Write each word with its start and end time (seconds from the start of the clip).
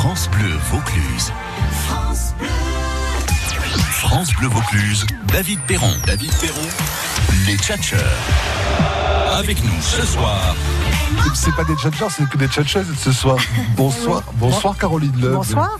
France 0.00 0.30
Bleu 0.30 0.56
Vaucluse. 0.70 1.30
France 1.84 2.32
Bleu. 2.38 2.48
France 3.90 4.32
Bleu 4.32 4.48
Vaucluse, 4.48 5.04
David 5.26 5.60
Perron. 5.66 5.92
David 6.06 6.32
Perron, 6.40 6.68
les 7.46 7.58
tchatcheurs. 7.58 8.00
Avec 9.36 9.62
nous 9.62 9.82
ce 9.82 10.06
soir, 10.06 10.56
C'est 11.34 11.54
pas 11.54 11.64
des 11.64 11.74
tchatcheurs, 11.74 12.10
c'est 12.10 12.28
que 12.28 12.36
des 12.36 12.46
tchatcheuses 12.48 12.86
ce 12.96 13.12
soir. 13.12 13.36
Bonsoir, 13.76 14.22
bonsoir 14.34 14.76
Caroline 14.76 15.12
Loeb. 15.20 15.32
Bonsoir. 15.34 15.70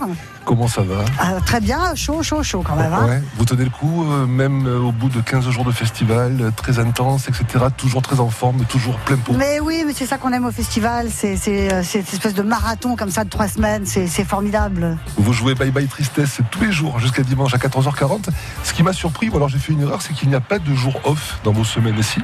Comment 0.44 0.66
ça 0.68 0.82
va? 0.82 1.04
Ah, 1.18 1.34
très 1.44 1.60
bien, 1.60 1.94
chaud, 1.94 2.22
chaud, 2.22 2.42
chaud 2.42 2.64
quand 2.66 2.74
même. 2.74 2.92
hein. 2.92 3.06
Ouais, 3.06 3.22
Vous 3.36 3.44
tenez 3.44 3.64
le 3.64 3.70
coup, 3.70 4.04
euh, 4.10 4.26
même 4.26 4.66
euh, 4.66 4.78
au 4.80 4.90
bout 4.90 5.08
de 5.10 5.20
15 5.20 5.48
jours 5.50 5.64
de 5.64 5.70
festival, 5.70 6.36
euh, 6.40 6.50
très 6.50 6.78
intense, 6.78 7.28
etc. 7.28 7.66
Toujours 7.76 8.00
très 8.02 8.18
en 8.20 8.30
forme, 8.30 8.64
toujours 8.64 8.96
plein 9.00 9.16
pot. 9.16 9.34
Mais 9.36 9.60
oui, 9.60 9.84
mais 9.86 9.92
c'est 9.94 10.06
ça 10.06 10.16
qu'on 10.18 10.32
aime 10.32 10.46
au 10.46 10.50
festival, 10.50 11.08
c'est 11.14 11.36
cette 11.36 12.12
espèce 12.12 12.34
de 12.34 12.42
marathon 12.42 12.96
comme 12.96 13.10
ça 13.10 13.24
de 13.24 13.28
trois 13.30 13.48
semaines, 13.48 13.84
c'est 13.86 14.24
formidable. 14.24 14.96
Vous 15.18 15.32
jouez 15.32 15.54
Bye 15.54 15.70
Bye 15.70 15.86
Tristesse 15.86 16.40
tous 16.50 16.62
les 16.62 16.72
jours 16.72 16.98
jusqu'à 16.98 17.22
dimanche 17.22 17.54
à 17.54 17.58
14h40. 17.58 18.28
Ce 18.64 18.72
qui 18.72 18.82
m'a 18.82 18.92
surpris, 18.94 19.28
ou 19.28 19.36
alors 19.36 19.48
j'ai 19.50 19.58
fait 19.58 19.72
une 19.72 19.82
erreur, 19.82 20.00
c'est 20.02 20.14
qu'il 20.14 20.28
n'y 20.30 20.34
a 20.34 20.40
pas 20.40 20.58
de 20.58 20.74
jour 20.74 20.98
off 21.04 21.38
dans 21.44 21.52
vos 21.52 21.64
semaines 21.64 21.98
ici. 21.98 22.20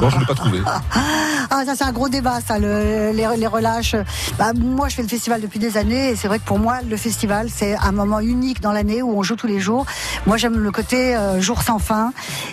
Non, 0.00 0.08
je 0.10 0.16
ne 0.16 0.20
l'ai 0.20 0.26
pas 0.26 0.34
trouvé. 0.34 0.60
Ah, 1.50 1.62
ça 1.64 1.74
c'est 1.74 1.84
un 1.84 1.92
gros 1.92 2.10
débat, 2.10 2.40
les, 2.56 3.12
les 3.12 3.46
relâches. 3.46 3.96
Bah, 4.38 4.52
moi, 4.54 4.88
je 4.88 4.94
fais 4.94 5.02
le 5.02 5.08
festival 5.08 5.40
depuis 5.40 5.58
des 5.58 5.76
années 5.76 6.10
et 6.10 6.16
c'est 6.16 6.28
vrai 6.28 6.38
que 6.38 6.44
pour 6.44 6.58
moi, 6.58 6.78
le 6.88 6.96
festival, 6.96 7.48
c'est 7.54 7.76
un 7.76 7.92
moment 7.92 8.20
unique 8.20 8.60
dans 8.60 8.72
l'année 8.72 9.02
où 9.02 9.18
on 9.18 9.22
joue 9.22 9.36
tous 9.36 9.46
les 9.46 9.60
jours. 9.60 9.84
Moi, 10.26 10.36
j'aime 10.36 10.58
le 10.58 10.70
côté 10.70 11.16
euh, 11.16 11.40
jour 11.40 11.62
sans 11.62 11.78
fin 11.78 12.12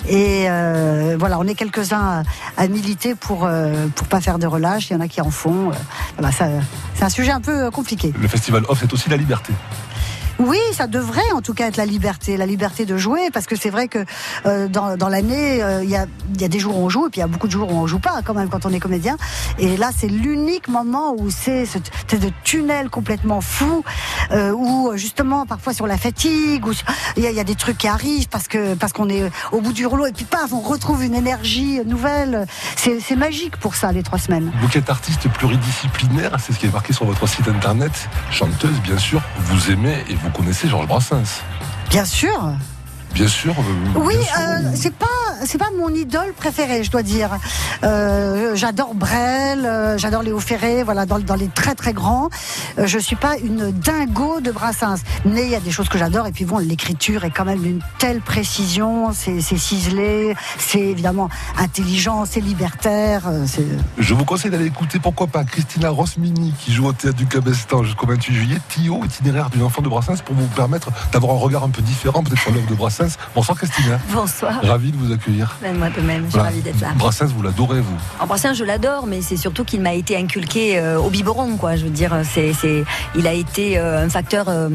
et 0.10 0.46
euh, 0.50 1.16
voilà, 1.20 1.40
on 1.40 1.48
est 1.48 1.56
quelques-uns 1.56 2.24
à, 2.58 2.68
militer 2.68 3.16
pour 3.16 3.46
euh, 3.46 3.88
pour 3.96 4.08
pas 4.08 4.20
faire 4.22 4.40
de 4.40 4.48
relâche. 4.48 4.90
Il 4.90 4.94
y 4.94 4.96
en 4.96 5.02
a 5.02 5.08
qui 5.08 5.22
en 5.22 5.30
font. 5.30 5.72
euh, 5.72 6.32
ça, 6.32 6.48
c'est 6.96 7.04
un 7.04 7.10
sujet 7.10 7.32
un 7.32 7.42
peu 7.42 7.70
compliqué. 7.72 8.14
Le 8.20 8.28
festival 8.28 8.64
off, 8.68 8.80
c'est 8.82 8.92
aussi 8.92 9.10
la 9.10 9.18
liberté. 9.18 9.54
Oui, 10.40 10.58
ça 10.74 10.88
devrait 10.88 11.32
en 11.34 11.42
tout 11.42 11.54
cas 11.54 11.68
être 11.68 11.78
la 11.78 11.86
liberté, 11.86 12.36
la 12.38 12.46
liberté 12.46 12.86
de 12.86 12.98
jouer, 12.98 13.30
parce 13.34 13.46
que 13.46 13.56
c'est 13.56 13.70
vrai 13.70 13.88
que 13.88 14.04
euh, 14.46 14.68
dans, 14.68 14.98
dans 14.98 15.08
l'année, 15.10 15.64
euh, 15.64 15.84
il 15.84 15.90
y, 15.90 15.96
a, 15.96 16.06
y 16.40 16.44
a 16.44 16.48
des 16.48 16.60
jours 16.60 16.78
où 16.78 16.84
on 16.86 16.90
joue, 16.90 17.08
et 17.08 17.10
puis 17.10 17.20
il 17.20 17.22
y 17.22 17.24
a 17.24 17.28
beaucoup 17.28 17.48
de 17.48 17.52
jours 17.52 17.72
où 17.72 17.76
on 17.76 17.88
joue 17.88 18.00
pas 18.00 18.22
quand 18.24 18.34
même 18.34 18.50
quand 18.50 18.66
on 18.66 18.74
est 18.74 18.80
comédien. 18.80 19.18
Et 19.60 19.78
là, 19.78 19.92
c'est 19.98 20.08
l'unique 20.08 20.68
moment 20.68 21.16
où 21.18 21.30
c'est 21.30 21.66
ce 21.66 21.78
de 22.16 22.32
tunnel 22.44 22.90
complètement 22.90 23.42
fou, 23.42 23.84
euh, 24.32 24.52
où 24.52 24.92
justement 24.96 25.46
parfois 25.46 25.74
sur 25.74 25.86
la 25.88 25.98
fatigue, 25.98 26.66
où 26.66 26.72
il 27.18 27.24
y, 27.24 27.40
a- 27.40 27.44
des 27.44 27.56
trucs 27.56 27.78
qui 27.78 27.88
arrivent 27.88 28.28
parce 28.30 28.48
que 28.48 28.74
parce 28.74 28.92
qu'on 28.94 29.08
est 29.10 29.30
au 29.52 29.62
bout 29.62 29.72
du 29.74 29.86
rouleau, 29.86 30.06
et 30.08 30.12
puis 30.12 30.26
paf, 30.26 30.52
on 30.54 30.60
retrouve 30.62 31.04
une 31.04 31.14
énergie 31.16 31.80
nouvelle. 31.86 32.46
C'est 32.76 33.00
c'est 33.00 33.16
magique 33.16 33.58
pour 33.58 33.76
ça 33.76 33.92
les 33.92 34.02
trois 34.04 34.18
semaines. 34.20 34.52
Vous 34.62 34.68
qui 34.68 34.78
êtes 34.80 34.90
artiste 34.90 35.28
pluridisciplinaire, 35.30 36.38
c'est 36.40 36.54
ce 36.54 36.60
qui 36.60 36.66
est 36.66 36.72
marqué 36.74 36.94
sur 36.94 37.06
votre 37.06 37.28
site 37.28 37.48
internet. 37.48 37.92
Chanteuse, 38.32 38.80
bien 38.82 38.98
sûr, 38.98 39.22
vous 39.38 39.72
aimez 39.72 40.04
et 40.10 40.16
vous 40.16 40.25
connaissez 40.30 40.68
Georges 40.68 40.88
Brassens. 40.88 41.42
Bien 41.90 42.06
sûr. 42.06 42.40
Bien 43.16 43.28
sûr. 43.30 43.56
Oui, 43.96 44.16
euh, 44.16 44.72
c'est 44.76 44.94
pas 44.94 45.08
c'est 45.46 45.58
pas 45.58 45.70
mon 45.78 45.90
idole 45.90 46.34
préférée, 46.34 46.84
je 46.84 46.92
dois 46.92 47.04
dire. 47.04 47.30
Euh, 47.84 48.56
j'adore 48.56 48.96
Brel, 48.96 49.66
euh, 49.66 49.98
j'adore 49.98 50.24
Léo 50.24 50.40
Ferré, 50.40 50.84
voilà 50.84 51.06
dans, 51.06 51.20
dans 51.20 51.36
les 51.36 51.48
très 51.48 51.76
très 51.76 51.94
grands. 51.94 52.30
Euh, 52.78 52.88
je 52.88 52.98
suis 52.98 53.16
pas 53.16 53.38
une 53.38 53.72
dingo 53.72 54.40
de 54.42 54.52
Brassens, 54.52 55.02
mais 55.26 55.44
il 55.44 55.50
y 55.50 55.56
a 55.56 55.60
des 55.60 55.72
choses 55.72 55.90
que 55.90 55.98
j'adore 55.98 56.28
et 56.28 56.32
puis 56.32 56.46
bon, 56.46 56.58
l'écriture 56.58 57.26
est 57.26 57.32
quand 57.32 57.46
même 57.46 57.60
d'une 57.60 57.82
telle 58.00 58.22
précision, 58.22 59.12
c'est 59.14 59.42
ciselé, 59.42 60.36
c'est 60.58 60.80
évidemment 60.80 61.30
intelligent, 61.58 62.26
c'est 62.26 62.42
libertaire, 62.42 63.24
Je 63.98 64.14
vous 64.14 64.26
conseille 64.26 64.52
d'aller 64.52 64.66
écouter, 64.66 65.00
pourquoi 65.00 65.28
pas, 65.28 65.44
Christina 65.44 65.90
Rosmini, 65.90 66.54
qui 66.60 66.74
joue 66.74 66.88
au 66.88 66.94
théâtre 66.94 67.18
du 67.18 67.28
Cabestan 67.28 67.84
jusqu'au 67.84 68.08
28 68.08 68.34
juillet, 68.34 68.58
Tio, 68.70 69.04
itinéraire 69.04 69.50
d'une 69.50 69.64
enfant 69.64 69.82
de 69.82 69.90
Brassens, 69.90 70.22
pour 70.24 70.36
vous 70.36 70.48
permettre 70.48 70.90
d'avoir 71.12 71.34
un 71.34 71.40
regard 71.40 71.64
un 71.64 71.70
peu 71.70 71.82
différent, 71.82 72.24
peut-être 72.24 72.42
sur 72.42 72.52
l'œuvre 72.52 72.68
de 72.68 72.76
Brassens. 72.76 73.05
Bonsoir 73.34 73.58
Christina, 73.58 74.00
Bonsoir. 74.14 74.60
ravi 74.64 74.92
de 74.92 74.98
vous 74.98 75.12
accueillir. 75.12 75.56
Ben, 75.62 75.78
moi 75.78 75.90
de 75.90 76.02
même, 76.02 76.22
je 76.26 76.30
suis 76.30 76.32
Voilà. 76.34 76.50
ravie 76.50 76.62
d'être 76.62 76.80
là. 76.82 76.90
Brassens, 76.96 77.26
vous 77.28 77.42
l'adorez, 77.42 77.82
vous. 77.82 77.96
En 78.20 78.26
Brassens, 78.28 78.54
je 78.54 78.64
l'adore, 78.64 79.08
mais 79.08 79.22
c'est 79.22 79.38
surtout 79.38 79.64
qu'il 79.64 79.82
m'a 79.82 79.94
été 79.94 80.18
inculqué 80.18 80.78
euh, 80.80 80.98
au 81.00 81.10
biberon, 81.10 81.58
quoi. 81.58 81.76
Je 81.76 81.84
veux 81.86 81.90
dire, 81.90 82.18
c'est, 82.24 82.54
il 83.16 83.28
a 83.28 83.34
été 83.34 83.78
euh, 83.78 84.06
un 84.06 84.10
facteur 84.10 84.46
euh, 84.50 84.70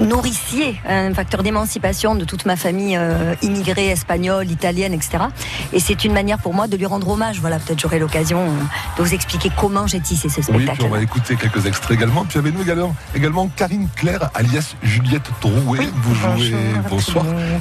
nourricier, 0.00 0.80
un 0.88 1.12
facteur 1.14 1.42
d'émancipation 1.42 2.14
de 2.14 2.24
toute 2.24 2.46
ma 2.46 2.56
famille 2.56 2.98
immigrée, 3.42 3.88
espagnole, 3.88 4.50
italienne, 4.50 4.92
etc. 4.94 5.24
Et 5.72 5.80
c'est 5.80 6.04
une 6.04 6.12
manière 6.12 6.38
pour 6.38 6.54
moi 6.54 6.68
de 6.68 6.76
lui 6.76 6.86
rendre 6.86 7.08
hommage. 7.08 7.40
Voilà, 7.40 7.58
peut-être 7.58 7.80
j'aurai 7.80 7.98
l'occasion 7.98 8.44
de 8.98 9.02
vous 9.02 9.14
expliquer 9.14 9.50
comment 9.56 9.86
j'ai 9.86 10.00
tissé 10.00 10.28
ce 10.28 10.38
Oui, 10.38 10.42
spectacle. 10.64 10.78
puis 10.78 10.86
on 10.86 10.90
va 10.90 11.02
écouter 11.02 11.36
quelques 11.36 11.66
extraits 11.66 11.96
également. 11.98 12.24
Puis 12.24 12.38
avec 12.38 12.54
nous 12.54 12.62
également, 12.62 12.94
également 13.14 13.48
Karine 13.56 13.88
Claire, 13.96 14.30
alias 14.34 14.74
Juliette 14.82 15.28
Drouet. 15.40 15.88
vous 16.02 16.14
jouez, 16.14 16.54
bonsoir, 16.88 17.09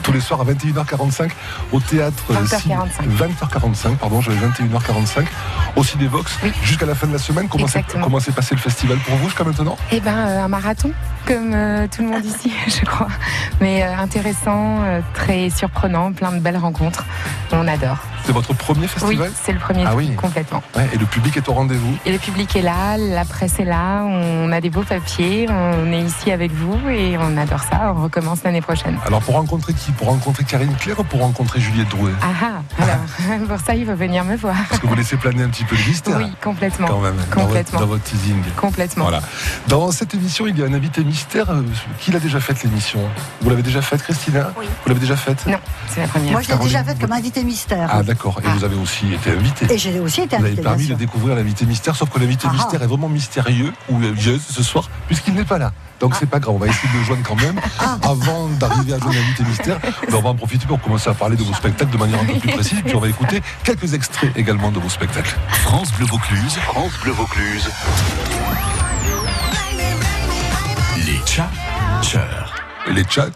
tous 0.03 0.11
les 0.11 0.19
soirs 0.19 0.41
à 0.41 0.45
21h45 0.45 1.29
au 1.71 1.79
théâtre 1.79 2.23
20h45. 2.31 2.87
20h45, 3.17 3.95
pardon, 3.97 4.21
j'avais 4.21 4.37
21h45 4.37 5.25
au 5.75 5.83
Cinévox 5.83 6.37
Oui. 6.43 6.51
jusqu'à 6.63 6.85
la 6.85 6.95
fin 6.95 7.07
de 7.07 7.13
la 7.13 7.19
semaine. 7.19 7.47
Comment 7.49 7.67
s'est 7.67 7.83
comment 8.01 8.19
s'est 8.19 8.31
passé 8.31 8.55
le 8.55 8.61
festival 8.61 8.97
pour 8.99 9.15
vous 9.15 9.25
jusqu'à 9.29 9.43
maintenant? 9.43 9.77
Eh 9.91 9.99
ben, 9.99 10.15
euh, 10.15 10.43
un 10.43 10.47
marathon, 10.47 10.91
comme 11.25 11.53
euh, 11.53 11.87
tout 11.93 12.01
le 12.03 12.09
monde 12.09 12.25
ici, 12.25 12.51
je 12.67 12.85
crois. 12.85 13.07
Mais 13.61 13.83
euh, 13.83 13.97
intéressant, 13.97 14.79
très 15.13 15.49
surprenant, 15.49 16.11
plein 16.11 16.31
de 16.31 16.39
belles 16.39 16.57
rencontres. 16.57 17.05
On 17.51 17.67
adore. 17.67 17.97
C'est 18.25 18.31
votre 18.33 18.53
premier 18.53 18.81
Oui, 18.81 18.87
festival? 18.87 19.31
c'est 19.43 19.53
le 19.53 19.59
premier 19.59 19.83
Ah 19.87 19.95
oui. 19.95 20.13
complètement. 20.15 20.61
Ouais, 20.75 20.87
Et 20.93 20.97
le 20.97 21.05
public 21.05 21.35
est 21.37 21.49
au 21.49 21.53
rendez-vous? 21.53 21.97
Et 22.05 22.11
le 22.11 22.19
public 22.19 22.55
est 22.55 22.61
là, 22.61 22.95
la 22.97 23.25
presse 23.25 23.59
est 23.59 23.65
là, 23.65 24.03
on 24.03 24.51
a 24.51 24.61
des 24.61 24.69
beaux 24.69 24.83
papiers, 24.83 25.47
on 25.49 25.91
est 25.91 26.01
ici 26.01 26.31
avec 26.31 26.51
vous 26.51 26.77
et 26.89 27.17
on 27.17 27.37
adore 27.37 27.63
ça. 27.63 27.91
On 27.95 28.03
recommence 28.03 28.43
l'année 28.43 28.61
prochaine. 28.61 28.97
Alors 29.07 29.21
pour 29.21 29.35
rencontrer 29.39 29.73
qui 29.73 29.91
Pour 29.91 30.07
rencontrer 30.07 30.43
Karine 30.43 30.73
Claire 30.79 30.99
ou 30.99 31.03
pour 31.03 31.19
rencontrer 31.21 31.59
Juliette 31.59 31.89
Drouet 31.89 32.11
Ah 32.21 32.27
ah, 32.41 32.83
alors, 32.83 33.39
pour 33.47 33.59
ça, 33.65 33.75
il 33.75 33.85
faut 33.85 33.95
venir 33.95 34.23
me 34.23 34.35
voir. 34.35 34.55
Parce 34.69 34.79
que 34.81 34.87
vous 34.87 34.95
laissez 34.95 35.17
planer 35.17 35.43
un 35.43 35.49
petit 35.49 35.63
peu 35.63 35.75
le 35.75 35.83
mystère. 35.85 36.17
Oui, 36.17 36.31
complètement. 36.43 36.87
Quand 36.87 36.99
même, 37.01 37.15
dans 37.15 37.21
votre, 37.21 37.29
Complètement. 37.47 37.79
dans 37.79 37.85
votre 37.87 38.03
teasing. 38.03 38.41
Complètement. 38.55 39.03
Voilà. 39.05 39.21
Dans 39.67 39.91
cette 39.91 40.13
émission, 40.13 40.47
il 40.47 40.57
y 40.57 40.63
a 40.63 40.65
un 40.65 40.73
invité 40.73 41.03
mystère. 41.03 41.49
euh, 41.49 41.63
Qui 41.99 42.11
l'a 42.11 42.19
déjà 42.19 42.39
faite 42.39 42.63
l'émission? 42.63 42.99
Vous 43.41 43.49
l'avez 43.49 43.63
déjà 43.63 43.81
faite, 43.81 44.03
Christina 44.03 44.51
Oui. 44.57 44.65
Vous 44.83 44.89
l'avez 44.89 44.99
déjà 44.99 45.15
faite? 45.15 45.45
Non, 45.47 45.57
c'est 45.89 46.01
la 46.01 46.07
première. 46.07 46.31
moi 46.33 46.41
je 46.41 46.49
l'ai 46.51 46.57
déjà 46.59 46.83
faite 46.83 46.99
comme 46.99 47.11
invité 47.11 47.43
mystère. 47.43 47.89
Ah 47.91 48.03
d'accord. 48.03 48.39
Et 48.43 48.47
Ah. 48.47 48.53
vous 48.55 48.63
avez 48.63 48.75
aussi 48.77 49.13
été 49.13 49.31
invité. 49.31 49.73
Et 49.73 49.77
j'ai 49.77 49.99
aussi 49.99 50.21
été 50.21 50.35
Vous 50.37 50.43
avez 50.43 50.51
invité. 50.51 50.61
permis 50.63 50.87
de 50.87 50.93
découvrir 50.95 51.35
l'invité 51.35 51.65
mystère, 51.65 51.95
sauf 51.95 52.09
que 52.09 52.19
l'invité 52.19 52.47
Ah 52.49 52.53
mystère 52.53 52.81
est 52.83 52.87
vraiment 52.87 53.09
mystérieux 53.09 53.73
ou 53.89 54.01
ieuse 54.01 54.41
ce 54.49 54.63
soir, 54.63 54.89
puisqu'il 55.07 55.33
n'est 55.33 55.43
pas 55.45 55.57
là. 55.57 55.71
Donc 55.99 56.15
c'est 56.15 56.29
pas 56.29 56.39
grave, 56.39 56.55
on 56.55 56.57
va 56.57 56.67
essayer 56.67 56.87
de 56.93 56.97
le 56.97 57.03
joindre 57.03 57.23
quand 57.23 57.35
même. 57.35 57.59
Ah. 57.79 57.97
Avant 58.03 58.47
d'arriver 58.59 58.93
à 58.93 58.99
joindre 58.99 59.15
l'invité 59.15 59.43
mystère, 59.43 59.79
ben, 59.79 60.15
on 60.15 60.21
va 60.21 60.29
en 60.29 60.35
profiter 60.35 60.65
pour 60.65 60.79
commencer 60.79 61.09
à 61.09 61.13
parler 61.13 61.35
de 61.35 61.43
vos 61.43 61.53
spectacles 61.53 61.91
de 61.91 61.97
manière 61.97 62.19
un 62.21 62.25
peu 62.25 62.39
plus 62.39 62.49
précise. 62.49 62.81
Puis 62.85 62.95
on 62.95 62.99
va 62.99 63.09
écouter 63.09 63.41
quelques 63.63 63.93
extraits 63.93 64.35
également 64.37 64.71
de 64.71 64.79
vos 64.79 64.89
spectacles. 64.89 65.37
France 65.49 65.91
Bleu 65.93 66.05
Vaucluse, 66.05 66.55
France 66.67 66.93
Bleu 67.03 67.11
Vaucluse. 67.11 67.69
Les 71.05 71.19
tchatcheurs. 71.25 72.38
Les 72.87 73.03
chats. 73.07 73.27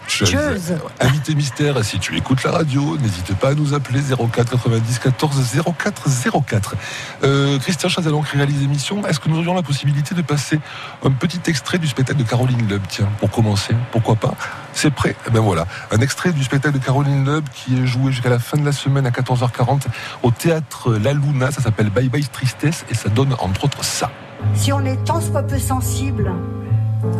Invité 0.99 1.35
mystère, 1.35 1.83
si 1.83 1.99
tu 1.99 2.17
écoutes 2.17 2.43
la 2.43 2.51
radio, 2.51 2.97
n'hésite 2.97 3.35
pas 3.35 3.49
à 3.49 3.53
nous 3.53 3.73
appeler 3.73 3.99
04 4.01 4.51
90 4.51 4.99
14 4.99 5.61
04 5.77 6.03
04. 6.45 6.75
Euh, 7.23 7.59
Christian 7.59 7.89
Chazalon 7.89 8.23
qui 8.23 8.37
réalise 8.37 8.61
l'émission, 8.61 9.05
est-ce 9.05 9.19
que 9.19 9.29
nous 9.29 9.37
aurions 9.37 9.53
la 9.53 9.61
possibilité 9.61 10.15
de 10.15 10.21
passer 10.21 10.59
un 11.03 11.11
petit 11.11 11.39
extrait 11.47 11.77
du 11.77 11.87
spectacle 11.87 12.19
de 12.19 12.23
Caroline 12.23 12.67
Loeb? 12.67 12.81
Tiens, 12.87 13.09
pour 13.19 13.29
commencer, 13.29 13.75
pourquoi 13.91 14.15
pas? 14.15 14.33
C'est 14.73 14.91
prêt? 14.91 15.15
Eh 15.27 15.29
ben 15.29 15.41
voilà, 15.41 15.67
un 15.91 15.99
extrait 15.99 16.31
du 16.31 16.43
spectacle 16.43 16.79
de 16.79 16.83
Caroline 16.83 17.25
Loeb 17.25 17.45
qui 17.53 17.77
est 17.77 17.85
joué 17.85 18.11
jusqu'à 18.11 18.29
la 18.29 18.39
fin 18.39 18.57
de 18.57 18.65
la 18.65 18.71
semaine 18.71 19.05
à 19.05 19.11
14h40 19.11 19.83
au 20.23 20.31
théâtre 20.31 20.93
La 20.93 21.13
Luna, 21.13 21.51
ça 21.51 21.61
s'appelle 21.61 21.89
Bye 21.89 22.09
Bye 22.09 22.25
Tristesse 22.25 22.85
et 22.89 22.95
ça 22.95 23.09
donne 23.09 23.35
entre 23.39 23.65
autres 23.65 23.83
ça. 23.83 24.09
Si 24.55 24.73
on 24.73 24.83
est 24.85 25.03
tant 25.05 25.21
soit 25.21 25.43
peu 25.43 25.59
sensible, 25.59 26.31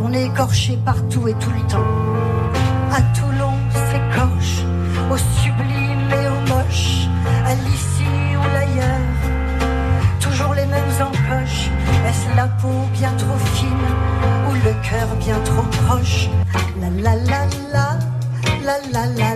on 0.03 0.13
est 0.13 0.25
écorché 0.25 0.77
partout 0.85 1.27
et 1.27 1.33
tout 1.33 1.51
le 1.51 1.61
temps. 1.67 1.85
À 2.91 3.01
Toulon, 3.17 3.53
on 3.53 3.71
s'écorche, 3.91 4.63
au 5.11 5.17
sublime 5.17 6.09
et 6.11 6.27
au 6.27 6.39
moche, 6.53 7.07
à 7.45 7.53
l'ici 7.55 8.05
ou 8.37 8.43
l'ailleurs. 8.53 9.09
Toujours 10.19 10.53
les 10.53 10.65
mêmes 10.65 10.95
encoches. 11.01 11.69
Est-ce 12.07 12.35
la 12.35 12.47
peau 12.47 12.87
bien 12.93 13.11
trop 13.17 13.37
fine 13.55 13.87
ou 14.49 14.53
le 14.53 14.73
cœur 14.87 15.07
bien 15.19 15.39
trop 15.45 15.63
proche? 15.85 16.29
La 16.79 16.89
la, 16.89 17.15
la 17.15 17.45
la 17.73 17.99
la 18.65 18.77
la, 18.91 19.05
la 19.07 19.35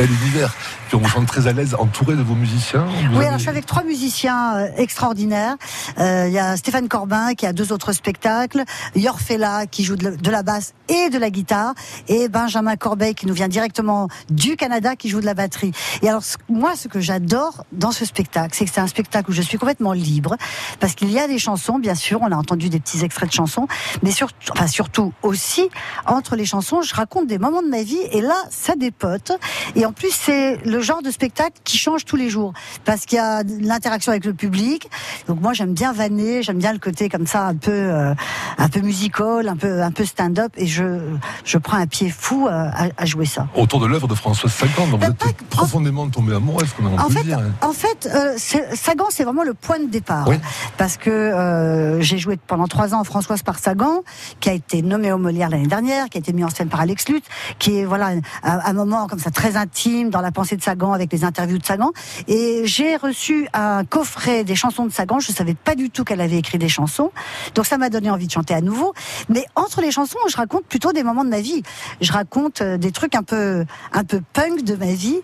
Bel 0.00 0.08
univers. 0.08 0.69
Puis 0.90 0.98
on 0.98 1.02
vous 1.06 1.20
sent 1.20 1.24
très 1.24 1.46
à 1.46 1.52
l'aise, 1.52 1.76
entouré 1.78 2.16
de 2.16 2.22
vos 2.22 2.34
musiciens. 2.34 2.84
oui, 3.12 3.24
alors 3.24 3.34
je 3.34 3.42
suis 3.42 3.48
avec 3.48 3.64
trois 3.64 3.84
musiciens 3.84 4.56
euh, 4.56 4.68
extraordinaires. 4.76 5.54
Euh, 6.00 6.24
il 6.26 6.32
y 6.32 6.38
a 6.40 6.56
Stéphane 6.56 6.88
Corbin 6.88 7.34
qui 7.34 7.46
a 7.46 7.52
deux 7.52 7.70
autres 7.70 7.92
spectacles, 7.92 8.64
Yorfella 8.96 9.68
qui 9.68 9.84
joue 9.84 9.94
de 9.94 10.30
la 10.32 10.42
basse 10.42 10.74
et 10.88 11.08
de 11.08 11.16
la 11.16 11.30
guitare, 11.30 11.74
et 12.08 12.28
Benjamin 12.28 12.74
Corbeil 12.74 13.14
qui 13.14 13.26
nous 13.26 13.34
vient 13.34 13.46
directement 13.46 14.08
du 14.30 14.56
Canada 14.56 14.96
qui 14.96 15.08
joue 15.08 15.20
de 15.20 15.26
la 15.26 15.34
batterie. 15.34 15.70
Et 16.02 16.08
alors 16.08 16.24
moi, 16.48 16.74
ce 16.74 16.88
que 16.88 16.98
j'adore 16.98 17.64
dans 17.70 17.92
ce 17.92 18.04
spectacle, 18.04 18.56
c'est 18.58 18.64
que 18.64 18.72
c'est 18.74 18.80
un 18.80 18.88
spectacle 18.88 19.30
où 19.30 19.32
je 19.32 19.42
suis 19.42 19.58
complètement 19.58 19.92
libre, 19.92 20.36
parce 20.80 20.96
qu'il 20.96 21.12
y 21.12 21.20
a 21.20 21.28
des 21.28 21.38
chansons, 21.38 21.78
bien 21.78 21.94
sûr, 21.94 22.18
on 22.20 22.32
a 22.32 22.36
entendu 22.36 22.68
des 22.68 22.80
petits 22.80 23.04
extraits 23.04 23.28
de 23.28 23.34
chansons, 23.34 23.68
mais 24.02 24.10
surtout, 24.10 24.34
enfin 24.50 24.66
surtout 24.66 25.12
aussi 25.22 25.68
entre 26.06 26.34
les 26.34 26.46
chansons, 26.46 26.82
je 26.82 26.96
raconte 26.96 27.28
des 27.28 27.38
moments 27.38 27.62
de 27.62 27.68
ma 27.68 27.84
vie, 27.84 28.02
et 28.10 28.22
là, 28.22 28.34
ça 28.50 28.74
dépote. 28.74 29.30
Et 29.76 29.86
en 29.86 29.92
plus, 29.92 30.10
c'est 30.10 30.56
le 30.64 30.79
genre 30.82 31.02
de 31.02 31.10
spectacle 31.10 31.56
qui 31.64 31.78
change 31.78 32.04
tous 32.04 32.16
les 32.16 32.30
jours, 32.30 32.52
parce 32.84 33.06
qu'il 33.06 33.16
y 33.16 33.20
a 33.20 33.42
l'interaction 33.42 34.12
avec 34.12 34.24
le 34.24 34.34
public. 34.34 34.88
Donc 35.26 35.40
moi, 35.40 35.52
j'aime 35.52 35.74
bien 35.74 35.92
vanner, 35.92 36.42
j'aime 36.42 36.58
bien 36.58 36.72
le 36.72 36.78
côté 36.78 37.08
comme 37.08 37.26
ça, 37.26 37.46
un 37.46 37.54
peu, 37.54 37.70
euh, 37.70 38.14
un 38.58 38.68
peu 38.68 38.80
musical, 38.80 39.48
un 39.48 39.56
peu, 39.56 39.82
un 39.82 39.90
peu 39.90 40.04
stand-up, 40.04 40.52
et 40.56 40.66
je, 40.66 41.00
je 41.44 41.58
prends 41.58 41.76
un 41.76 41.86
pied 41.86 42.10
fou 42.10 42.48
à, 42.50 42.88
à 42.96 43.04
jouer 43.04 43.26
ça. 43.26 43.48
Autour 43.54 43.80
de 43.80 43.86
l'œuvre 43.86 44.08
de 44.08 44.14
François 44.14 44.48
Sagan, 44.50 44.86
vous 44.86 45.04
êtes 45.04 45.42
profondément 45.48 46.08
tombé 46.08 46.34
amoureux, 46.34 46.64
est-ce 46.64 46.74
qu'on 46.74 46.86
a 46.86 47.00
en 47.02 47.08
peut 47.08 47.14
fait, 47.14 47.24
dire 47.24 47.38
hein. 47.38 47.52
En 47.60 47.72
fait, 47.72 48.08
euh, 48.12 48.36
Sagan, 48.74 49.06
c'est 49.10 49.24
vraiment 49.24 49.44
le 49.44 49.54
point 49.54 49.78
de 49.78 49.88
départ, 49.88 50.28
parce 50.76 50.96
que 50.96 51.10
euh, 51.10 52.00
j'ai 52.00 52.18
joué 52.18 52.38
pendant 52.46 52.66
trois 52.66 52.94
ans 52.94 53.04
Françoise 53.04 53.42
par 53.42 53.58
Sagan, 53.58 54.02
qui 54.40 54.48
a 54.48 54.52
été 54.52 54.82
nommé 54.82 55.12
au 55.12 55.18
Molière 55.18 55.50
l'année 55.50 55.66
dernière, 55.66 56.08
qui 56.08 56.18
a 56.18 56.20
été 56.20 56.32
mis 56.32 56.44
en 56.44 56.50
scène 56.50 56.68
par 56.68 56.80
Alex 56.80 57.08
Lutz, 57.08 57.26
qui 57.58 57.78
est 57.78 57.84
voilà 57.84 58.08
un, 58.08 58.20
un 58.42 58.72
moment 58.72 59.06
comme 59.06 59.18
ça 59.18 59.30
très 59.30 59.56
intime 59.56 60.10
dans 60.10 60.20
la 60.20 60.32
pensée 60.32 60.56
de 60.56 60.62
Sagan 60.62 60.69
avec 60.70 61.12
les 61.12 61.24
interviews 61.24 61.58
de 61.58 61.64
Sagan. 61.64 61.90
Et 62.28 62.62
j'ai 62.64 62.96
reçu 62.96 63.48
un 63.52 63.84
coffret 63.84 64.44
des 64.44 64.54
chansons 64.54 64.86
de 64.86 64.92
Sagan. 64.92 65.18
Je 65.20 65.32
savais 65.32 65.54
pas 65.54 65.74
du 65.74 65.90
tout 65.90 66.04
qu'elle 66.04 66.20
avait 66.20 66.38
écrit 66.38 66.58
des 66.58 66.68
chansons, 66.68 67.10
donc 67.54 67.66
ça 67.66 67.78
m'a 67.78 67.90
donné 67.90 68.10
envie 68.10 68.26
de 68.26 68.32
chanter 68.32 68.54
à 68.54 68.60
nouveau. 68.60 68.94
Mais 69.28 69.44
entre 69.56 69.80
les 69.80 69.90
chansons, 69.90 70.18
je 70.28 70.36
raconte 70.36 70.64
plutôt 70.64 70.92
des 70.92 71.02
moments 71.02 71.24
de 71.24 71.30
ma 71.30 71.40
vie. 71.40 71.62
Je 72.00 72.12
raconte 72.12 72.60
euh, 72.62 72.78
des 72.78 72.92
trucs 72.92 73.14
un 73.14 73.22
peu 73.22 73.64
un 73.92 74.04
peu 74.04 74.20
punk 74.32 74.64
de 74.64 74.74
ma 74.76 74.92
vie. 74.92 75.20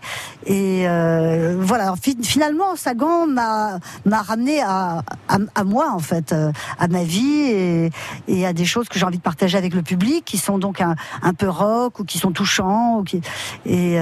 Et 0.47 0.85
euh, 0.89 1.57
voilà. 1.59 1.95
Finalement, 2.23 2.77
Sagan 2.77 3.27
m'a 3.27 3.79
m'a 4.05 4.23
ramené 4.23 4.61
à, 4.63 5.03
à, 5.29 5.65
moi 5.65 5.91
en 5.93 5.99
fait, 5.99 6.33
euh, 6.33 6.53
à 6.79 6.89
ma 6.89 7.05
vie 7.05 7.91
et, 8.29 8.47
à 8.47 8.53
des 8.53 8.65
choses 8.65 8.89
que 8.89 8.99
j'ai 8.99 9.05
envie 9.05 9.19
de 9.19 9.23
partager 9.23 9.57
avec 9.57 9.75
le 9.75 9.83
public, 9.83 10.25
qui 10.25 10.39
sont 10.39 10.59
donc 10.59 10.81
un, 10.81 10.95
un 11.23 11.35
peu 11.35 11.49
rock 11.49 12.01
ou 12.01 12.05
qui 12.05 12.19
sont 12.19 12.33
touchants. 12.33 12.99
Ou 12.99 13.05
qui, 13.05 13.21
et 13.65 13.99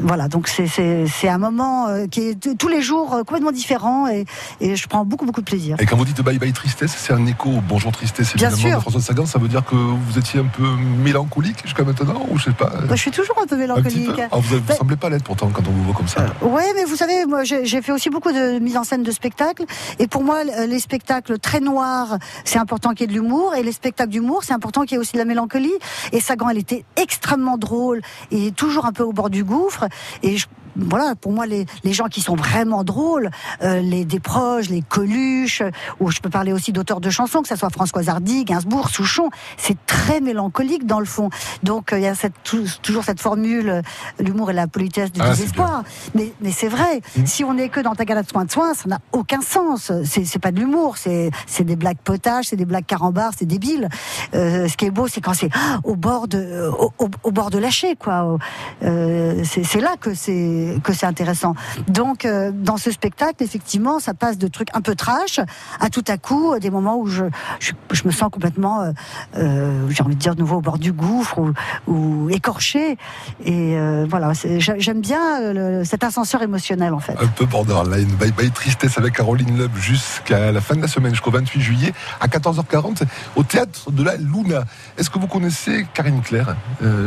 voilà. 0.00 0.28
Donc 0.28 0.45
c'est 0.48 1.06
c'est 1.06 1.28
un 1.28 1.38
moment 1.38 1.88
euh, 1.88 2.06
qui 2.06 2.28
est 2.28 2.56
tous 2.56 2.68
les 2.68 2.82
jours 2.82 3.14
euh, 3.14 3.18
complètement 3.24 3.52
différent 3.52 4.08
et, 4.08 4.24
et, 4.60 4.76
je 4.76 4.88
prends 4.88 5.04
beaucoup 5.04 5.26
beaucoup 5.26 5.40
de 5.40 5.46
plaisir. 5.46 5.76
Et 5.78 5.86
quand 5.86 5.96
vous 5.96 6.04
dites 6.04 6.20
bye 6.22 6.38
bye 6.38 6.52
tristesse, 6.52 6.94
c'est 6.96 7.12
un 7.12 7.26
écho 7.26 7.50
au 7.50 7.60
Bonjour 7.60 7.92
tristesse 7.92 8.34
évidemment 8.34 8.56
Bien 8.56 8.66
sûr. 8.68 8.76
de 8.76 8.80
François 8.82 9.00
Sagan. 9.00 9.26
Ça 9.26 9.38
veut 9.38 9.48
dire 9.48 9.64
que 9.64 9.74
vous 9.74 10.18
étiez 10.18 10.40
un 10.40 10.44
peu 10.44 10.66
mélancolique 11.02 11.62
jusqu'à 11.64 11.84
maintenant 11.84 12.26
ou 12.30 12.38
je 12.38 12.44
sais 12.44 12.52
pas. 12.52 12.72
je 12.90 12.94
suis 12.96 13.10
toujours 13.10 13.36
un 13.42 13.46
peu 13.46 13.56
mélancolique. 13.56 14.20
Ah, 14.30 14.36
vous 14.38 14.56
ne 14.56 14.60
bah 14.60 14.74
semblez 14.74 14.96
pas 14.96 15.08
l'être 15.08 15.24
pourtant 15.24 15.50
quand 15.52 15.66
on 15.66 15.70
vous 15.70 15.84
voit 15.84 15.94
comme 15.94 16.08
ça. 16.08 16.26
Euh, 16.42 16.46
ouais, 16.46 16.72
mais 16.74 16.84
vous 16.84 16.96
savez, 16.96 17.26
moi 17.26 17.44
j'ai 17.44 17.82
fait 17.82 17.92
aussi 17.92 18.10
beaucoup 18.10 18.32
de 18.32 18.58
mise 18.58 18.76
en 18.76 18.84
scène 18.84 19.02
de 19.02 19.10
spectacles 19.10 19.64
et 19.98 20.06
pour 20.06 20.22
moi 20.22 20.44
les 20.44 20.78
spectacles 20.78 21.38
très 21.38 21.60
noirs, 21.60 22.18
c'est 22.44 22.58
important 22.58 22.90
qu'il 22.90 23.02
y 23.02 23.04
ait 23.04 23.14
de 23.14 23.18
l'humour 23.20 23.54
et 23.54 23.62
les 23.62 23.72
spectacles 23.72 24.10
d'humour, 24.10 24.44
c'est 24.44 24.52
important 24.52 24.82
qu'il 24.82 24.92
y 24.92 24.94
ait 24.96 25.00
aussi 25.00 25.14
de 25.14 25.18
la 25.18 25.24
mélancolie. 25.24 25.74
Et 26.12 26.20
Sagan, 26.20 26.48
elle 26.48 26.58
était 26.58 26.84
extrêmement 26.96 27.58
drôle 27.58 28.00
et 28.30 28.52
toujours 28.52 28.86
un 28.86 28.92
peu 28.92 29.02
au 29.02 29.12
bord 29.12 29.30
du 29.30 29.44
gouffre 29.44 29.86
et 30.22 30.35
je 30.36 30.46
voilà, 30.76 31.14
pour 31.14 31.32
moi, 31.32 31.46
les, 31.46 31.66
les 31.84 31.92
gens 31.92 32.06
qui 32.06 32.20
sont 32.20 32.36
vraiment 32.36 32.84
drôles, 32.84 33.30
euh, 33.62 33.80
les 33.80 34.04
des 34.04 34.20
proches, 34.20 34.68
les 34.68 34.82
Coluche, 34.82 35.62
ou 36.00 36.10
je 36.10 36.20
peux 36.20 36.30
parler 36.30 36.52
aussi 36.52 36.72
d'auteurs 36.72 37.00
de 37.00 37.10
chansons, 37.10 37.42
que 37.42 37.48
ce 37.48 37.56
soit 37.56 37.70
François 37.70 38.08
Hardy, 38.08 38.44
Gainsbourg, 38.44 38.90
Souchon, 38.90 39.30
c'est 39.56 39.76
très 39.86 40.20
mélancolique 40.20 40.86
dans 40.86 41.00
le 41.00 41.06
fond. 41.06 41.30
Donc 41.62 41.92
euh, 41.92 41.98
il 41.98 42.04
y 42.04 42.06
a 42.06 42.14
cette, 42.14 42.34
toujours 42.82 43.04
cette 43.04 43.20
formule, 43.20 43.68
euh, 43.68 43.82
l'humour 44.18 44.50
et 44.50 44.54
la 44.54 44.66
politesse 44.66 45.12
du 45.12 45.20
ah, 45.22 45.30
désespoir. 45.30 45.82
Mais, 46.14 46.32
mais 46.40 46.52
c'est 46.52 46.68
vrai, 46.68 47.00
mmh. 47.16 47.26
si 47.26 47.44
on 47.44 47.54
n'est 47.54 47.68
que 47.68 47.80
dans 47.80 47.94
ta 47.94 48.04
galette 48.04 48.26
de 48.26 48.30
soins 48.30 48.44
de 48.44 48.50
soins, 48.50 48.74
ça 48.74 48.88
n'a 48.88 49.00
aucun 49.12 49.40
sens. 49.40 49.92
C'est 50.04 50.38
pas 50.38 50.52
de 50.52 50.60
l'humour, 50.60 50.96
c'est 50.96 51.30
des 51.60 51.76
blagues 51.76 51.98
potages, 52.02 52.46
c'est 52.46 52.56
des 52.56 52.64
blagues 52.64 52.86
carambars, 52.86 53.32
c'est 53.36 53.46
débile. 53.46 53.88
Euh, 54.34 54.68
ce 54.68 54.76
qui 54.76 54.86
est 54.86 54.90
beau, 54.90 55.08
c'est 55.08 55.20
quand 55.20 55.34
c'est 55.34 55.50
au 55.84 55.96
bord 55.96 56.28
de 56.28 56.70
au, 56.78 56.92
au, 57.22 57.30
bord 57.30 57.50
de 57.50 57.58
lâcher, 57.58 57.96
quoi. 57.96 58.38
Euh, 58.82 59.42
c'est 59.44 59.80
là 59.80 59.96
que 60.00 60.14
c'est 60.14 60.65
que 60.82 60.92
c'est 60.92 61.06
intéressant. 61.06 61.54
Donc, 61.88 62.24
euh, 62.24 62.50
dans 62.52 62.76
ce 62.76 62.90
spectacle, 62.90 63.42
effectivement, 63.42 63.98
ça 63.98 64.14
passe 64.14 64.38
de 64.38 64.48
trucs 64.48 64.68
un 64.74 64.80
peu 64.80 64.94
trash 64.94 65.40
à 65.80 65.88
tout 65.90 66.04
à 66.08 66.16
coup 66.16 66.58
des 66.58 66.70
moments 66.70 66.98
où 66.98 67.06
je, 67.06 67.24
je, 67.60 67.72
me 68.04 68.10
sens 68.10 68.30
complètement, 68.30 68.82
euh, 68.82 68.92
euh, 69.36 69.86
j'ai 69.90 70.02
envie 70.02 70.14
de 70.14 70.20
dire 70.20 70.34
de 70.34 70.40
nouveau 70.40 70.56
au 70.56 70.60
bord 70.60 70.78
du 70.78 70.92
gouffre 70.92 71.38
ou, 71.38 71.52
ou 71.86 72.30
écorché. 72.30 72.96
Et 73.44 73.76
voilà, 74.08 74.32
j'aime 74.58 75.00
bien 75.00 75.84
cet 75.84 76.04
ascenseur 76.04 76.42
émotionnel 76.42 76.94
en 76.94 77.00
fait. 77.00 77.16
Un 77.20 77.26
peu 77.26 77.46
borderline. 77.46 78.08
Bye 78.18 78.32
bye 78.32 78.50
tristesse 78.50 78.98
avec 78.98 79.14
Caroline 79.14 79.58
Loeb 79.58 79.74
jusqu'à 79.76 80.52
la 80.52 80.60
fin 80.60 80.76
de 80.76 80.82
la 80.82 80.88
semaine, 80.88 81.12
jusqu'au 81.12 81.30
28 81.30 81.60
juillet 81.60 81.92
à 82.20 82.26
14h40 82.28 83.02
au 83.36 83.42
théâtre 83.42 83.90
de 83.90 84.02
la 84.02 84.16
Luna. 84.16 84.64
Est-ce 84.96 85.10
que 85.10 85.18
vous 85.18 85.26
connaissez 85.26 85.86
Karine 85.94 86.22
Claire, 86.22 86.56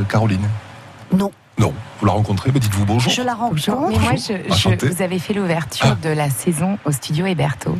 Caroline? 0.09 0.47
Non. 1.11 1.31
Non, 1.59 1.73
vous 1.99 2.05
la 2.05 2.13
rencontrez, 2.13 2.51
mais 2.53 2.59
dites-vous 2.61 2.85
bonjour. 2.85 3.11
Je 3.11 3.21
la 3.21 3.33
rencontre. 3.33 3.89
Mais 3.89 3.99
moi, 3.99 4.13
je, 4.15 4.87
vous 4.87 5.01
avez 5.01 5.19
fait 5.19 5.33
l'ouverture 5.33 5.87
ah. 5.91 6.07
de 6.07 6.09
la 6.09 6.29
saison 6.29 6.79
au 6.85 6.91
studio 6.91 7.25
Héberto. 7.25 7.75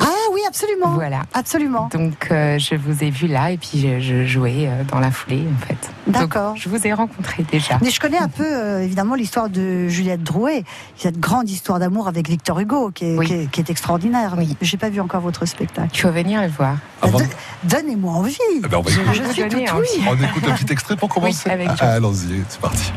Ah 0.00 0.06
oui, 0.32 0.40
absolument. 0.46 0.90
Voilà. 0.94 1.22
Absolument. 1.34 1.88
Donc, 1.92 2.28
euh, 2.30 2.58
je 2.58 2.74
vous 2.74 3.04
ai 3.04 3.10
vu 3.10 3.26
là 3.26 3.50
et 3.50 3.58
puis 3.58 3.86
je, 4.00 4.24
jouais 4.24 4.66
euh, 4.66 4.84
dans 4.84 4.98
la 4.98 5.10
foulée, 5.10 5.44
en 5.54 5.66
fait. 5.66 5.90
D'accord. 6.06 6.56
Je 6.56 6.68
vous 6.68 6.86
ai 6.86 6.92
rencontré 6.92 7.44
déjà. 7.50 7.78
Mais 7.82 7.90
je 7.90 8.00
connais 8.00 8.18
un 8.18 8.28
peu, 8.28 8.46
euh, 8.46 8.82
évidemment, 8.82 9.14
l'histoire 9.14 9.50
de 9.50 9.88
Juliette 9.88 10.22
Drouet, 10.22 10.64
cette 10.96 11.20
grande 11.20 11.50
histoire 11.50 11.78
d'amour 11.78 12.08
avec 12.08 12.28
Victor 12.28 12.58
Hugo, 12.58 12.90
qui 12.90 13.04
est, 13.04 13.50
qui 13.50 13.60
est, 13.60 13.70
extraordinaire. 13.70 14.34
Oui. 14.38 14.56
J'ai 14.60 14.76
pas 14.78 14.88
vu 14.88 15.00
encore 15.00 15.20
votre 15.20 15.46
spectacle. 15.46 15.90
Tu 15.92 16.04
vas 16.04 16.12
venir 16.12 16.40
le 16.40 16.48
voir. 16.48 16.76
Donnez-moi 17.64 18.12
envie. 18.12 18.38
Eh 18.56 18.60
ben, 18.60 18.78
on 18.78 18.88
je, 18.88 19.32
suis 19.32 19.48
tout 19.48 19.58
On 20.08 20.14
écoute 20.14 20.44
un 20.48 20.54
petit 20.54 20.72
extrait 20.72 20.96
pour 20.96 21.08
commencer. 21.08 21.50
Ah, 21.80 21.92
allons-y, 21.92 22.42
c'est 22.48 22.60
parti. 22.60 22.92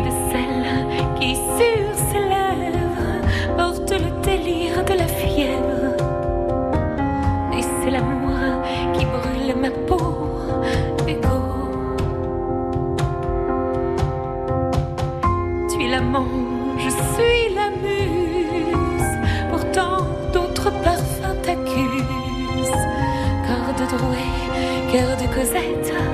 de 0.00 0.10
celle 0.30 0.86
qui 1.20 1.34
sur 1.34 1.94
ses 2.08 2.18
lèvres 2.18 3.20
porte 3.56 3.90
le 3.90 4.10
délire 4.22 4.82
de 4.84 4.94
la 4.94 5.06
fièvre. 5.06 5.94
Et 7.56 7.62
c'est 7.62 7.90
l'amour 7.90 8.38
qui 8.94 9.04
brûle 9.04 9.54
ma 9.60 9.70
peau 9.70 10.14
d'égo. 11.04 11.42
Tu 15.68 15.84
es 15.84 15.88
l'amant, 15.90 16.26
je 16.78 16.88
suis 16.88 17.54
la 17.54 17.68
muse. 17.82 19.12
Pourtant 19.50 20.06
d'autres 20.32 20.70
parfums 20.82 21.36
t'accusent. 21.42 22.80
Corde 23.46 23.78
de 23.78 23.86
Drouet, 23.96 24.32
cœur 24.90 25.16
de 25.18 25.26
Cosette. 25.34 26.11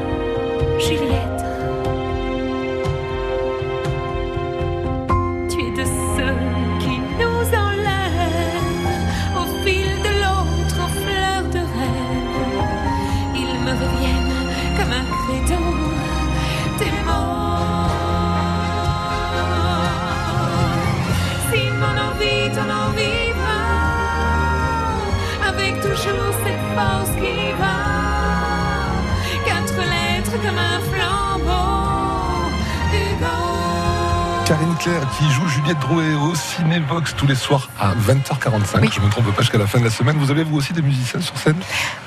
Qui 35.18 35.30
joue 35.30 35.46
Juliette 35.48 35.78
Drouet 35.80 36.14
au 36.14 36.34
Cinévox 36.34 37.14
tous 37.14 37.26
les 37.26 37.34
soirs 37.34 37.68
à 37.78 37.92
20h45. 37.94 38.90
Je 38.90 39.00
ne 39.00 39.04
me 39.04 39.10
trompe 39.10 39.34
pas 39.34 39.42
jusqu'à 39.42 39.58
la 39.58 39.66
fin 39.66 39.80
de 39.80 39.84
la 39.84 39.90
semaine. 39.90 40.16
Vous 40.16 40.30
avez 40.30 40.44
vous 40.44 40.56
aussi 40.56 40.72
des 40.72 40.80
musiciens 40.80 41.20
sur 41.20 41.36
scène? 41.36 41.56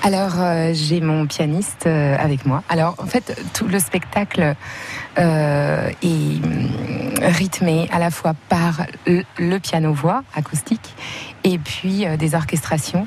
Alors 0.01 0.39
euh, 0.39 0.71
j'ai 0.73 0.99
mon 0.99 1.27
pianiste 1.27 1.85
euh, 1.85 2.15
avec 2.17 2.45
moi. 2.47 2.63
Alors 2.69 2.95
en 2.97 3.05
fait 3.05 3.39
tout 3.53 3.67
le 3.67 3.77
spectacle 3.77 4.55
euh, 5.19 5.91
est 6.01 6.43
hum, 6.43 6.69
rythmé 7.21 7.87
à 7.91 7.99
la 7.99 8.09
fois 8.09 8.33
par 8.49 8.81
le, 9.05 9.57
piano-voix 9.59 10.23
acoustique 10.33 10.95
et 11.43 11.59
puis 11.59 12.05
des 12.17 12.35
orchestrations 12.35 13.05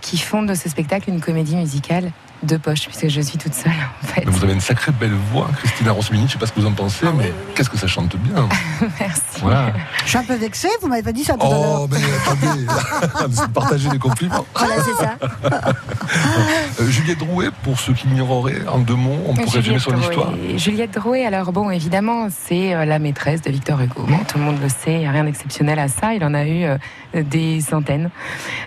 qui 0.00 0.18
font 0.18 0.42
de 0.42 0.54
ce 0.54 0.68
spectacle 0.68 1.10
une 1.10 1.20
comédie 1.20 1.54
musicale 1.54 2.10
de 2.42 2.56
poche, 2.56 2.86
puisque 2.86 3.08
je 3.08 3.20
suis 3.20 3.38
toute 3.38 3.54
seule. 3.54 3.72
En 4.02 4.06
fait. 4.06 4.24
vous 4.26 4.42
avez 4.44 4.52
une 4.52 4.60
sacrée 4.60 4.92
belle 4.92 5.14
voix, 5.32 5.48
Christina 5.58 5.92
Rosmini. 5.92 6.22
Je 6.22 6.26
ne 6.26 6.32
sais 6.32 6.38
pas 6.38 6.46
ce 6.46 6.52
que 6.52 6.60
vous 6.60 6.66
en 6.66 6.72
pensez, 6.72 7.06
ah 7.06 7.12
mais 7.16 7.32
qu'est-ce 7.54 7.70
que 7.70 7.76
ça 7.76 7.86
chante 7.86 8.16
bien. 8.16 8.48
Merci. 9.00 9.20
Je 10.04 10.08
suis 10.08 10.18
un 10.18 10.24
peu 10.24 10.34
vexée, 10.34 10.68
vous 10.80 10.88
m'avez 10.88 11.02
pas 11.02 11.12
dit 11.12 11.24
ça 11.24 11.34
tout 11.34 11.40
Oh, 11.42 11.88
mais 11.90 11.98
attendez, 12.26 12.66
partagez 13.54 13.88
les 13.90 13.98
compliments. 13.98 14.46
Voilà, 14.54 14.74
c'est 14.82 15.04
ça. 15.04 15.16
Euh, 16.80 16.86
Juliette 16.88 17.18
Drouet, 17.18 17.48
pour 17.62 17.78
ceux 17.78 17.92
qui 17.92 18.08
l'ignoreraient, 18.08 18.66
en 18.68 18.78
deux 18.78 18.94
mots, 18.94 19.18
on 19.26 19.34
pourrait 19.34 19.58
résumer 19.58 19.78
son 19.78 19.96
histoire. 19.98 20.32
Juliette 20.56 20.92
Drouet, 20.92 21.24
alors 21.24 21.52
bon, 21.52 21.70
évidemment, 21.70 22.28
c'est 22.30 22.74
euh, 22.74 22.84
la 22.84 22.98
maîtresse 22.98 23.42
de 23.42 23.50
Victor 23.50 23.80
Hugo. 23.80 24.06
tout 24.28 24.38
le 24.38 24.44
monde 24.44 24.60
le 24.60 24.68
sait, 24.68 24.94
il 24.94 24.98
n'y 25.00 25.06
a 25.06 25.10
rien 25.10 25.24
d'exceptionnel 25.24 25.78
à 25.78 25.88
ça. 25.88 26.14
Il 26.14 26.24
en 26.24 26.34
a 26.34 26.44
eu 26.44 26.64
euh, 26.64 26.78
des 27.14 27.60
centaines. 27.60 28.10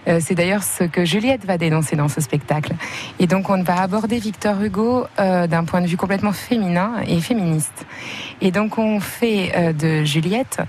c'est 0.06 0.36
d'ailleurs 0.36 0.64
ce 0.64 0.84
que 0.84 1.06
Juliette 1.06 1.46
va 1.46 1.58
dénoncer 1.58 1.96
dans 1.96 2.10
ce 2.10 2.22
spectacle. 2.22 2.74
Et 3.20 3.28
donc, 3.28 3.50
on 3.50 3.63
va 3.64 3.82
aborder 3.82 4.20
Victor 4.20 4.62
Hugo 4.62 5.06
euh, 5.20 5.48
d'un 5.48 5.64
point 5.64 5.82
de 5.82 5.88
vue 5.88 5.98
complètement 5.98 6.34
féminin 6.34 6.96
et 7.08 7.20
féministe. 7.20 7.86
Et 8.42 8.52
donc 8.52 8.78
on 8.78 9.00
fait 9.00 9.52
euh, 9.56 9.74
de 9.74 10.04
Juliette 10.04 10.60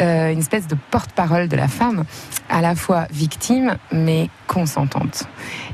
euh, 0.00 0.32
une 0.32 0.38
espèce 0.38 0.66
de 0.66 0.76
porte-parole 0.90 1.48
de 1.48 1.56
la 1.56 1.68
femme, 1.68 2.04
à 2.48 2.60
la 2.60 2.74
fois 2.74 3.06
victime 3.10 3.76
mais 3.92 4.28
consentante. 4.46 5.24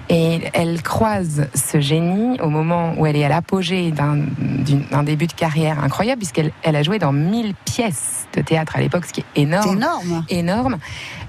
Et 0.09 0.41
elle 0.53 0.83
croise 0.83 1.49
ce 1.55 1.81
génie 1.81 2.41
au 2.41 2.49
moment 2.49 2.95
où 2.97 3.07
elle 3.07 3.17
est 3.17 3.25
à 3.25 3.29
l'apogée 3.29 3.91
d'un 3.91 5.03
début 5.03 5.27
de 5.27 5.33
carrière 5.33 5.83
incroyable, 5.83 6.19
puisqu'elle 6.19 6.53
elle 6.63 6.77
a 6.77 6.83
joué 6.83 6.99
dans 6.99 7.13
1000 7.13 7.55
pièces 7.65 8.27
de 8.35 8.41
théâtre 8.41 8.77
à 8.77 8.81
l'époque, 8.81 9.07
ce 9.07 9.13
qui 9.13 9.21
est 9.21 9.41
énorme. 9.43 9.77
énorme. 9.77 10.25
Énorme. 10.29 10.79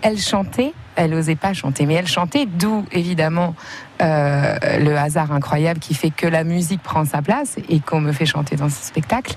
Elle 0.01 0.17
chantait, 0.19 0.73
elle 0.95 1.11
n'osait 1.11 1.35
pas 1.35 1.53
chanter, 1.53 1.85
mais 1.85 1.95
elle 1.95 2.07
chantait, 2.07 2.45
d'où 2.45 2.85
évidemment 2.91 3.55
euh, 4.01 4.57
le 4.79 4.95
hasard 4.95 5.31
incroyable 5.31 5.79
qui 5.79 5.93
fait 5.93 6.11
que 6.11 6.27
la 6.27 6.43
musique 6.43 6.81
prend 6.83 7.05
sa 7.05 7.21
place 7.21 7.57
et 7.69 7.79
qu'on 7.79 8.01
me 8.01 8.11
fait 8.11 8.25
chanter 8.25 8.55
dans 8.55 8.69
ce 8.69 8.83
spectacle. 8.83 9.35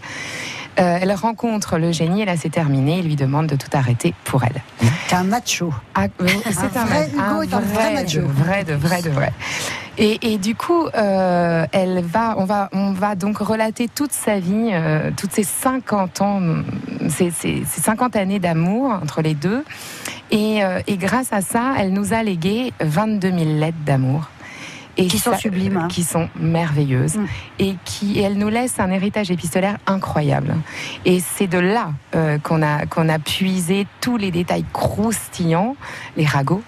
Euh, 0.80 0.98
elle 1.00 1.12
rencontre 1.12 1.78
le 1.78 1.92
génie, 1.92 2.22
et 2.22 2.24
là 2.24 2.36
c'est 2.36 2.48
terminé, 2.48 2.98
il 3.00 3.06
lui 3.06 3.16
demande 3.16 3.46
de 3.46 3.56
tout 3.56 3.68
arrêter 3.72 4.14
pour 4.24 4.44
elle. 4.44 4.62
C'est 5.08 5.16
un 5.16 5.24
macho. 5.24 5.72
Ah, 5.94 6.06
c'est 6.50 6.76
un, 6.76 6.84
vrai, 6.84 7.10
Hugo 7.12 7.42
est 7.42 7.52
un 7.52 7.60
vrai, 7.60 7.94
macho. 7.94 8.20
De 8.20 8.26
vrai, 8.26 8.64
de 8.64 8.74
vrai, 8.74 9.02
de 9.02 9.10
vrai. 9.10 9.32
Et, 9.98 10.38
du 10.38 10.54
coup, 10.54 10.86
euh, 10.86 11.66
elle 11.72 12.02
va, 12.02 12.36
on 12.38 12.46
va, 12.46 12.70
on 12.72 12.92
va 12.92 13.16
donc 13.16 13.36
relater 13.36 13.86
toute 13.86 14.12
sa 14.12 14.38
vie, 14.38 14.70
toutes 15.18 15.32
ces 15.32 15.42
50 15.42 16.22
ans, 16.22 16.40
ces, 17.10 17.30
ces 17.30 17.64
50 17.66 18.16
années 18.16 18.38
d'amour 18.38 18.92
entre 18.92 19.20
les 19.20 19.34
deux. 19.34 19.62
Et, 20.30 20.60
et, 20.86 20.96
grâce 20.96 21.34
à 21.34 21.42
ça, 21.42 21.74
elle 21.78 21.92
nous 21.92 22.14
a 22.14 22.22
légué 22.22 22.72
22 22.80 23.28
000 23.30 23.44
lettres 23.58 23.76
d'amour 23.84 24.30
et 24.96 25.06
qui 25.06 25.18
sont 25.18 25.36
sublimes, 25.36 25.76
hein. 25.76 25.88
qui 25.88 26.02
sont 26.02 26.28
merveilleuses 26.36 27.16
mm. 27.16 27.26
et 27.58 27.76
qui 27.84 28.20
elles 28.20 28.36
nous 28.36 28.48
laissent 28.48 28.80
un 28.80 28.90
héritage 28.90 29.30
épistolaire 29.30 29.78
incroyable. 29.86 30.56
Et 31.04 31.20
c'est 31.20 31.46
de 31.46 31.58
là 31.58 31.92
euh, 32.14 32.38
qu'on 32.38 32.62
a 32.62 32.86
qu'on 32.86 33.08
a 33.08 33.18
puisé 33.18 33.86
tous 34.00 34.16
les 34.16 34.30
détails 34.30 34.64
croustillants, 34.72 35.76
les 36.16 36.26
ragots. 36.26 36.62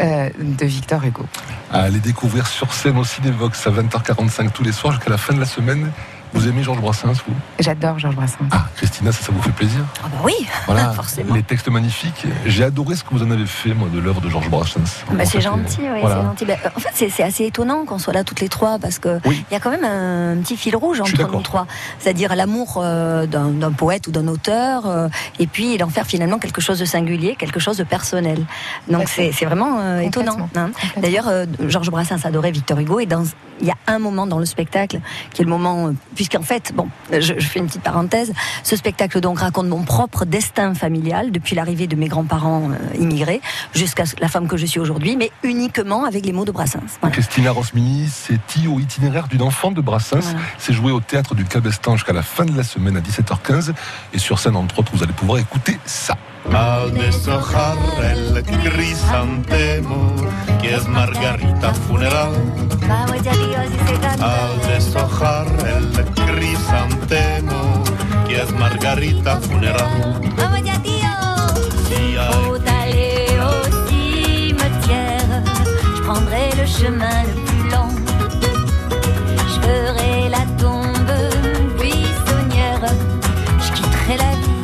Euh, 0.00 0.28
de 0.38 0.66
Victor 0.66 1.04
Hugo. 1.04 1.24
À 1.70 1.88
les 1.88 2.00
découvrir 2.00 2.48
sur 2.48 2.72
scène 2.72 2.98
au 2.98 3.04
Cinévox 3.04 3.64
à 3.64 3.70
20h45 3.70 4.50
tous 4.50 4.64
les 4.64 4.72
soirs 4.72 4.94
jusqu'à 4.94 5.10
la 5.10 5.18
fin 5.18 5.34
de 5.34 5.38
la 5.38 5.46
semaine. 5.46 5.92
Vous 6.34 6.48
aimez 6.48 6.64
Georges 6.64 6.80
Brassens, 6.80 7.12
vous? 7.26 7.34
J'adore 7.60 8.00
Georges 8.00 8.16
Brassens. 8.16 8.44
Ah, 8.50 8.66
Christina, 8.76 9.12
ça, 9.12 9.22
ça 9.22 9.32
vous 9.32 9.40
fait 9.40 9.52
plaisir? 9.52 9.80
Ah 10.02 10.08
bah 10.10 10.18
oui, 10.24 10.34
voilà, 10.66 10.90
forcément. 10.90 11.32
Les 11.32 11.44
textes 11.44 11.68
magnifiques. 11.68 12.26
J'ai 12.44 12.64
adoré 12.64 12.96
ce 12.96 13.04
que 13.04 13.10
vous 13.12 13.22
en 13.22 13.30
avez 13.30 13.46
fait, 13.46 13.72
moi, 13.72 13.88
de 13.88 14.00
l'œuvre 14.00 14.20
de 14.20 14.28
Georges 14.28 14.50
Brassens. 14.50 15.04
Bah, 15.12 15.24
c'est 15.24 15.40
gentil, 15.40 15.82
oui, 15.82 16.00
c'est 16.02 16.22
gentil. 16.22 16.44
Bah, 16.44 16.54
en 16.76 16.80
fait, 16.80 17.08
c'est 17.08 17.22
assez 17.22 17.44
étonnant 17.44 17.84
qu'on 17.84 17.98
soit 17.98 18.12
là 18.12 18.24
toutes 18.24 18.40
les 18.40 18.48
trois, 18.48 18.80
parce 18.80 18.98
qu'il 18.98 19.20
il 19.24 19.52
y 19.52 19.54
a 19.54 19.60
quand 19.60 19.70
même 19.70 19.84
un 19.84 20.36
petit 20.42 20.56
fil 20.56 20.74
rouge 20.74 21.00
entre 21.00 21.16
nous 21.16 21.42
trois. 21.42 21.68
C'est-à-dire 22.00 22.34
l'amour 22.34 22.78
euh, 22.78 23.26
d'un 23.26 23.72
poète 23.72 24.08
ou 24.08 24.10
d'un 24.10 24.26
auteur, 24.26 24.86
euh, 24.86 25.08
et 25.38 25.46
puis 25.46 25.78
d'en 25.78 25.88
faire 25.88 26.06
finalement 26.06 26.38
quelque 26.38 26.60
chose 26.60 26.80
de 26.80 26.84
singulier, 26.84 27.36
quelque 27.36 27.60
chose 27.60 27.76
de 27.76 27.84
personnel. 27.84 28.44
Donc 28.88 29.08
c'est 29.08 29.30
vraiment 29.44 29.78
euh, 29.78 30.00
étonnant. 30.00 30.48
Hein. 30.56 30.70
D'ailleurs, 30.96 31.30
Georges 31.68 31.90
Brassens 31.90 32.24
adorait 32.24 32.50
Victor 32.50 32.80
Hugo, 32.80 32.98
et 32.98 33.06
dans, 33.06 33.24
il 33.60 33.68
y 33.68 33.70
a 33.70 33.76
un 33.86 34.00
moment 34.00 34.26
dans 34.26 34.40
le 34.40 34.46
spectacle, 34.46 35.00
qui 35.32 35.42
est 35.42 35.44
le 35.44 35.50
moment 35.50 35.92
puisqu'en 36.24 36.42
fait, 36.42 36.72
bon, 36.74 36.88
je, 37.12 37.34
fais 37.34 37.58
une 37.58 37.66
petite 37.66 37.82
parenthèse, 37.82 38.32
ce 38.62 38.76
spectacle 38.76 39.20
donc 39.20 39.40
raconte 39.40 39.68
mon 39.68 39.82
propre 39.82 40.24
destin 40.24 40.72
familial 40.72 41.30
depuis 41.30 41.54
l'arrivée 41.54 41.86
de 41.86 41.96
mes 41.96 42.08
grands-parents 42.08 42.70
euh, 42.70 42.96
immigrés 42.98 43.42
jusqu'à 43.74 44.04
la 44.20 44.28
femme 44.28 44.48
que 44.48 44.56
je 44.56 44.64
suis 44.64 44.80
aujourd'hui, 44.80 45.16
mais 45.18 45.30
uniquement 45.42 46.04
avec 46.04 46.24
les 46.24 46.32
mots 46.32 46.46
de 46.46 46.52
Brassens. 46.52 46.98
Christina 47.12 47.50
Rosmini, 47.50 48.08
c'est 48.08 48.38
au 48.66 48.80
itinéraire 48.80 49.28
d'une 49.28 49.42
enfant 49.42 49.70
de 49.70 49.82
Brassens. 49.82 50.34
C'est 50.56 50.72
joué 50.72 50.92
au 50.92 51.00
théâtre 51.00 51.34
du 51.34 51.44
Cabestan 51.44 51.96
jusqu'à 51.96 52.14
la 52.14 52.22
fin 52.22 52.46
de 52.46 52.56
la 52.56 52.62
semaine 52.62 52.96
à 52.96 53.00
17h15. 53.00 53.72
Et 54.14 54.18
sur 54.18 54.38
scène, 54.38 54.56
entre 54.56 54.78
autres, 54.78 54.92
vous 54.94 55.02
allez 55.02 55.12
pouvoir 55.12 55.40
écouter 55.40 55.78
ça. 55.84 56.16
Al 56.52 56.92
deshojar 56.94 57.76
el 58.02 58.42
crisantemo, 58.44 60.14
que 60.60 60.74
es 60.74 60.86
Margarita 60.86 61.72
funeral. 61.74 62.32
Al 64.20 64.60
deshojar 64.68 65.46
el 65.66 66.04
crisantemo, 66.14 67.82
que 68.28 68.42
es 68.42 68.52
Margarita 68.52 69.40
funeral. 69.40 70.20
Vamos 70.36 70.62
ya, 70.62 70.74
au 72.20 73.62
cimetière, 73.88 75.42
je 75.96 76.02
prendrai 76.02 76.50
le 76.56 76.66
chemin 76.66 77.22
le 77.24 77.34
plus 77.46 77.70
long. 77.70 77.90
Je 79.50 79.60
ferai 79.66 80.28
la 80.28 80.44
tombe 80.58 81.14
buissonnière, 81.78 82.86
je 83.58 83.72
quitterai 83.72 84.16
la 84.18 84.32
vie 84.42 84.54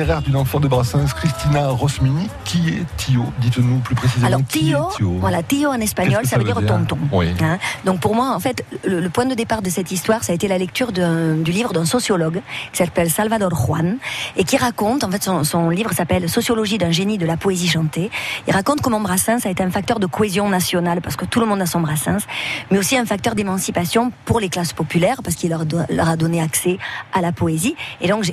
d'une 0.00 0.36
enfant 0.36 0.60
de 0.60 0.66
Brassens, 0.66 1.12
Christina 1.14 1.68
Rosmini. 1.68 2.26
Qui 2.44 2.70
est 2.70 2.96
Tio? 2.96 3.22
Dites-nous 3.38 3.78
plus 3.80 3.94
précisément. 3.94 4.26
Alors 4.26 4.40
Tio, 4.48 4.88
voilà, 5.18 5.42
Tio 5.42 5.68
en 5.68 5.80
espagnol, 5.80 6.24
ça, 6.24 6.38
veut 6.38 6.44
dire, 6.44 6.54
tonton. 6.66 6.96
Hein. 7.12 7.58
Donc 7.84 8.00
pour 8.00 8.14
moi, 8.14 8.34
en 8.34 8.40
fait, 8.40 8.64
le, 8.84 9.08
point 9.10 9.26
de 9.26 9.34
départ 9.34 9.60
de 9.60 9.68
cette 9.68 9.92
histoire, 9.92 10.24
ça 10.24 10.32
a 10.32 10.34
été 10.34 10.48
la 10.48 10.56
lecture 10.56 10.90
du 10.92 11.52
livre 11.52 11.74
d'un 11.74 11.84
sociologue 11.84 12.40
qui 12.72 12.78
s'appelle 12.78 13.10
Salvador 13.10 13.54
Juan 13.54 13.98
et 14.36 14.44
qui 14.44 14.56
raconte, 14.56 15.04
en 15.04 15.10
fait, 15.10 15.28
son, 15.42 15.68
livre 15.68 15.92
s'appelle 15.92 16.30
Sociologie 16.30 16.78
d'un 16.78 16.92
génie 16.92 17.18
de 17.18 17.26
la 17.26 17.36
poésie 17.36 17.68
chantée. 17.68 18.10
Il 18.48 18.54
raconte 18.54 18.80
comment 18.80 19.00
Brassens 19.00 19.44
a 19.44 19.50
été 19.50 19.62
un 19.62 19.70
facteur 19.70 20.00
de 20.00 20.06
cohésion 20.06 20.48
nationale 20.48 21.02
parce 21.02 21.16
que 21.16 21.26
tout 21.26 21.40
le 21.40 21.46
monde 21.46 21.60
a 21.60 21.66
son 21.66 21.80
Brassens, 21.80 22.24
mais 22.70 22.78
aussi 22.78 22.96
un 22.96 23.04
facteur 23.04 23.34
d'émancipation 23.34 24.12
pour 24.24 24.40
les 24.40 24.48
classes 24.48 24.72
populaires 24.72 25.22
parce 25.22 25.36
qu'il 25.36 25.50
leur, 25.50 25.64
leur 25.90 26.08
a 26.08 26.16
donné 26.16 26.40
accès 26.40 26.78
à 27.12 27.20
la 27.20 27.32
poésie. 27.32 27.76
Et 28.00 28.08
donc 28.08 28.32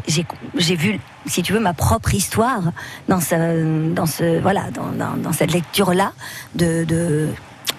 j'ai 0.55 0.75
vu 0.75 1.00
si 1.27 1.43
tu 1.43 1.53
veux, 1.53 1.60
ma 1.60 1.74
propre 1.74 2.13
histoire 2.13 2.62
dans 3.07 3.19
ce, 3.22 3.93
dans 3.93 4.05
ce, 4.05 4.39
voilà, 4.39 4.72
dans, 4.72 4.91
dans, 4.91 5.17
dans 5.17 5.34
cette 5.34 5.53
lecture-là 5.53 6.13
de, 6.55 6.84
de 6.84 7.29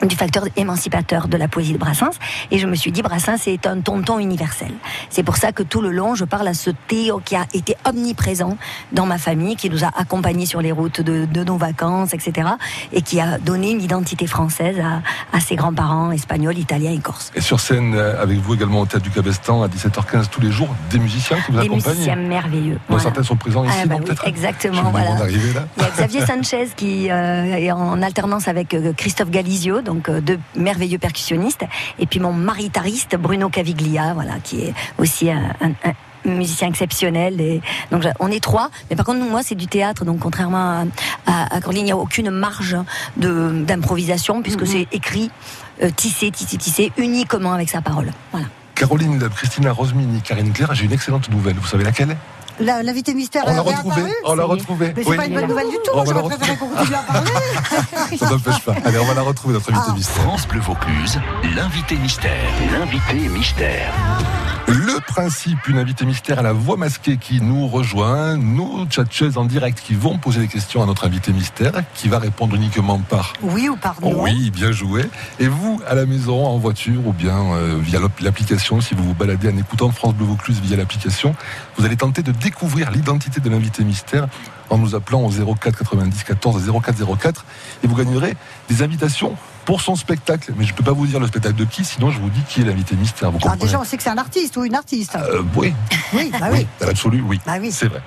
du 0.03 0.17
facteur 0.17 0.45
émancipateur 0.57 1.29
de 1.29 1.37
la 1.37 1.49
poésie 1.49 1.73
de 1.73 1.79
Brassens. 1.79 2.19
Et 2.51 2.59
je 2.59 2.67
me 2.67 2.75
suis 2.75 2.93
dit, 2.93 3.03
Brassens 3.03 3.47
est 3.47 3.67
un 3.67 3.81
tonton 3.81 4.19
universel. 4.19 4.73
C'est 5.11 5.23
pour 5.23 5.37
ça 5.37 5.53
que 5.53 5.63
tout 5.63 5.81
le 5.81 5.91
long, 5.91 6.15
je 6.15 6.25
parle 6.25 6.49
à 6.49 6.55
ce 6.55 6.71
Théo 6.71 7.21
qui 7.25 7.37
a 7.37 7.47
été 7.55 7.77
omniprésent 7.85 8.57
dans 8.93 9.07
ma 9.07 9.19
famille, 9.19 9.57
qui 9.57 9.71
nous 9.71 9.85
a 9.85 9.91
accompagnés 9.97 10.47
sur 10.47 10.61
les 10.61 10.73
routes 10.73 11.01
de, 11.01 11.25
de 11.25 11.45
nos 11.45 11.57
vacances, 11.57 12.15
etc. 12.15 12.49
Et 12.93 13.03
qui 13.03 13.21
a 13.21 13.39
donné 13.39 13.71
une 13.71 13.83
identité 13.83 14.27
française 14.27 14.79
à, 14.81 15.03
à 15.37 15.41
ses 15.41 15.57
grands-parents 15.57 16.13
espagnols, 16.13 16.59
italiens 16.59 16.93
et 16.93 16.99
corses. 16.99 17.33
Et 17.35 17.41
sur 17.41 17.61
scène, 17.61 17.95
euh, 17.95 18.23
avec 18.23 18.39
vous 18.39 18.55
également 18.55 18.81
au 18.81 18.87
Théâtre 18.87 19.05
du 19.05 19.11
Cabestan, 19.11 19.63
à 19.63 19.69
17h15 19.69 20.29
tous 20.29 20.41
les 20.41 20.51
jours, 20.51 20.69
des 20.91 20.99
musiciens 20.99 21.39
qui 21.41 21.53
vous 21.53 21.59
accompagnent 21.59 21.83
Des 21.83 21.91
musiciens 21.91 22.17
merveilleux. 22.17 22.79
Certains 22.99 23.23
sont 23.23 23.37
présents 23.37 23.65
ici, 23.65 23.75
ah, 23.83 23.87
bah 23.87 23.97
oui, 24.01 24.15
Exactement, 24.27 24.91
voilà. 24.91 25.29
Il 25.29 25.37
y 25.37 25.85
a 25.85 25.91
Xavier 25.91 26.27
Sanchez 26.27 26.69
qui 26.77 27.11
euh, 27.11 27.57
est 27.57 27.71
en 27.71 28.03
alternance 28.03 28.49
avec 28.49 28.75
euh, 28.75 28.93
Christophe 28.97 29.31
Galizio, 29.31 29.81
donc 29.89 30.09
euh, 30.09 30.21
deux 30.21 30.39
merveilleux 30.55 30.99
percussionnistes, 30.99 31.65
et 31.99 32.07
puis 32.07 32.21
mon 32.21 32.33
maritariste 32.33 33.17
Bruno 33.17 33.49
Caviglia, 33.49 34.13
voilà, 34.15 34.35
qui 34.43 34.61
est 34.61 34.75
aussi 34.99 35.31
un, 35.31 35.55
musiciens 36.25 36.69
exceptionnels. 36.69 37.41
Et 37.41 37.61
donc 37.91 38.05
on 38.21 38.31
est 38.31 38.43
trois, 38.43 38.71
mais 38.91 38.97
par 38.97 39.07
contre 39.07 39.21
moi 39.21 39.43
c'est 39.43 39.55
du 39.55 39.67
théâtre, 39.67 40.05
donc 40.05 40.19
contrairement 40.21 40.85
à, 41.27 41.55
à, 41.55 41.61
Caroline, 41.61 41.83
il 41.83 41.85
n'y 41.85 41.93
a 41.93 41.97
aucune 41.97 42.31
marge 42.31 42.77
d'improvisation 43.17 44.43
puisque 44.43 44.67
c'est 44.67 44.87
écrit, 44.93 45.31
euh, 45.83 45.91
tissé, 45.91 46.31
tissé, 46.31 46.59
tissé, 46.59 46.93
uniquement 46.99 47.53
avec 47.53 47.71
sa 47.71 47.81
parole. 47.81 48.11
Voilà. 48.33 48.47
Caroline, 48.75 49.19
Christina 49.35 49.73
Rosmini, 49.73 50.21
Karine 50.21 50.53
Claire, 50.53 50.75
j'ai 50.75 50.85
une 50.85 50.93
excellente 50.93 51.31
nouvelle. 51.31 51.57
Vous 51.57 51.67
savez 51.67 51.83
laquelle? 51.83 52.17
L'invité 52.61 53.15
mystère 53.15 53.45
on 53.47 53.55
l'a 53.55 53.61
retrouvé. 53.61 54.03
On 54.25 54.35
l'a 54.35 54.45
retrouvé. 54.45 54.93
Mais 54.97 55.05
c'est 55.05 55.17
pas 55.17 55.27
une 55.27 55.35
bonne 55.35 55.47
nouvelle 55.47 55.71
du 55.71 55.77
tout. 55.77 55.93
J'aurais 55.95 56.37
préféré 56.37 56.57
qu'on 56.57 56.69
continue 56.69 56.95
à 56.95 57.13
parler. 57.13 57.31
Ça 58.19 58.31
n'empêche 58.31 58.61
pas. 58.61 58.75
Allez, 58.85 58.99
on 58.99 59.05
va 59.05 59.15
la 59.15 59.23
retrouver, 59.23 59.55
notre 59.55 59.71
invité 59.73 59.89
ah. 59.91 59.95
mystère. 59.95 60.23
France 60.23 60.49
Bleu 60.49 60.61
Vaucluse, 60.61 61.21
l'invité 61.55 61.97
mystère. 61.97 62.33
L'invité 62.73 63.29
mystère. 63.29 63.95
Le 64.69 65.01
principe, 65.01 65.67
une 65.69 65.79
invitée 65.79 66.05
mystère 66.05 66.41
à 66.41 66.43
la 66.43 66.53
voix 66.53 66.77
masquée 66.77 67.17
qui 67.17 67.41
nous 67.41 67.69
rejoint, 67.69 68.37
nos 68.37 68.85
tchatcheuses 68.85 69.39
en 69.39 69.47
direct 69.47 69.81
qui 69.81 69.95
vont 69.95 70.19
poser 70.19 70.41
des 70.41 70.49
questions 70.49 70.83
à 70.83 70.87
notre 70.87 71.07
invité 71.07 71.33
mystère, 71.33 71.73
qui 71.95 72.09
va 72.09 72.19
répondre 72.19 72.55
uniquement 72.55 72.99
par 72.99 73.33
oui 73.41 73.71
ou 73.71 73.77
par 73.77 73.99
non. 74.03 74.23
Oui, 74.23 74.51
bien 74.51 74.71
joué. 74.71 75.09
Et 75.41 75.49
vous, 75.49 75.81
à 75.89 75.95
la 75.95 76.05
maison, 76.05 76.45
en 76.45 76.59
voiture 76.59 77.07
ou 77.07 77.15
bien 77.15 77.39
euh, 77.55 77.79
via 77.81 77.99
l'application, 78.21 78.83
si 78.83 78.95
vous 78.95 79.05
vous 79.05 79.15
baladez 79.15 79.49
en 79.49 79.57
écoutant 79.57 79.91
France 79.91 80.13
Bleu 80.13 80.27
Vaucluse 80.27 80.61
via 80.61 80.77
l'application, 80.77 81.35
vous 81.79 81.87
allez 81.87 81.97
tenter 81.97 82.23
de 82.23 82.33
découvrir 82.49 82.91
l'identité 82.91 83.41
de 83.41 83.51
l'invité 83.51 83.85
mystère 83.85 84.27
en 84.71 84.79
nous 84.79 84.95
appelant 84.95 85.21
au 85.21 85.31
04 85.31 85.77
90 85.77 86.25
14 86.25 86.73
04 86.83 87.19
04 87.19 87.45
et 87.83 87.87
vous 87.87 87.95
gagnerez 87.95 88.37
des 88.71 88.83
invitations 88.83 89.37
pour 89.67 89.83
son 89.83 89.97
spectacle. 89.97 90.55
Mais 90.57 90.65
je 90.65 90.73
ne 90.73 90.77
peux 90.79 90.83
pas 90.83 90.93
vous 90.93 91.07
dire 91.07 91.21
le 91.21 91.27
spectacle 91.27 91.57
de 91.57 91.67
qui, 91.67 91.85
sinon 91.85 92.11
je 92.11 92.19
vous 92.19 92.31
dis 92.31 92.41
qui 92.49 92.63
est 92.63 92.65
l'invité 92.65 92.97
mystère. 92.97 93.31
Vous 93.31 93.39
Alors 93.43 93.53
ah, 93.53 93.57
déjà, 93.57 93.79
on 93.79 93.85
sait 93.85 93.99
que 93.99 94.03
c'est 94.03 94.09
un 94.09 94.17
artiste 94.17 94.57
ou 94.57 94.65
une 94.65 94.75
artiste. 94.75 95.15
Euh, 95.17 95.43
oui. 95.57 95.75
Oui, 96.15 96.33
bah 96.41 96.49
oui. 96.51 96.67
L'absolu, 96.81 97.21
oui. 97.21 97.39
Bah 97.45 97.57
oui. 97.61 97.71
C'est 97.71 97.89
vrai. 97.89 98.01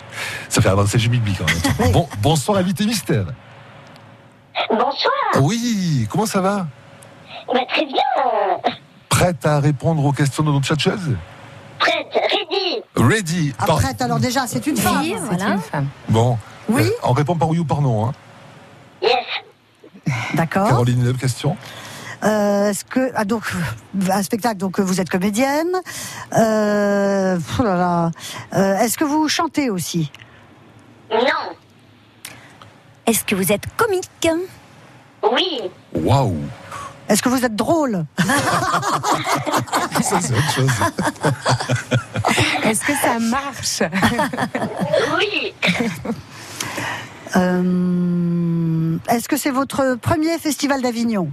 Ça 0.49 0.59
fait 0.59 0.69
avancer 0.69 0.97
Jimmy 0.97 1.21
quand 1.37 1.45
même. 1.45 1.91
bon, 1.93 2.09
bonsoir, 2.19 2.57
invité 2.57 2.85
mystère. 2.85 3.25
Bonsoir. 4.71 5.13
Oui, 5.39 6.07
comment 6.09 6.25
ça 6.25 6.41
va? 6.41 6.65
Bah, 7.47 7.59
Très 7.69 7.85
bien. 7.85 8.73
Prête 9.07 9.45
à 9.45 9.59
répondre 9.59 10.03
aux 10.03 10.13
questions 10.13 10.43
de 10.43 10.51
notre 10.51 10.65
chatcheuse 10.65 11.15
ready. 13.11 13.53
Prête, 13.57 14.01
alors 14.01 14.19
déjà, 14.19 14.47
c'est 14.47 14.65
une 14.67 14.77
femme. 14.77 15.01
Oui, 15.01 15.15
voilà. 15.19 15.53
Une 15.53 15.59
femme. 15.59 15.87
Bon. 16.09 16.37
Oui. 16.69 16.83
Euh, 16.83 16.89
on 17.03 17.13
répond 17.13 17.35
par 17.35 17.49
oui 17.49 17.59
ou 17.59 17.65
par 17.65 17.81
non. 17.81 18.07
Hein. 18.07 18.13
Yes. 19.01 19.25
D'accord. 20.33 20.67
Caroline, 20.67 21.05
une 21.05 21.17
question 21.17 21.57
euh, 22.23 22.69
est-ce 22.69 22.85
que 22.85 23.11
ah, 23.15 23.25
donc 23.25 23.51
un 24.11 24.21
spectacle 24.21 24.57
donc 24.57 24.79
vous 24.79 25.01
êtes 25.01 25.09
comédienne 25.09 25.71
euh, 26.37 27.39
oh 27.57 27.63
là 27.63 28.11
euh, 28.53 28.77
est-ce 28.77 28.95
que 28.95 29.03
vous 29.03 29.27
chantez 29.27 29.71
aussi? 29.71 30.11
Non. 31.11 31.55
Est-ce 33.07 33.25
que 33.25 33.33
vous 33.33 33.51
êtes 33.51 33.63
comique? 33.75 34.29
Oui. 35.33 35.61
Waouh. 35.95 36.37
Est-ce 37.11 37.21
que 37.21 37.27
vous 37.27 37.43
êtes 37.43 37.57
drôle 37.57 38.05
Ça 40.01 40.21
c'est 40.21 40.31
autre 40.33 40.51
chose. 40.55 40.71
Est-ce 42.63 42.85
que 42.85 42.93
ça 42.95 43.19
marche 43.19 43.81
Oui. 45.17 45.53
Euh, 47.35 48.97
est-ce 49.09 49.27
que 49.27 49.35
c'est 49.35 49.51
votre 49.51 49.95
premier 49.95 50.37
festival 50.37 50.81
d'Avignon? 50.81 51.31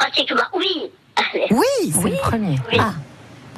Ah, 0.00 0.06
c'est 0.12 0.26
oui. 0.54 0.90
Oui, 1.50 1.92
c'est 1.92 2.10
le 2.10 2.20
premier. 2.20 2.58
Ah, 2.78 2.94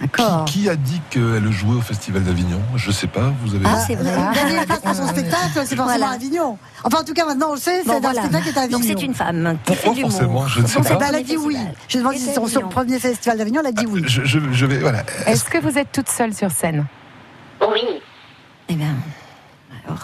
d'accord. 0.01 0.45
Qui, 0.45 0.63
qui, 0.63 0.69
a 0.69 0.77
dit 0.77 1.01
qu'elle 1.11 1.51
jouait 1.51 1.77
au 1.77 1.81
Festival 1.81 2.23
d'Avignon? 2.25 2.61
Je 2.77 2.91
sais 2.91 3.07
pas, 3.07 3.33
vous 3.43 3.55
avez... 3.55 3.65
Ah, 3.67 3.79
c'est 3.87 3.95
vrai. 3.95 4.15
Daniel 4.35 4.67
Passe 4.67 4.81
pour 4.81 4.95
son 4.95 5.09
spectacle, 5.09 5.43
c'est 5.53 5.59
forcément 5.61 5.85
voilà. 5.85 6.11
Avignon. 6.11 6.59
Enfin, 6.85 7.01
en 7.01 7.05
tout 7.05 7.15
cas, 7.15 7.27
maintenant, 7.27 7.51
on 7.51 7.55
le 7.55 7.61
sait, 7.61 7.83
c'est 7.83 7.89
bon, 7.89 8.01
voilà. 8.01 8.21
un 8.21 8.25
spectacle 8.25 8.45
qui 8.45 8.51
est 8.51 8.59
à 8.59 8.63
Avignon. 8.63 8.79
Donc 8.79 8.89
c'est 8.89 9.03
une 9.05 9.15
femme 9.15 9.59
qui 9.65 9.73
Pourquoi 9.75 9.95
fait 9.95 10.01
forcément 10.01 10.47
Je 10.47 10.61
ne 10.61 10.67
sais 10.67 10.81
pas. 10.81 11.09
Elle 11.09 11.15
a 11.15 11.23
dit 11.23 11.37
oui. 11.37 11.57
Je 11.89 11.99
demande 11.99 12.15
si 12.15 12.21
c'est 12.21 12.35
son 12.35 12.69
premier 12.69 12.99
festival 12.99 13.39
d'Avignon, 13.39 13.61
elle 13.61 13.69
a 13.69 13.73
dit 13.73 13.87
oui. 13.87 14.03
Je, 14.07 14.25
je, 14.25 14.39
je 14.53 14.67
vais, 14.67 14.79
voilà. 14.79 15.03
Est-ce 15.27 15.45
que 15.45 15.59
vous 15.59 15.79
êtes 15.79 15.93
toute 15.93 16.09
seule 16.09 16.35
sur 16.35 16.51
scène? 16.51 16.87
Oui. 17.61 17.83
Eh 18.69 18.75
bien, 18.75 18.95
alors... 19.87 19.99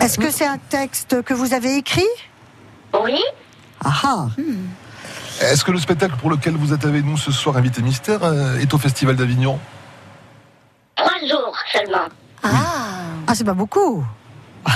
Est-ce 0.00 0.18
que 0.18 0.30
c'est 0.30 0.46
un 0.46 0.58
texte 0.58 1.22
que 1.22 1.34
vous 1.34 1.52
avez 1.52 1.76
écrit? 1.76 2.08
Oui. 3.04 3.20
Ah 3.84 3.92
ah. 4.02 4.26
Hmm. 4.38 4.66
Est-ce 5.40 5.64
que 5.64 5.72
le 5.72 5.78
spectacle 5.78 6.16
pour 6.16 6.28
lequel 6.30 6.54
vous 6.54 6.74
êtes 6.74 6.84
avec 6.84 7.04
nous 7.04 7.16
ce 7.16 7.32
soir, 7.32 7.56
Invité 7.56 7.80
Mystère, 7.80 8.22
euh, 8.22 8.58
est 8.58 8.72
au 8.74 8.78
Festival 8.78 9.16
d'Avignon? 9.16 9.58
Trois 10.96 11.18
jours 11.20 11.56
seulement. 11.72 12.08
Ah, 12.42 12.50
ah 13.26 13.34
c'est 13.34 13.44
pas 13.44 13.54
beaucoup. 13.54 14.04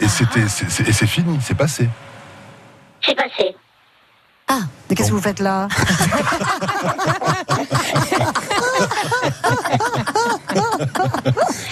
Et 0.00 0.08
c'était, 0.08 0.40
et 0.42 0.92
c'est 0.92 1.06
fini, 1.06 1.38
c'est 1.42 1.54
passé. 1.54 1.88
C'est 3.02 3.14
passé. 3.14 3.56
Ah, 4.46 4.60
mais 4.88 4.94
qu'est-ce 4.94 5.08
que 5.08 5.14
vous 5.14 5.22
faites 5.22 5.40
là 5.40 5.66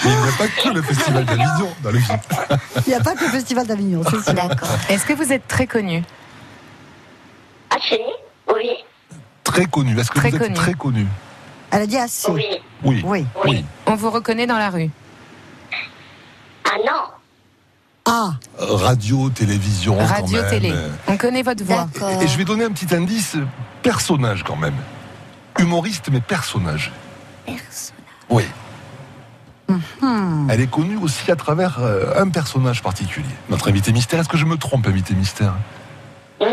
il 0.05 0.11
n'y 0.11 0.29
a 0.29 0.33
pas 0.39 0.49
que 0.49 0.69
le 0.71 0.83
Festival 0.83 1.25
d'Avignon 1.25 1.75
dans 1.83 1.91
le 1.91 1.99
film. 1.99 2.19
Il 2.87 2.89
n'y 2.89 2.95
a 2.95 3.01
pas 3.01 3.15
que 3.15 3.25
le 3.25 3.31
Festival 3.31 3.67
d'Avignon, 3.67 4.03
c'est 4.05 4.23
sûr. 4.23 4.33
D'accord. 4.35 4.69
Est-ce 4.89 5.05
que 5.05 5.13
vous 5.13 5.33
êtes 5.33 5.47
très 5.47 5.67
connu? 5.67 6.03
Assez, 7.71 7.97
oui. 7.97 8.24
Très 9.55 9.67
connu. 9.67 9.99
Est-ce 9.99 10.11
que 10.11 10.19
très 10.19 10.31
vous 10.31 10.37
êtes 10.37 10.43
connu. 10.43 10.55
très 10.55 10.75
connu 10.75 11.07
Elle 11.71 11.83
a 11.83 11.87
dit 11.87 11.97
assez. 11.97 12.31
Oui. 12.33 12.45
Oui. 12.83 13.03
Oui. 13.07 13.27
oui. 13.45 13.65
On 13.87 13.95
vous 13.95 14.11
reconnaît 14.11 14.47
dans 14.49 14.59
la 14.59 14.69
rue 14.69 14.91
Ah 16.65 16.77
non. 16.85 17.03
Ah. 18.07 18.33
Radio, 18.59 19.31
télévision. 19.31 19.97
Radio, 19.97 20.39
quand 20.39 20.51
même. 20.51 20.51
télé. 20.51 20.75
On 21.07 21.17
connaît 21.17 21.43
votre 21.43 21.65
voix. 21.65 21.87
Et, 22.21 22.25
et 22.25 22.29
je 22.29 22.37
vais 22.37 22.45
donner 22.45 22.65
un 22.65 22.71
petit 22.71 22.93
indice 22.95 23.37
personnage 23.83 24.43
quand 24.43 24.57
même. 24.57 24.75
Humoriste, 25.59 26.09
mais 26.11 26.21
personnage. 26.21 26.91
Personnage. 27.47 27.93
Oui. 28.29 28.45
Mhm. 29.69 30.49
Elle 30.51 30.61
est 30.61 30.71
connue 30.71 30.97
aussi 30.99 31.31
à 31.31 31.37
travers 31.37 31.79
euh, 31.79 32.21
un 32.21 32.29
personnage 32.29 32.83
particulier. 32.83 33.25
Notre 33.49 33.69
invité 33.71 33.93
mystère, 33.93 34.21
est-ce 34.21 34.29
que 34.29 34.37
je 34.37 34.45
me 34.45 34.57
trompe, 34.57 34.87
invité 34.87 35.15
mystère? 35.15 35.55
Non. 36.41 36.49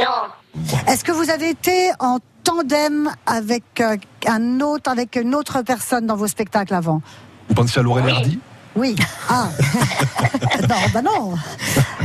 Est-ce 0.88 1.04
que 1.04 1.12
vous 1.12 1.30
avez 1.30 1.50
été 1.50 1.92
en 2.00 2.20
tandem 2.44 3.12
avec 3.26 3.64
euh, 3.80 3.98
un 4.28 4.60
autre, 4.62 4.90
avec 4.90 5.16
une 5.16 5.36
autre 5.36 5.62
personne 5.62 6.06
dans 6.08 6.16
vos 6.16 6.28
spectacles 6.28 6.74
avant 6.74 7.02
Vous 7.50 7.56
pensez 7.56 7.80
à 7.80 7.84
Laurel 7.84 8.06
Oui. 8.06 8.12
Hardy? 8.12 8.40
Oui. 8.76 8.96
Ah. 9.30 9.50
non, 10.70 10.76
bah 10.94 11.02
non. 11.02 11.34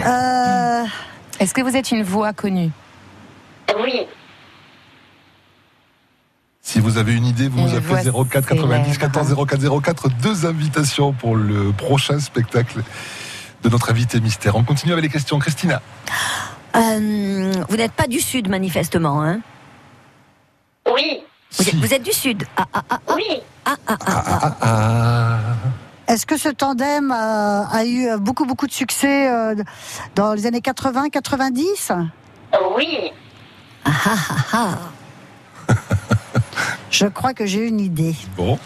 Euh, 0.05 0.85
Est-ce 1.38 1.55
que 1.55 1.61
vous 1.62 1.77
êtes 1.77 1.90
une 1.92 2.03
voix 2.03 2.33
connue? 2.33 2.70
Oui. 3.81 4.07
Si 6.61 6.81
vous 6.81 6.99
avez 6.99 7.14
une 7.14 7.27
idée, 7.27 7.49
vous 7.49 7.61
nous 7.61 7.75
appelez 7.77 8.11
voix 8.11 8.25
04 8.25 8.46
90 8.46 8.92
célèbre. 8.94 8.99
14 8.99 9.35
04 9.46 9.81
04. 9.83 10.09
Deux 10.20 10.46
invitations 10.46 11.12
pour 11.12 11.37
le 11.37 11.70
prochain 11.70 12.18
spectacle 12.18 12.83
de 13.62 13.68
notre 13.68 13.90
invité 13.90 14.20
mystère. 14.20 14.57
On 14.57 14.64
continue 14.64 14.92
avec 14.92 15.05
les 15.05 15.11
questions. 15.11 15.38
Christina, 15.38 15.81
Euh, 16.75 17.53
vous 17.68 17.77
n'êtes 17.77 17.92
pas 17.92 18.09
du 18.09 18.18
Sud, 18.20 18.49
manifestement. 18.49 19.22
Hein? 19.22 19.40
Oui. 20.92 21.22
vous, 21.53 21.62
êtes, 21.62 21.70
Si. 21.75 21.77
vous 21.81 21.94
êtes 21.94 22.03
du 22.03 22.12
Sud. 22.12 22.44
Ah, 22.57 22.64
ah, 22.72 22.83
ah, 22.90 23.01
Oui. 23.14 23.40
ah, 23.64 23.75
ah, 23.87 23.96
ah, 24.07 24.22
ah, 24.27 24.40
ah, 24.42 24.57
ah. 24.62 25.38
Est-ce 26.12 26.25
que 26.27 26.37
ce 26.37 26.49
tandem 26.49 27.11
a, 27.11 27.66
a 27.72 27.85
eu 27.85 28.16
beaucoup, 28.18 28.44
beaucoup 28.46 28.66
de 28.68 28.72
succès 28.72 29.29
euh, 29.29 29.55
dans 30.14 30.35
les 30.35 30.46
années 30.46 30.61
80, 30.61 31.09
90 31.11 31.92
Oui. 32.77 33.11
ah, 33.85 33.90
ah, 34.07 34.16
ah, 34.53 34.68
ah. 35.68 35.75
Je 36.90 37.07
crois 37.07 37.35
que 37.35 37.44
j'ai 37.44 37.66
une 37.66 37.81
idée. 37.81 38.14
Bon, 38.37 38.59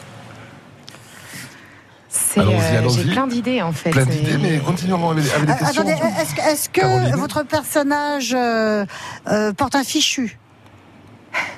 C'est, 2.08 2.40
euh. 2.40 2.88
J'ai 2.90 3.04
plein 3.10 3.26
d'idées 3.26 3.62
en 3.62 3.72
fait. 3.72 3.90
plein 3.90 4.04
d'idées, 4.04 4.36
mais 4.36 4.58
continuons 4.58 5.10
avec, 5.10 5.24
Euh, 5.24 5.46
questions. 5.46 5.66
attendez, 5.82 5.92
est-ce 6.20 6.34
que, 6.34 6.40
est-ce 6.42 6.68
que 6.68 6.80
Caroline 6.80 7.16
votre 7.16 7.42
personnage 7.44 8.34
euh, 8.36 8.84
euh, 9.28 9.52
porte 9.54 9.74
un 9.74 9.82
fichu? 9.84 10.38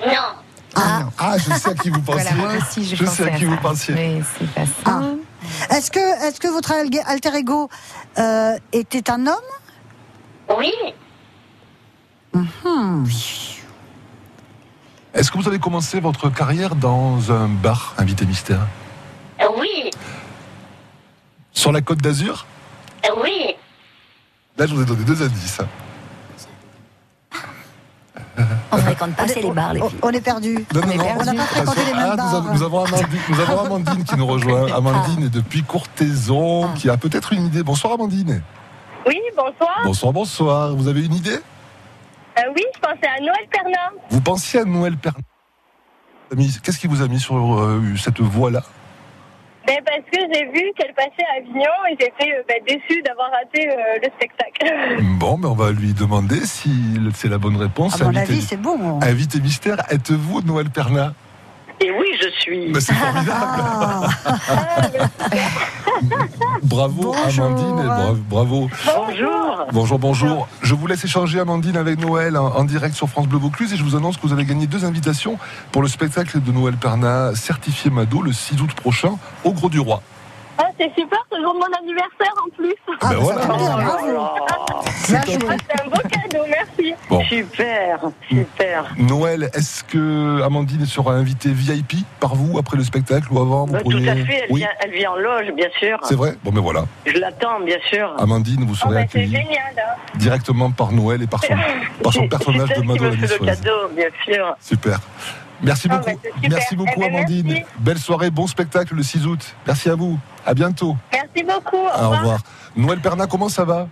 Non. 0.06 0.12
Ah. 0.74 1.02
Ah, 1.18 1.38
je 1.38 1.52
sais 1.52 1.70
à 1.70 1.74
qui 1.74 1.90
vous 1.90 2.00
pensez. 2.02 2.22
Voilà, 2.22 2.34
moi 2.34 2.52
aussi 2.56 2.84
je, 2.84 3.04
sais 3.04 3.24
à 3.24 3.30
qui 3.30 3.44
vous 3.44 3.56
pensiez. 3.56 3.94
Mais 3.94 4.20
c'est 4.38 4.50
pas 4.50 4.66
ça. 4.66 4.72
Ah. 4.86 5.74
Est-ce 5.74 5.90
que, 5.90 6.26
est-ce 6.26 6.40
que 6.40 6.48
votre 6.48 6.72
alter 6.72 7.34
ego 7.34 7.68
euh, 8.18 8.56
était 8.72 9.10
un 9.10 9.26
homme? 9.26 9.36
Oui. 10.58 10.72
Hmm. 12.34 13.04
Est-ce 15.14 15.30
que 15.30 15.38
vous 15.38 15.48
avez 15.48 15.58
commencé 15.58 16.00
votre 16.00 16.30
carrière 16.30 16.74
dans 16.74 17.30
un 17.32 17.48
bar, 17.48 17.94
invité 17.98 18.24
mystère? 18.24 18.66
Oui. 19.58 19.90
Sur 21.52 21.72
la 21.72 21.82
côte 21.82 21.98
d'Azur? 21.98 22.46
Oui. 23.22 23.54
Là, 24.56 24.66
je 24.66 24.74
vous 24.74 24.82
ai 24.82 24.86
donné 24.86 25.04
deux 25.04 25.22
indices. 25.22 25.60
On 28.72 28.76
ne 28.76 28.82
fréquente 28.82 29.14
pas, 29.16 29.28
c'est 29.28 29.42
les 29.42 29.50
bars, 29.50 29.74
les 29.74 29.82
on- 29.82 29.88
filles. 29.90 29.98
on 30.02 30.10
est 30.10 30.20
perdu. 30.20 30.66
Non, 30.74 30.80
non, 30.80 30.90
est 30.90 30.96
non, 30.96 31.04
perdu. 31.04 31.20
On 31.20 31.24
n'a 31.24 31.34
pas 31.34 31.46
fréquenté 31.46 31.80
les 31.84 31.92
Ah, 31.94 32.06
mêmes 32.08 32.16
bars. 32.16 32.34
avons, 32.36 32.52
nous 32.54 32.62
avons 32.62 32.84
Amandine, 32.84 33.06
nous 33.28 33.40
avons 33.40 33.60
Amandine 33.66 34.04
qui 34.04 34.16
nous 34.16 34.26
rejoint. 34.26 34.72
Amandine 34.72 35.24
est 35.24 35.28
depuis 35.34 35.62
Courtaison, 35.62 36.64
Ah. 36.66 36.74
qui 36.76 36.88
a 36.88 36.96
peut-être 36.96 37.32
une 37.34 37.46
idée. 37.46 37.62
Bonsoir 37.62 37.92
Amandine. 37.94 38.42
Oui, 39.06 39.20
bonsoir. 39.36 39.80
Bonsoir, 39.84 40.12
bonsoir. 40.12 40.74
Vous 40.74 40.88
avez 40.88 41.04
une 41.04 41.14
idée? 41.14 41.38
Euh, 42.38 42.42
oui, 42.56 42.62
je 42.74 42.80
pensais 42.80 43.08
à 43.14 43.20
Noël 43.20 43.46
Pernin. 43.50 43.98
Vous 44.10 44.20
pensiez 44.22 44.60
à 44.60 44.64
Noël 44.64 44.96
Pernat 44.96 45.18
Qu'est-ce 46.62 46.78
qui 46.78 46.86
vous 46.86 47.02
a 47.02 47.08
mis 47.08 47.20
sur 47.20 47.60
euh, 47.60 47.82
cette 47.98 48.20
voie-là? 48.20 48.62
Ben, 49.66 49.78
parce 49.84 50.00
que 50.12 50.18
j'ai 50.32 50.44
vu 50.46 50.72
qu'elle 50.76 50.92
passait 50.94 51.24
à 51.32 51.38
Avignon 51.38 51.70
et 51.90 51.96
j'étais 52.00 52.32
euh, 52.32 52.42
ben, 52.48 52.56
déçue 52.66 53.00
d'avoir 53.02 53.30
raté 53.30 53.68
euh, 53.70 53.74
le 54.02 54.08
spectacle. 54.16 55.02
Bon, 55.18 55.36
mais 55.38 55.46
on 55.46 55.54
va 55.54 55.70
lui 55.70 55.92
demander 55.94 56.40
si 56.40 56.70
c'est 57.14 57.28
la 57.28 57.38
bonne 57.38 57.56
réponse. 57.56 58.00
À 58.00 58.04
mon 58.04 58.10
Invité- 58.10 58.32
avis, 58.32 58.42
c'est 58.42 58.56
bon. 58.56 58.98
Invité 59.02 59.40
mystère, 59.40 59.76
êtes-vous 59.90 60.42
Noël 60.42 60.68
Pernat 60.70 61.12
Et 61.84 61.90
oui, 61.90 62.06
je 62.22 62.28
suis. 62.40 62.72
C'est 62.80 62.94
formidable. 62.94 64.08
Bravo 66.62 67.12
Bonjour. 67.14 67.44
Amandine, 67.46 67.78
et 67.80 67.86
bra- 67.86 68.14
bravo. 68.28 68.68
Bonjour. 68.86 69.66
Bonjour, 69.72 69.98
bonjour. 69.98 70.48
Je 70.62 70.74
vous 70.74 70.86
laisse 70.86 71.04
échanger 71.04 71.40
Amandine 71.40 71.76
avec 71.76 71.98
Noël 72.00 72.36
en, 72.36 72.46
en 72.54 72.64
direct 72.64 72.94
sur 72.94 73.08
France 73.08 73.26
Bleu 73.26 73.38
Vaucluse 73.38 73.72
et 73.72 73.76
je 73.76 73.82
vous 73.84 73.96
annonce 73.96 74.16
que 74.16 74.22
vous 74.22 74.32
avez 74.32 74.44
gagné 74.44 74.66
deux 74.66 74.84
invitations 74.84 75.38
pour 75.70 75.82
le 75.82 75.88
spectacle 75.88 76.40
de 76.40 76.52
Noël 76.52 76.76
Pernat 76.76 77.34
certifié 77.34 77.90
Mado 77.90 78.22
le 78.22 78.32
6 78.32 78.60
août 78.62 78.72
prochain 78.74 79.16
au 79.44 79.52
Gros 79.52 79.68
du 79.68 79.80
Roi. 79.80 80.02
C'est 80.82 81.00
super, 81.00 81.18
c'est 81.30 81.36
le 81.38 81.44
jour 81.44 81.54
de 81.54 81.58
mon 81.60 81.78
anniversaire 81.78 82.34
en 82.44 82.50
plus. 82.56 82.74
ah, 82.88 82.94
Ben 83.00 83.08
bah, 83.10 83.16
voilà. 83.20 83.40
Ah, 84.48 84.80
c'est 85.04 85.16
un 85.16 85.88
beau 85.88 85.96
cadeau, 86.10 86.44
merci. 86.48 86.94
Bon. 87.08 87.22
Super, 87.24 88.00
super. 88.28 88.92
Noël, 88.98 89.48
est-ce 89.54 89.84
que 89.84 90.42
Amandine 90.42 90.84
sera 90.86 91.12
invitée 91.12 91.50
VIP 91.52 91.98
par 92.18 92.34
vous 92.34 92.58
après 92.58 92.76
le 92.76 92.82
spectacle 92.82 93.28
ou 93.30 93.38
avant 93.40 93.66
vous 93.66 93.72
Bah, 93.74 93.80
tout 93.84 93.90
à 93.96 94.14
fait, 94.16 94.42
elle, 94.44 94.46
Oui, 94.50 94.60
vient, 94.60 94.68
elle 94.80 94.90
vient 94.90 95.12
en 95.12 95.16
loge, 95.16 95.52
bien 95.54 95.68
sûr. 95.78 95.98
c'est 96.02 96.16
vrai. 96.16 96.34
Bon, 96.42 96.50
mais 96.52 96.60
voilà. 96.60 96.84
Je 97.06 97.12
l'attends, 97.18 97.60
bien 97.60 97.78
sûr. 97.88 98.12
Amandine, 98.18 98.64
vous 98.64 98.72
Oh, 98.74 98.88
serez 98.88 98.94
c'est 98.94 99.00
accueillie 99.02 99.30
génial. 99.36 99.60
hein. 99.76 100.00
directement 100.16 100.70
par 100.72 100.90
Noël 100.90 101.22
et 101.22 101.26
par 101.28 101.44
son, 101.44 101.54
par 102.02 102.12
son 102.12 102.26
personnage 102.28 102.70
de 102.70 102.74
elle 102.74 102.80
qui 102.82 102.86
Mado 102.88 103.04
me 103.04 103.10
la 103.10 103.16
fait 103.16 103.26
le 103.26 103.38
Niçoise. 103.38 103.60
cadeau, 103.60 103.88
bien 103.94 104.08
sûr. 104.24 104.56
Super. 104.60 104.98
Merci 105.62 105.88
Ah, 105.90 105.96
beaucoup. 105.98 106.10
bah, 106.22 106.30
merci 106.50 106.76
beaucoup 106.76 106.90
Eh 106.96 107.00
ben, 107.00 107.14
Amandine. 107.16 107.46
merci. 107.48 107.62
Belle 107.78 107.98
soirée, 107.98 108.30
bon 108.30 108.46
spectacle 108.46 108.94
le 108.94 109.02
6 109.02 109.26
août. 109.26 109.54
Merci 109.66 109.88
à 109.90 109.94
vous. 109.94 110.18
À 110.44 110.54
bientôt. 110.54 110.96
Merci 111.12 111.44
beaucoup. 111.44 111.76
Au 111.76 111.80
Au 111.86 111.86
revoir. 112.10 112.20
revoir. 112.20 112.38
Noël 112.76 113.00
Pernat, 113.00 113.26
comment 113.26 113.48
ça 113.48 113.64
va? 113.64 113.86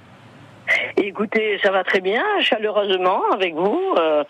Écoutez, 0.96 1.58
ça 1.62 1.70
va 1.70 1.82
très 1.84 2.00
bien, 2.00 2.22
chaleureusement, 2.42 3.20
avec 3.32 3.54
vous. 3.54 3.80
euh, 3.98 4.22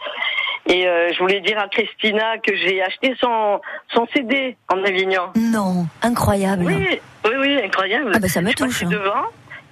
et 0.66 0.86
euh, 0.86 1.10
je 1.12 1.18
voulais 1.18 1.40
dire 1.40 1.58
à 1.58 1.68
Christina 1.68 2.38
que 2.38 2.54
j'ai 2.54 2.82
acheté 2.82 3.14
son, 3.20 3.60
son 3.92 4.06
CD 4.14 4.56
en 4.72 4.82
Avignon. 4.84 5.30
Non, 5.34 5.86
incroyable. 6.02 6.64
Oui, 6.66 7.00
oui, 7.24 7.30
oui, 7.40 7.60
incroyable. 7.64 8.12
Ah 8.14 8.18
bah 8.20 8.28
ça 8.28 8.40
me 8.40 8.50
Je 8.50 8.54
touche. 8.54 8.82
hein. 8.84 8.88
devant. 8.90 9.24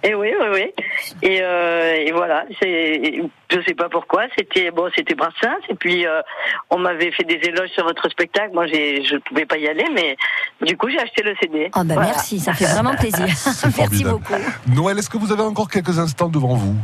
Et 0.05 0.15
oui, 0.15 0.33
oui, 0.41 0.47
oui. 0.53 0.85
Et, 1.23 1.41
euh, 1.43 1.95
et 2.07 2.13
voilà, 2.13 2.45
c'est, 2.63 3.21
je 3.51 3.61
sais 3.67 3.75
pas 3.75 3.89
pourquoi, 3.89 4.25
c'était 4.37 4.71
bon, 4.71 4.89
c'était 4.95 5.15
Brassens. 5.15 5.59
Et 5.69 5.75
puis 5.75 6.07
euh, 6.07 6.21
on 6.71 6.79
m'avait 6.79 7.11
fait 7.11 7.25
des 7.25 7.41
éloges 7.49 7.71
sur 7.71 7.85
votre 7.85 8.09
spectacle. 8.09 8.51
Moi, 8.55 8.67
j'ai, 8.69 9.05
je 9.05 9.17
pouvais 9.17 9.45
pas 9.47 9.57
y 9.59 9.67
aller, 9.67 9.87
mais 9.95 10.17
du 10.65 10.77
coup, 10.77 10.89
j'ai 10.89 11.01
acheté 11.01 11.23
le 11.23 11.35
CD. 11.43 11.71
Ah 11.73 11.83
bah 11.83 11.95
Voilà. 11.95 12.11
merci, 12.11 12.39
ça 12.39 12.53
fait 12.53 12.67
vraiment 12.67 12.95
plaisir. 12.95 13.27
Merci 13.79 14.05
beaucoup. 14.05 14.35
Noël, 14.69 14.99
est-ce 14.99 15.11
que 15.11 15.19
vous 15.19 15.33
avez 15.33 15.43
encore 15.43 15.69
quelques 15.69 15.99
instants 15.99 16.29
devant 16.29 16.55
vous? 16.55 16.77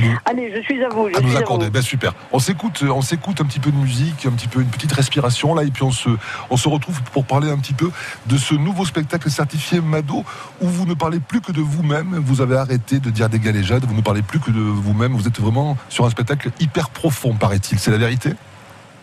Nous, 0.00 0.18
Allez, 0.24 0.52
je 0.54 0.62
suis 0.62 0.82
à 0.82 0.88
vous. 0.88 1.08
Je 1.10 1.18
à 1.18 1.20
nous 1.20 1.36
à 1.36 1.40
accorder 1.40 1.66
vous. 1.66 1.72
Ben, 1.72 1.82
Super. 1.82 2.14
On 2.32 2.38
s'écoute, 2.38 2.82
on 2.82 3.02
s'écoute 3.02 3.40
un 3.40 3.44
petit 3.44 3.60
peu 3.60 3.70
de 3.70 3.76
musique, 3.76 4.26
un 4.26 4.30
petit 4.30 4.48
peu 4.48 4.60
une 4.60 4.68
petite 4.68 4.92
respiration 4.92 5.54
là, 5.54 5.64
et 5.64 5.70
puis 5.70 5.82
on 5.82 5.90
se, 5.90 6.08
on 6.50 6.56
se 6.56 6.68
retrouve 6.68 7.02
pour 7.12 7.24
parler 7.24 7.50
un 7.50 7.58
petit 7.58 7.74
peu 7.74 7.90
de 8.26 8.36
ce 8.36 8.54
nouveau 8.54 8.84
spectacle 8.84 9.30
certifié 9.30 9.80
Mado 9.80 10.24
où 10.60 10.68
vous 10.68 10.86
ne 10.86 10.94
parlez 10.94 11.20
plus 11.20 11.40
que 11.40 11.52
de 11.52 11.60
vous-même. 11.60 12.22
Vous 12.24 12.40
avez 12.40 12.56
arrêté 12.56 12.98
de 12.98 13.10
dire 13.10 13.28
des 13.28 13.38
galéjades. 13.38 13.84
Vous 13.84 13.94
ne 13.94 14.02
parlez 14.02 14.22
plus 14.22 14.40
que 14.40 14.50
de 14.50 14.60
vous-même. 14.60 15.12
Vous 15.12 15.26
êtes 15.26 15.40
vraiment 15.40 15.76
sur 15.88 16.04
un 16.06 16.10
spectacle 16.10 16.50
hyper 16.60 16.90
profond, 16.90 17.34
paraît-il. 17.34 17.78
C'est 17.78 17.90
la 17.90 17.98
vérité? 17.98 18.34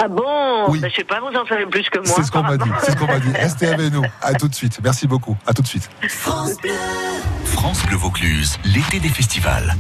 Ah 0.02 0.08
bon? 0.08 0.70
Oui. 0.70 0.80
Ben, 0.80 0.90
Je 0.90 0.96
sais 0.96 1.04
pas, 1.04 1.20
vous 1.20 1.38
en 1.38 1.46
savez 1.46 1.66
plus 1.66 1.90
que 1.90 2.00
moi. 2.00 2.08
C'est 2.16 2.24
ce 2.24 2.32
qu'on 2.32 2.42
m'a 2.42 2.58
dit. 2.58 2.70
C'est 2.84 2.92
ce 2.92 2.96
qu'on 2.96 3.08
m'a 3.08 3.20
dit. 3.20 3.32
Restez 3.36 3.68
avec 3.68 3.92
nous. 3.92 4.04
À 4.22 4.34
tout 4.34 4.48
de 4.48 4.56
suite. 4.56 4.80
Merci 4.82 5.08
beaucoup. 5.08 5.38
À 5.46 5.54
tout 5.54 5.62
de 5.62 5.68
suite. 5.68 5.90
France 6.08 7.86
Bleu 7.86 7.98
Vaucluse, 7.98 8.58
l'été 8.64 9.00
des 9.00 9.10
festivals. 9.10 9.76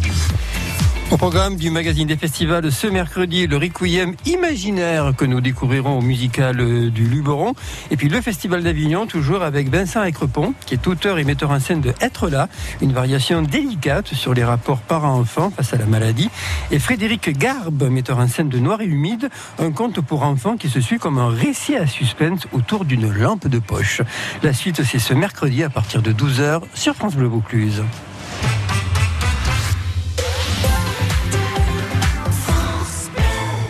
Au 1.12 1.18
programme 1.18 1.56
du 1.56 1.72
magazine 1.72 2.08
des 2.08 2.18
festivals 2.18 2.72
ce 2.72 2.86
mercredi, 2.86 3.48
le 3.48 3.58
Requiem 3.58 4.14
imaginaire 4.28 5.14
que 5.18 5.26
nous 5.26 5.42
découvrirons 5.42 5.98
au 5.98 6.02
musical 6.02 6.60
euh, 6.60 6.92
du 6.92 7.08
Luberon. 7.08 7.56
Et 7.90 7.98
puis 7.98 8.10
le 8.10 8.22
Festival 8.22 8.62
d'Avignon, 8.62 9.08
toujours 9.08 9.42
avec 9.42 9.70
Vincent 9.70 10.04
Écrepont, 10.04 10.54
qui 10.68 10.76
est 10.76 10.86
auteur 10.86 11.18
et 11.18 11.24
metteur 11.24 11.50
en 11.50 11.60
scène 11.60 11.82
de 11.82 11.96
Être 12.00 12.30
là, 12.30 12.48
une 12.80 12.94
variation 12.94 13.42
délicate 13.42 14.14
sur 14.14 14.36
les 14.36 14.44
rapports 14.44 14.82
parents-enfants 14.82 15.50
face 15.50 15.74
à 15.74 15.78
la 15.78 15.88
maladie. 15.88 16.30
Et 16.70 16.78
Frédéric 16.78 17.36
Garbe, 17.36 17.90
metteur 17.90 18.20
en 18.20 18.28
scène 18.28 18.50
de 18.50 18.60
Noir 18.60 18.82
et 18.82 18.86
Humide, 18.86 19.30
un 19.58 19.72
conte 19.72 20.02
pour 20.02 20.22
enfants 20.22 20.58
qui 20.58 20.70
se 20.70 20.80
suit 20.80 21.00
comme 21.00 21.18
un 21.18 21.30
récit 21.30 21.76
à 21.76 21.88
suspense 21.88 22.46
autour 22.52 22.86
d'une 22.86 23.12
lampe 23.12 23.48
de 23.48 23.58
poche. 23.58 24.04
La 24.44 24.54
suite, 24.54 24.84
c'est 24.84 25.00
ce 25.00 25.16
mercredi 25.16 25.64
à 25.64 25.72
partir 25.72 26.04
de 26.04 26.14
12h 26.14 26.62
sur 26.76 26.94
France 26.94 27.16
Bleu 27.16 27.28
Vaucluse. 27.28 27.82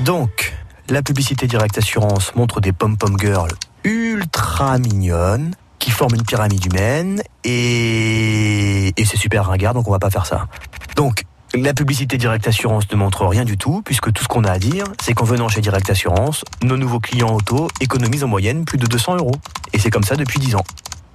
Donc, 0.09 0.55
la 0.89 1.03
publicité 1.03 1.45
Direct 1.45 1.77
Assurance 1.77 2.33
montre 2.33 2.61
des 2.61 2.71
pom-pom 2.71 3.15
girls 3.19 3.51
ultra 3.83 4.79
mignonnes 4.79 5.53
qui 5.77 5.91
forment 5.91 6.15
une 6.15 6.23
pyramide 6.23 6.65
humaine 6.65 7.21
et, 7.43 8.87
et 8.99 9.05
c'est 9.05 9.17
super 9.17 9.45
ringard 9.45 9.75
donc 9.75 9.87
on 9.87 9.91
va 9.91 9.99
pas 9.99 10.09
faire 10.09 10.25
ça. 10.25 10.47
Donc, 10.95 11.25
la 11.53 11.75
publicité 11.75 12.17
Direct 12.17 12.47
Assurance 12.47 12.91
ne 12.91 12.95
montre 12.95 13.27
rien 13.27 13.45
du 13.45 13.55
tout 13.55 13.83
puisque 13.85 14.11
tout 14.11 14.23
ce 14.23 14.27
qu'on 14.27 14.45
a 14.45 14.51
à 14.51 14.57
dire 14.57 14.85
c'est 14.99 15.13
qu'en 15.13 15.25
venant 15.25 15.47
chez 15.47 15.61
Direct 15.61 15.87
Assurance, 15.87 16.43
nos 16.63 16.75
nouveaux 16.75 16.99
clients 16.99 17.35
auto 17.35 17.67
économisent 17.79 18.23
en 18.23 18.29
moyenne 18.29 18.65
plus 18.65 18.79
de 18.79 18.87
200 18.87 19.17
euros. 19.17 19.35
Et 19.73 19.77
c'est 19.77 19.91
comme 19.91 20.03
ça 20.03 20.15
depuis 20.15 20.39
10 20.39 20.55
ans. 20.55 20.65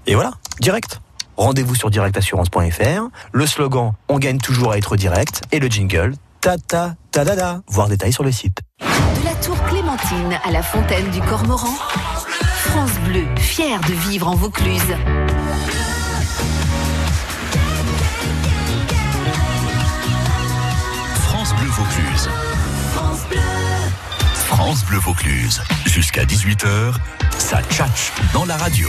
Et 0.06 0.14
voilà, 0.14 0.34
direct. 0.60 1.00
Rendez-vous 1.36 1.74
sur 1.74 1.90
directassurance.fr. 1.90 3.08
Le 3.32 3.46
slogan 3.48 3.94
On 4.08 4.20
gagne 4.20 4.38
toujours 4.38 4.70
à 4.70 4.78
être 4.78 4.94
direct 4.94 5.42
et 5.50 5.58
le 5.58 5.66
jingle 5.66 6.14
ta 6.44 6.58
ta 6.58 6.94
ta 7.10 7.24
da 7.24 7.34
da. 7.34 7.60
Voir 7.68 7.88
détails 7.88 8.12
sur 8.12 8.22
le 8.22 8.30
site. 8.30 8.58
De 8.80 9.24
la 9.24 9.34
tour 9.36 9.56
Clémentine 9.64 10.38
à 10.44 10.50
la 10.50 10.62
fontaine 10.62 11.10
du 11.10 11.22
Cormoran, 11.22 11.74
France 12.66 12.98
Bleu, 13.06 13.24
fière 13.38 13.80
de 13.80 13.94
vivre 14.10 14.28
en 14.28 14.34
Vaucluse. 14.34 14.94
France 21.22 21.54
Bleu 21.54 21.70
Vaucluse. 21.70 22.28
France 24.56 24.84
Bleu 24.84 24.98
Vaucluse. 24.98 25.60
Jusqu'à 25.84 26.24
18h, 26.24 26.94
ça 27.38 27.60
tchatche 27.62 28.12
dans 28.32 28.44
la 28.44 28.56
radio. 28.56 28.88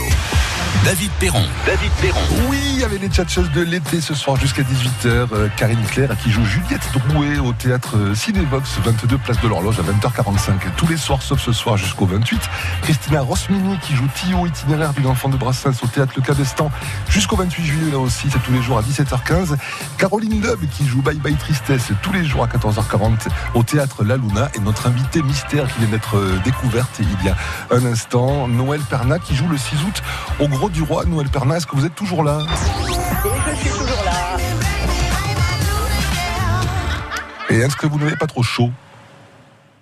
David 0.84 1.10
Perron. 1.18 1.44
David 1.66 1.90
Perron. 2.00 2.20
Oui, 2.48 2.84
avec 2.84 3.00
les 3.00 3.08
tchatcheuses 3.08 3.50
de 3.50 3.62
l'été 3.62 4.00
ce 4.00 4.14
soir 4.14 4.36
jusqu'à 4.36 4.62
18h. 4.62 5.06
euh, 5.06 5.48
Karine 5.56 5.82
Claire 5.90 6.16
qui 6.22 6.30
joue 6.30 6.44
Juliette 6.44 6.88
Drouet 6.92 7.38
au 7.38 7.52
théâtre 7.52 7.96
euh, 7.96 8.14
Cinévox, 8.14 8.78
22 8.84 9.18
place 9.18 9.40
de 9.40 9.48
l'horloge 9.48 9.76
à 9.80 9.82
20h45. 9.82 10.52
Tous 10.76 10.86
les 10.86 10.96
soirs 10.96 11.22
sauf 11.22 11.40
ce 11.40 11.52
soir 11.52 11.76
jusqu'au 11.76 12.06
28. 12.06 12.40
Christina 12.82 13.20
Rosmini 13.22 13.76
qui 13.80 13.96
joue 13.96 14.06
Tio 14.14 14.46
itinéraire 14.46 14.92
d'une 14.92 15.08
enfant 15.08 15.28
de 15.28 15.36
Brassens 15.36 15.82
au 15.82 15.88
théâtre 15.88 16.12
Le 16.14 16.22
Cabestan 16.22 16.70
jusqu'au 17.08 17.36
28 17.36 17.64
juillet 17.64 17.90
là 17.90 17.98
aussi. 17.98 18.28
C'est 18.30 18.42
tous 18.42 18.52
les 18.52 18.62
jours 18.62 18.78
à 18.78 18.82
17h15. 18.82 19.56
Caroline 19.98 20.40
Loeb 20.42 20.60
qui 20.70 20.86
joue 20.86 21.02
Bye 21.02 21.18
Bye 21.18 21.34
Tristesse 21.34 21.88
tous 22.02 22.12
les 22.12 22.24
jours 22.24 22.44
à 22.44 22.46
14h40 22.46 23.26
au 23.54 23.64
théâtre 23.64 24.04
La 24.04 24.16
Luna. 24.16 24.48
Et 24.54 24.60
notre 24.60 24.86
invité 24.86 25.22
mystère 25.22 25.55
qui 25.64 25.78
vient 25.80 25.88
d'être 25.88 26.18
euh, 26.18 26.38
découverte 26.44 26.90
il 26.98 27.24
y 27.24 27.28
a 27.28 27.36
un 27.70 27.84
instant, 27.86 28.46
Noël 28.46 28.80
Perna 28.90 29.18
qui 29.18 29.34
joue 29.34 29.48
le 29.48 29.56
6 29.56 29.76
août 29.84 30.02
au 30.40 30.48
Gros 30.48 30.68
du 30.68 30.82
Roi. 30.82 31.04
Noël 31.06 31.28
Perna, 31.28 31.56
est-ce 31.56 31.66
que 31.66 31.74
vous 31.74 31.86
êtes 31.86 31.94
toujours 31.94 32.22
là 32.22 32.40
toujours 33.64 34.04
là? 34.04 34.36
Et 37.48 37.58
est-ce 37.58 37.76
que 37.76 37.86
vous 37.86 37.98
n'avez 37.98 38.16
pas 38.16 38.26
trop 38.26 38.42
chaud? 38.42 38.70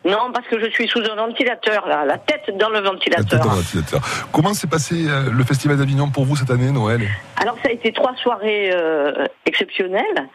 Non, 0.04 0.30
parce 0.32 0.46
que 0.48 0.60
je 0.60 0.66
suis 0.70 0.86
sous 0.86 1.00
un 1.00 1.14
ventilateur, 1.14 1.86
là, 1.88 2.04
la 2.04 2.18
tête 2.18 2.50
dans 2.58 2.68
le 2.68 2.74
La 2.74 2.80
tête 2.82 2.90
ventilateur. 2.92 3.38
dans 3.40 3.50
le 3.52 3.56
ventilateur. 3.56 4.00
Comment 4.32 4.52
s'est 4.52 4.66
passé 4.66 5.06
euh, 5.08 5.30
le 5.32 5.44
Festival 5.44 5.78
d'Avignon 5.78 6.10
pour 6.10 6.24
vous 6.24 6.36
cette 6.36 6.50
année, 6.50 6.70
Noël? 6.70 7.00
Alors, 7.40 7.56
ça 7.62 7.68
a 7.70 7.72
été 7.72 7.90
trois 7.92 8.14
soirées 8.16 8.70
euh, 8.74 9.26
exceptionnelles. 9.46 10.28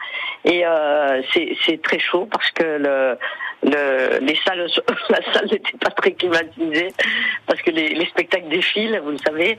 Et 0.44 0.66
euh, 0.66 1.22
c'est 1.32 1.82
très 1.82 1.98
chaud 2.00 2.28
parce 2.32 2.50
que 2.50 2.64
le, 2.64 3.18
le, 3.62 4.18
les 4.24 4.36
salles, 4.44 4.66
la 5.10 5.32
salle 5.32 5.46
n'était 5.50 5.76
pas 5.78 5.90
très 5.90 6.12
climatisée 6.12 6.88
parce 7.46 7.60
que 7.62 7.70
les, 7.70 7.90
les 7.94 8.06
spectacles 8.06 8.48
défilent, 8.48 9.00
vous 9.04 9.10
le 9.10 9.18
savez. 9.18 9.58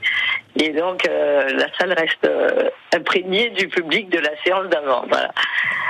Et 0.58 0.70
donc, 0.72 1.08
euh, 1.08 1.50
la 1.54 1.68
salle 1.80 1.94
reste 1.94 2.26
euh, 2.26 2.70
imprégnée 2.96 3.52
du 3.52 3.68
public 3.70 4.10
de 4.10 4.20
la 4.20 4.32
séance 4.44 4.68
d'avant. 4.70 5.06
Voilà. 5.08 5.32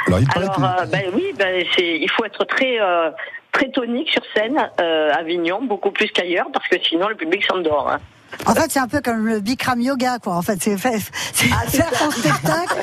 Alors, 0.07 0.19
il 0.19 0.27
Alors, 0.35 0.79
euh, 0.81 0.85
ben 0.85 1.03
oui, 1.13 1.33
ben 1.37 1.65
il 1.77 2.09
faut 2.11 2.25
être 2.25 2.43
très, 2.45 2.77
très 3.51 3.69
tonique 3.71 4.09
sur 4.11 4.21
scène, 4.35 4.57
euh, 4.79 5.11
à 5.13 5.19
Avignon, 5.19 5.63
beaucoup 5.63 5.91
plus 5.91 6.07
qu'ailleurs, 6.09 6.47
parce 6.53 6.67
que 6.67 6.75
sinon 6.87 7.07
le 7.09 7.15
public 7.15 7.43
s'endort. 7.45 7.89
hein. 7.91 7.99
En 8.45 8.55
fait, 8.55 8.71
c'est 8.71 8.79
un 8.79 8.87
peu 8.87 9.01
comme 9.01 9.27
le 9.27 9.41
Bikram 9.41 9.81
Yoga, 9.81 10.17
quoi. 10.19 10.37
En 10.37 10.41
fait, 10.41 10.57
c'est 10.61 10.77
c'est 10.77 11.47
faire 11.47 11.93
son 11.93 12.09
spectacle 12.11 12.75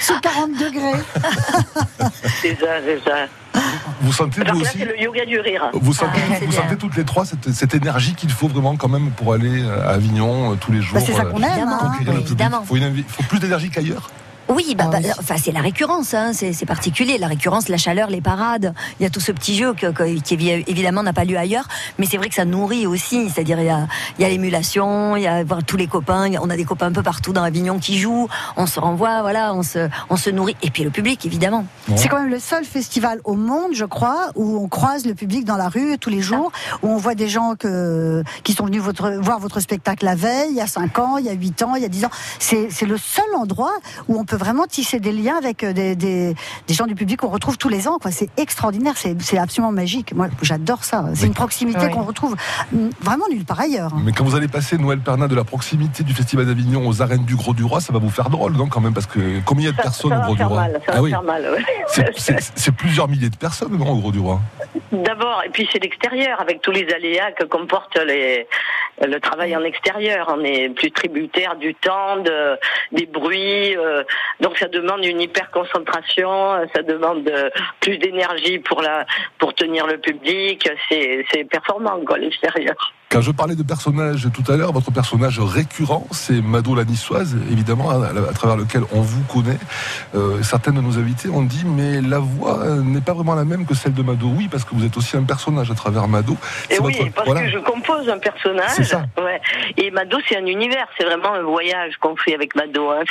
sous 0.00 0.18
40 0.20 0.50
degrés. 0.58 1.00
C'est 2.42 2.58
ça, 2.60 2.66
c'est 2.84 3.00
ça. 3.04 3.62
Vous 4.00 4.12
sentez 4.12 4.40
Alors 4.42 4.54
vous 4.54 4.60
là, 4.62 4.68
aussi 4.68 4.78
c'est 4.78 4.84
le 4.84 5.00
yoga 5.00 5.24
du 5.24 5.40
rire. 5.40 5.70
vous 5.72 5.92
sentez, 5.92 6.20
Ah, 6.30 6.34
vous 6.44 6.52
sentez 6.52 6.76
toutes 6.76 6.96
les 6.96 7.04
trois 7.04 7.24
cette, 7.24 7.50
cette 7.52 7.74
énergie 7.74 8.14
qu'il 8.14 8.30
faut 8.30 8.48
vraiment 8.48 8.76
quand 8.76 8.88
même 8.88 9.10
pour 9.12 9.32
aller 9.32 9.64
à 9.84 9.90
Avignon 9.92 10.52
euh, 10.52 10.56
tous 10.56 10.70
les 10.72 10.82
jours. 10.82 10.98
Bah, 10.98 11.04
c'est 11.04 11.12
ça 11.14 11.22
euh, 11.22 11.30
qu'on 11.30 11.42
aime. 11.42 11.68
Évidemment. 12.26 12.58
hein. 12.58 12.60
Il 12.62 12.66
faut, 12.66 12.76
une 12.76 12.84
envie- 12.84 13.04
faut 13.08 13.22
plus 13.24 13.38
d'énergie 13.38 13.70
qu'ailleurs. 13.70 14.10
Oui, 14.48 14.74
bah, 14.76 14.84
Ah 14.86 15.00
bah, 15.00 15.08
enfin 15.18 15.34
c'est 15.42 15.50
la 15.52 15.60
récurrence, 15.60 16.14
hein, 16.14 16.30
c'est 16.32 16.52
c'est 16.52 16.66
particulier, 16.66 17.18
la 17.18 17.26
récurrence, 17.26 17.68
la 17.68 17.78
chaleur, 17.78 18.08
les 18.10 18.20
parades. 18.20 18.74
Il 19.00 19.02
y 19.02 19.06
a 19.06 19.10
tout 19.10 19.18
ce 19.20 19.32
petit 19.32 19.56
jeu 19.56 19.74
que- 19.74 19.90
que- 19.90 20.20
qui 20.20 20.36
évi- 20.36 20.62
évidemment 20.68 21.02
n'a 21.02 21.12
pas 21.12 21.24
lieu 21.24 21.36
ailleurs, 21.36 21.66
mais 21.98 22.06
c'est 22.06 22.16
vrai 22.16 22.28
que 22.28 22.34
ça 22.36 22.44
nourrit 22.44 22.86
aussi. 22.86 23.28
C'est-à-dire 23.28 23.58
il 23.58 23.66
y 23.66 23.70
a, 23.70 23.86
il 24.18 24.22
y 24.22 24.24
a 24.24 24.28
l'émulation, 24.28 25.16
il 25.16 25.22
y 25.22 25.26
a 25.26 25.42
voir 25.42 25.64
tous 25.64 25.76
les 25.76 25.88
copains. 25.88 26.32
a- 26.32 26.40
on 26.40 26.48
a 26.50 26.56
des 26.56 26.64
copains 26.64 26.86
un 26.86 26.92
peu 26.92 27.02
partout 27.02 27.32
dans 27.32 27.42
Avignon 27.42 27.78
qui 27.80 27.98
jouent. 27.98 28.28
On 28.56 28.66
se 28.66 28.78
renvoie, 28.78 29.20
voilà, 29.22 29.52
on 29.52 29.62
se, 29.64 29.88
on 30.10 30.16
se 30.16 30.30
nourrit. 30.30 30.56
Et 30.62 30.70
puis 30.70 30.84
le 30.84 30.90
public, 30.90 31.26
évidemment. 31.26 31.64
C'est 31.96 32.08
quand 32.08 32.20
même 32.20 32.30
le 32.30 32.38
seul 32.40 32.64
festival 32.64 33.20
au 33.24 33.34
monde, 33.34 33.72
je 33.74 33.84
crois, 33.84 34.28
où 34.36 34.58
on 34.62 34.68
croise 34.68 35.06
le 35.06 35.14
public 35.14 35.44
dans 35.44 35.56
la 35.56 35.68
rue 35.68 35.98
tous 35.98 36.10
les 36.10 36.20
jours, 36.22 36.52
où 36.82 36.88
on 36.88 36.96
voit 36.96 37.14
des 37.16 37.28
gens 37.28 37.54
que, 37.56 38.22
qui 38.44 38.52
sont 38.52 38.66
venus 38.66 38.82
votre, 38.82 39.10
voir 39.20 39.40
votre 39.40 39.58
spectacle 39.60 40.04
la 40.04 40.14
veille, 40.14 40.50
il 40.50 40.56
y 40.56 40.60
a 40.60 40.66
5 40.66 40.98
ans, 41.00 41.16
il 41.18 41.26
y 41.26 41.28
a 41.28 41.32
8 41.32 41.62
ans, 41.62 41.74
il 41.74 41.82
y 41.82 41.84
a 41.84 41.88
10 41.88 42.04
ans. 42.04 42.10
C'est 42.38 42.68
c'est 42.70 42.86
le 42.86 42.96
seul 42.96 43.24
endroit 43.36 43.72
où 44.08 44.18
on 44.18 44.24
peut 44.24 44.35
vraiment 44.36 44.66
tisser 44.66 45.00
des 45.00 45.12
liens 45.12 45.36
avec 45.36 45.64
euh, 45.64 45.72
des, 45.72 45.96
des, 45.96 46.34
des 46.66 46.74
gens 46.74 46.86
du 46.86 46.94
public 46.94 47.18
qu'on 47.20 47.28
retrouve 47.28 47.58
tous 47.58 47.68
les 47.68 47.88
ans. 47.88 47.98
quoi. 48.00 48.10
C'est 48.10 48.28
extraordinaire, 48.36 48.94
c'est 48.96 49.20
c'est 49.22 49.38
absolument 49.38 49.72
magique. 49.72 50.14
Moi, 50.14 50.28
j'adore 50.42 50.84
ça. 50.84 51.04
C'est 51.14 51.22
Oui. 51.22 51.26
une 51.28 51.34
proximité 51.34 51.80
Oui. 51.84 51.90
qu'on 51.90 52.02
retrouve 52.02 52.36
mm, 52.72 52.88
vraiment 53.00 53.24
nulle 53.30 53.44
part 53.44 53.60
ailleurs. 53.60 53.92
Mais 54.04 54.12
quand 54.12 54.24
vous 54.24 54.36
allez 54.36 54.48
passer 54.48 54.78
Noël 54.78 55.00
Pernin 55.00 55.26
de 55.28 55.34
la 55.34 55.44
proximité 55.44 56.02
du 56.04 56.14
Festival 56.14 56.46
d'Avignon 56.46 56.86
aux 56.86 57.02
arènes 57.02 57.24
du 57.24 57.36
Gros 57.36 57.54
du 57.54 57.64
Roi, 57.64 57.80
ça 57.80 57.92
va 57.92 57.98
vous 57.98 58.10
faire 58.10 58.30
drôle, 58.30 58.52
non, 58.52 58.66
quand 58.68 58.80
même 58.80 58.94
Parce 58.94 59.06
que 59.06 59.40
combien 59.44 59.64
il 59.64 59.66
y 59.66 59.68
a 59.68 59.72
de 59.72 59.76
Ça, 59.78 59.82
personnes 59.84 60.10
ça 60.10 60.16
au 60.16 60.20
va 60.20 60.26
Gros 60.26 60.36
du 60.36 60.42
Roi 60.44 60.56
mal, 60.62 60.80
ça 60.86 60.92
va 60.92 60.98
Ah 60.98 61.02
oui, 61.02 61.10
faire 61.10 61.22
mal. 61.22 61.42
ouais. 61.50 62.12
c'est- 62.16 62.72
plusieurs 62.76 63.08
milliers 63.08 63.30
de 63.30 63.36
personnes, 63.36 63.76
non, 63.76 63.90
au 63.90 63.96
Gros 63.98 64.12
du 64.12 64.18
Roi 64.18 64.40
D'abord, 64.92 65.42
et 65.44 65.48
puis 65.50 65.68
c'est 65.72 65.82
l'extérieur, 65.82 66.40
avec 66.40 66.60
tous 66.60 66.70
les 66.70 66.86
aléas 66.94 67.32
que 67.32 67.44
comporte 67.44 67.98
les, 68.06 68.46
le 69.04 69.18
travail 69.20 69.56
en 69.56 69.62
extérieur. 69.64 70.32
On 70.36 70.44
est 70.44 70.68
plus 70.70 70.90
tributaire 70.92 71.56
du 71.56 71.74
temps, 71.74 72.16
de, 72.18 72.56
des 72.92 73.06
bruits, 73.06 73.76
euh, 73.76 74.02
donc 74.40 74.58
ça 74.58 74.68
demande 74.68 75.04
une 75.04 75.20
hyper 75.20 75.50
concentration, 75.50 76.54
euh, 76.54 76.64
ça 76.74 76.82
demande 76.82 77.28
euh, 77.28 77.50
plus 77.80 77.98
d'énergie 77.98 78.58
pour 78.58 78.82
la 78.82 79.06
pour 79.38 79.54
tenir 79.54 79.86
le 79.86 79.98
public. 79.98 80.68
C'est 80.88 81.24
c'est 81.32 81.44
performant 81.44 81.98
quoi 82.06 82.18
l'extérieur. 82.18 82.74
Quand 83.08 83.20
je 83.20 83.30
parlais 83.30 83.54
de 83.54 83.62
personnage 83.62 84.26
tout 84.34 84.52
à 84.52 84.56
l'heure, 84.56 84.72
votre 84.72 84.90
personnage 84.90 85.38
récurrent, 85.38 86.08
c'est 86.10 86.42
Mado 86.42 86.74
la 86.74 86.84
niçoise, 86.84 87.36
évidemment, 87.52 87.88
à, 87.90 88.04
à 88.08 88.32
travers 88.34 88.56
lequel 88.56 88.82
on 88.92 89.00
vous 89.00 89.22
connaît. 89.32 89.58
Euh, 90.16 90.42
certaines 90.42 90.74
de 90.74 90.80
nos 90.80 90.98
invités 90.98 91.28
ont 91.28 91.42
dit, 91.44 91.64
mais 91.64 92.00
la 92.00 92.18
voix 92.18 92.58
euh, 92.64 92.82
n'est 92.82 93.00
pas 93.00 93.12
vraiment 93.12 93.36
la 93.36 93.44
même 93.44 93.64
que 93.64 93.74
celle 93.76 93.94
de 93.94 94.02
Mado. 94.02 94.26
Oui, 94.36 94.48
parce 94.50 94.64
que 94.64 94.74
vous 94.74 94.84
êtes 94.84 94.96
aussi 94.96 95.16
un 95.16 95.22
personnage 95.22 95.70
à 95.70 95.74
travers 95.74 96.08
Mado. 96.08 96.36
Et 96.68 96.80
oui, 96.80 96.96
votre- 96.98 97.12
parce 97.14 97.26
voilà. 97.28 97.42
que 97.42 97.50
je 97.50 97.58
compose 97.58 98.08
un 98.08 98.18
personnage. 98.18 98.70
C'est 98.74 98.82
ça. 98.84 99.04
Ouais. 99.18 99.35
Et 99.76 99.90
Mado, 99.90 100.18
c'est 100.28 100.36
un 100.36 100.46
univers, 100.46 100.86
c'est 100.98 101.04
vraiment 101.04 101.32
un 101.32 101.42
voyage 101.42 101.96
qu'on 101.98 102.16
fait 102.16 102.34
avec 102.34 102.54
Mado. 102.54 102.90
hein. 102.90 103.02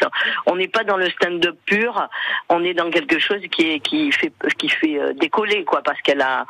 On 0.46 0.56
n'est 0.56 0.68
pas 0.68 0.84
dans 0.84 0.98
le 0.98 1.10
stand-up 1.10 1.56
pur, 1.66 2.08
on 2.50 2.64
est 2.64 2.74
dans 2.74 2.90
quelque 2.90 3.20
chose 3.20 3.42
qui 3.52 3.80
fait 4.12 4.32
qui 4.58 4.70
fait 4.70 5.00
euh, 5.00 5.14
décoller 5.14 5.64
quoi, 5.64 5.82
parce 5.84 6.02
qu'elle 6.02 6.22
a 6.22 6.46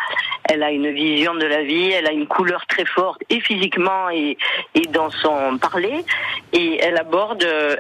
elle 0.50 0.64
a 0.64 0.72
une 0.72 0.92
vision 0.92 1.36
de 1.36 1.46
la 1.46 1.64
vie, 1.64 1.92
elle 1.92 2.08
a 2.08 2.12
une 2.12 2.28
couleur 2.28 2.66
très 2.68 2.86
forte 2.86 3.22
et 3.30 3.40
physiquement 3.40 4.10
et 4.10 4.38
et 4.74 4.88
dans 4.88 5.10
son 5.10 5.58
parler 5.58 6.04
et 6.54 6.80
elle 6.82 6.98
aborde 6.98 7.44
euh, 7.44 7.76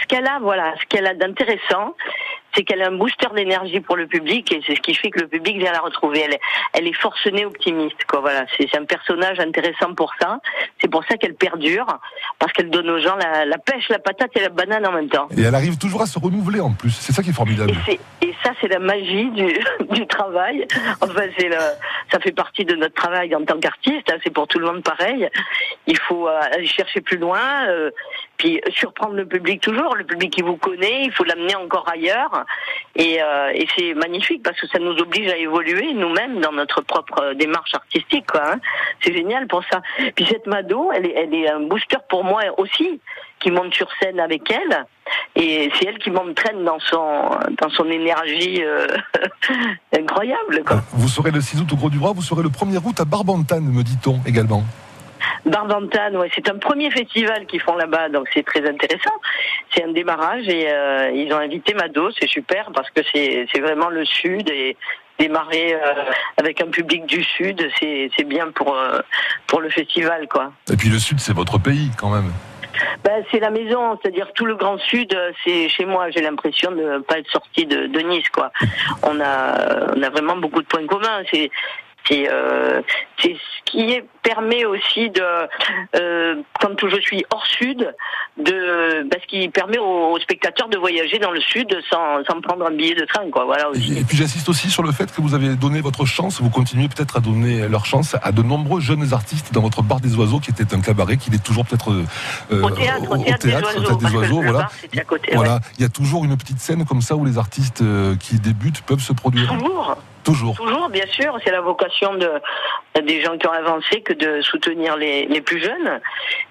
ce 0.00 0.06
qu'elle 0.06 0.26
a 0.26 0.38
voilà 0.40 0.74
ce 0.80 0.86
qu'elle 0.86 1.06
a 1.06 1.14
d'intéressant 1.14 1.94
c'est 2.54 2.64
qu'elle 2.64 2.82
a 2.82 2.88
un 2.88 2.96
booster 2.96 3.28
d'énergie 3.34 3.80
pour 3.80 3.96
le 3.96 4.06
public 4.06 4.52
et 4.52 4.60
c'est 4.66 4.74
ce 4.74 4.80
qui 4.80 4.94
fait 4.94 5.10
que 5.10 5.20
le 5.20 5.28
public 5.28 5.58
vient 5.58 5.72
la 5.72 5.80
retrouver. 5.80 6.20
Elle 6.20 6.34
est, 6.34 6.40
elle 6.72 6.86
est 6.86 6.92
forcenée 6.92 7.44
optimiste, 7.44 8.04
quoi. 8.08 8.20
Voilà, 8.20 8.44
c'est 8.56 8.74
un 8.76 8.84
personnage 8.84 9.38
intéressant 9.40 9.94
pour 9.94 10.12
ça. 10.20 10.40
C'est 10.80 10.88
pour 10.90 11.04
ça 11.04 11.16
qu'elle 11.16 11.34
perdure 11.34 11.86
parce 12.38 12.52
qu'elle 12.52 12.70
donne 12.70 12.88
aux 12.90 12.98
gens 13.00 13.16
la, 13.16 13.44
la 13.44 13.58
pêche, 13.58 13.88
la 13.88 13.98
patate 13.98 14.30
et 14.36 14.40
la 14.40 14.48
banane 14.48 14.86
en 14.86 14.92
même 14.92 15.08
temps. 15.08 15.28
Et 15.36 15.42
elle 15.42 15.54
arrive 15.54 15.78
toujours 15.78 16.02
à 16.02 16.06
se 16.06 16.18
renouveler 16.18 16.60
en 16.60 16.72
plus. 16.72 16.90
C'est 16.90 17.12
ça 17.12 17.22
qui 17.22 17.30
est 17.30 17.34
formidable. 17.34 17.72
Et, 17.88 17.98
ça, 18.42 18.52
c'est 18.58 18.68
la 18.68 18.78
magie 18.78 19.30
du, 19.32 19.52
du 19.90 20.06
travail. 20.06 20.66
Enfin, 21.02 21.24
c'est 21.36 21.48
le, 21.48 21.56
ça 22.10 22.18
fait 22.20 22.32
partie 22.32 22.64
de 22.64 22.74
notre 22.74 22.94
travail 22.94 23.34
en 23.34 23.44
tant 23.44 23.58
qu'artiste. 23.58 24.10
hein, 24.10 24.16
c'est 24.24 24.32
pour 24.32 24.48
tout 24.48 24.58
le 24.58 24.66
monde 24.66 24.82
pareil. 24.82 25.28
Il 25.86 25.98
faut 25.98 26.26
euh, 26.26 26.40
aller 26.52 26.66
chercher 26.66 27.02
plus 27.02 27.18
loin, 27.18 27.66
euh, 27.68 27.90
puis 28.40 28.58
surprendre 28.74 29.16
le 29.16 29.26
public 29.26 29.60
toujours. 29.60 29.94
Le 29.94 30.04
public 30.04 30.32
qui 30.32 30.40
vous 30.40 30.56
connaît, 30.56 31.04
il 31.04 31.12
faut 31.12 31.24
l'amener 31.24 31.54
encore 31.56 31.86
ailleurs. 31.92 32.46
Et, 32.96 33.22
euh, 33.22 33.52
c'est 33.76 33.92
magnifique 33.92 34.42
parce 34.42 34.58
que 34.58 34.66
ça 34.66 34.78
nous 34.78 34.96
oblige 34.96 35.30
à 35.30 35.36
évoluer 35.36 35.92
nous-mêmes 35.92 36.40
dans 36.40 36.52
notre 36.52 36.80
propre 36.80 37.20
euh, 37.22 37.34
démarche 37.34 37.74
artistique. 37.74 38.24
Hein. 38.34 38.58
C'est 39.02 39.12
génial 39.12 39.46
pour 39.46 39.62
ça. 39.70 39.82
Puis 40.14 40.24
cette 40.26 40.46
Mado, 40.46 40.90
elle 40.90 41.04
est, 41.04 41.50
un 41.50 41.60
booster 41.60 41.98
pour 42.08 42.24
moi 42.24 42.40
aussi, 42.56 42.98
qui 43.40 43.50
monte 43.50 43.74
sur 43.74 43.88
scène 44.00 44.18
avec 44.18 44.50
elle. 44.50 44.86
Et 45.36 45.70
c'est 45.74 45.88
elle 45.88 45.98
qui 45.98 46.10
m'entraîne 46.10 46.64
dans 46.64 46.80
son 46.80 47.30
dans 47.60 47.68
son 47.68 47.90
énergie 47.90 48.62
euh, 48.62 48.86
incroyable. 49.94 50.64
Vous 50.92 51.08
serez 51.08 51.30
le 51.30 51.42
6 51.42 51.60
août 51.60 51.72
au 51.74 51.76
Gros 51.76 51.90
du 51.90 51.98
Roi, 51.98 52.12
vous 52.14 52.22
serez 52.22 52.42
le 52.42 52.48
1er 52.48 52.78
août 52.82 53.00
à 53.00 53.04
Barbantane, 53.04 53.64
me 53.64 53.82
dit-on 53.82 54.18
également. 54.26 54.64
Barbantane, 55.46 56.16
ouais, 56.16 56.30
c'est 56.34 56.48
un 56.48 56.58
premier 56.58 56.90
festival 56.90 57.46
qu'ils 57.46 57.60
font 57.60 57.76
là-bas, 57.76 58.08
donc 58.08 58.28
c'est 58.32 58.44
très 58.44 58.68
intéressant. 58.68 59.14
C'est 59.74 59.84
un 59.84 59.92
démarrage 59.92 60.48
et 60.48 60.70
euh, 60.70 61.10
ils 61.10 61.32
ont 61.32 61.38
invité 61.38 61.74
Mado, 61.74 62.10
c'est 62.18 62.28
super 62.28 62.70
parce 62.74 62.90
que 62.90 63.00
c'est 63.12 63.60
vraiment 63.60 63.88
le 63.88 64.04
sud 64.04 64.48
et 64.50 64.76
démarrer 65.18 65.74
euh, 65.74 65.78
avec 66.38 66.62
un 66.62 66.68
public 66.68 67.04
du 67.06 67.22
sud, 67.22 67.68
c'est 67.78 68.10
c'est 68.16 68.24
bien 68.24 68.50
pour 68.50 68.74
euh, 68.74 69.00
pour 69.46 69.60
le 69.60 69.68
festival 69.68 70.28
quoi. 70.28 70.52
Et 70.72 70.76
puis 70.76 70.88
le 70.88 70.98
Sud, 70.98 71.20
c'est 71.20 71.34
votre 71.34 71.58
pays 71.58 71.90
quand 71.98 72.08
même. 72.08 72.32
Ben, 73.04 73.22
c'est 73.30 73.40
la 73.40 73.50
maison, 73.50 73.98
c'est-à-dire 74.00 74.32
tout 74.34 74.46
le 74.46 74.54
Grand 74.56 74.78
Sud, 74.78 75.14
c'est 75.44 75.68
chez 75.68 75.84
moi. 75.84 76.10
J'ai 76.10 76.22
l'impression 76.22 76.70
de 76.70 76.82
ne 76.82 76.98
pas 77.00 77.18
être 77.18 77.30
sorti 77.30 77.66
de, 77.66 77.86
de 77.86 78.00
Nice, 78.00 78.28
quoi. 78.30 78.52
On 79.02 79.20
a, 79.20 79.94
on 79.94 80.02
a 80.02 80.10
vraiment 80.10 80.36
beaucoup 80.36 80.62
de 80.62 80.66
points 80.66 80.86
communs. 80.86 81.22
C'est, 81.30 81.50
c'est, 82.08 82.28
euh, 82.30 82.80
c'est 83.20 83.34
ce 83.34 83.70
qui 83.70 84.00
permet 84.22 84.64
aussi 84.64 85.10
de, 85.10 85.22
euh, 85.96 86.36
quand 86.60 86.88
je 86.88 87.00
suis 87.00 87.24
hors 87.30 87.46
Sud, 87.46 87.94
de, 88.36 89.02
ben, 89.02 89.18
ce 89.20 89.26
qui 89.26 89.48
permet 89.48 89.78
aux, 89.78 90.12
aux 90.12 90.18
spectateurs 90.18 90.68
de 90.68 90.78
voyager 90.78 91.18
dans 91.18 91.30
le 91.30 91.40
Sud 91.40 91.68
sans, 91.90 92.24
sans 92.24 92.40
prendre 92.40 92.66
un 92.66 92.70
billet 92.70 92.94
de 92.94 93.04
train, 93.04 93.28
quoi. 93.30 93.44
Voilà 93.44 93.70
aussi. 93.70 93.98
Et 93.98 94.04
puis 94.04 94.16
j'insiste 94.16 94.48
aussi 94.48 94.70
sur 94.70 94.82
le 94.82 94.92
fait 94.92 95.14
que 95.14 95.20
vous 95.20 95.34
avez 95.34 95.56
donné 95.56 95.80
votre 95.80 96.04
chance, 96.04 96.40
vous 96.40 96.50
continuez 96.50 96.88
peut-être 96.88 97.16
à 97.16 97.20
donner 97.20 97.68
leur 97.68 97.86
chance 97.86 98.16
à 98.22 98.32
de 98.32 98.42
nombreux 98.42 98.80
jeunes 98.80 99.12
artistes 99.12 99.52
dans 99.52 99.62
votre 99.62 99.82
bar 99.82 100.00
des 100.00 100.14
oiseaux, 100.16 100.40
qui 100.40 100.50
était 100.50 100.74
un 100.74 100.80
cabaret, 100.80 101.16
qui 101.16 101.30
est 101.34 101.42
toujours 101.42 101.64
peut-être 101.64 101.92
euh, 101.92 102.62
Au 102.62 102.70
théâtre, 102.70 103.10
au 103.10 103.22
théâtre 103.22 103.46
des 103.46 103.52
oiseaux, 103.52 103.96
théâtre 103.96 104.20
des 104.20 104.26
voilà. 104.26 104.52
bar, 104.52 104.72
à 104.96 105.04
côté, 105.04 105.30
Voilà, 105.34 105.54
ouais. 105.54 105.60
il 105.78 105.82
y 105.82 105.84
a 105.84 105.88
toujours 105.88 106.24
une 106.24 106.36
petite 106.36 106.60
scène 106.60 106.84
comme 106.84 107.02
ça 107.02 107.16
où 107.16 107.24
les 107.24 107.38
artistes 107.38 107.82
euh, 107.82 108.16
qui 108.16 108.38
débutent 108.38 108.82
peuvent 108.82 109.00
se 109.00 109.12
produire. 109.12 109.52
Toujours. 109.52 109.96
Toujours. 110.24 110.56
Toujours, 110.56 110.88
bien 110.90 111.06
sûr, 111.06 111.38
c'est 111.44 111.50
la 111.50 111.60
vocation 111.60 112.14
de 112.14 112.30
des 113.00 113.22
gens 113.22 113.38
qui 113.38 113.46
ont 113.46 113.52
avancé 113.52 114.02
que 114.02 114.12
de 114.12 114.40
soutenir 114.42 114.96
les, 114.96 115.26
les 115.26 115.40
plus 115.40 115.60
jeunes. 115.62 116.00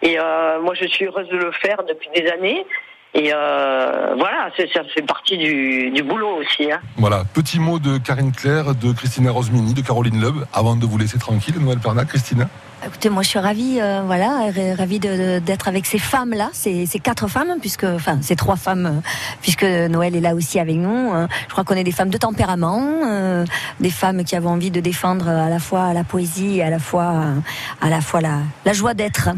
Et 0.01 0.19
euh, 0.19 0.59
moi, 0.61 0.73
je 0.73 0.85
suis 0.87 1.05
heureuse 1.05 1.27
de 1.29 1.37
le 1.37 1.51
faire 1.51 1.83
depuis 1.87 2.09
des 2.15 2.29
années. 2.29 2.65
Et 3.13 3.31
euh, 3.33 4.13
voilà, 4.17 4.51
ça 4.55 4.83
fait 4.93 5.01
partie 5.01 5.37
du, 5.37 5.89
du 5.89 6.03
boulot 6.03 6.37
aussi. 6.37 6.71
Hein. 6.71 6.79
Voilà, 6.97 7.23
petit 7.33 7.59
mot 7.59 7.79
de 7.79 7.97
Karine 7.97 8.31
Claire, 8.31 8.75
de 8.75 8.93
Christina 8.93 9.31
Rosmini, 9.31 9.73
de 9.73 9.81
Caroline 9.81 10.21
Loeb, 10.21 10.45
avant 10.53 10.75
de 10.75 10.85
vous 10.85 10.97
laisser 10.97 11.17
tranquille, 11.17 11.55
Noël 11.59 11.79
Pernac, 11.79 12.07
Christina. 12.07 12.47
Écoutez, 12.85 13.09
moi 13.09 13.23
je 13.23 13.27
suis 13.29 13.39
ravie, 13.39 13.79
euh, 13.81 14.03
voilà, 14.05 14.51
ravie 14.77 14.99
de- 14.99 15.09
de- 15.09 15.39
d'être 15.39 15.67
avec 15.67 15.85
ces 15.85 15.99
femmes-là, 15.99 16.49
ces, 16.53 16.85
ces 16.85 16.99
quatre 16.99 17.27
femmes, 17.27 17.55
puisque, 17.59 17.83
enfin, 17.83 18.19
ces 18.21 18.37
trois 18.37 18.55
femmes, 18.55 18.85
euh, 18.85 19.09
puisque 19.41 19.63
Noël 19.65 20.15
est 20.15 20.21
là 20.21 20.33
aussi 20.33 20.59
avec 20.59 20.77
nous. 20.77 21.13
euh, 21.13 21.27
je 21.47 21.51
crois 21.51 21.65
qu'on 21.65 21.75
est 21.75 21.83
des 21.83 21.91
femmes 21.91 22.09
de 22.09 22.17
tempérament, 22.17 22.81
euh, 23.05 23.45
des 23.81 23.89
femmes 23.89 24.23
qui 24.23 24.35
avons 24.37 24.51
envie 24.51 24.71
de 24.71 24.79
défendre 24.79 25.27
à 25.27 25.49
la 25.49 25.59
fois 25.59 25.91
la 25.93 26.05
poésie 26.05 26.59
et 26.59 26.63
à 26.63 26.69
la 26.69 26.79
fois, 26.79 27.11
euh, 27.15 27.35
à 27.81 27.89
la 27.89 27.99
fois 27.99 28.21
la, 28.21 28.39
la 28.63 28.71
joie 28.73 28.93
d'être. 28.93 29.29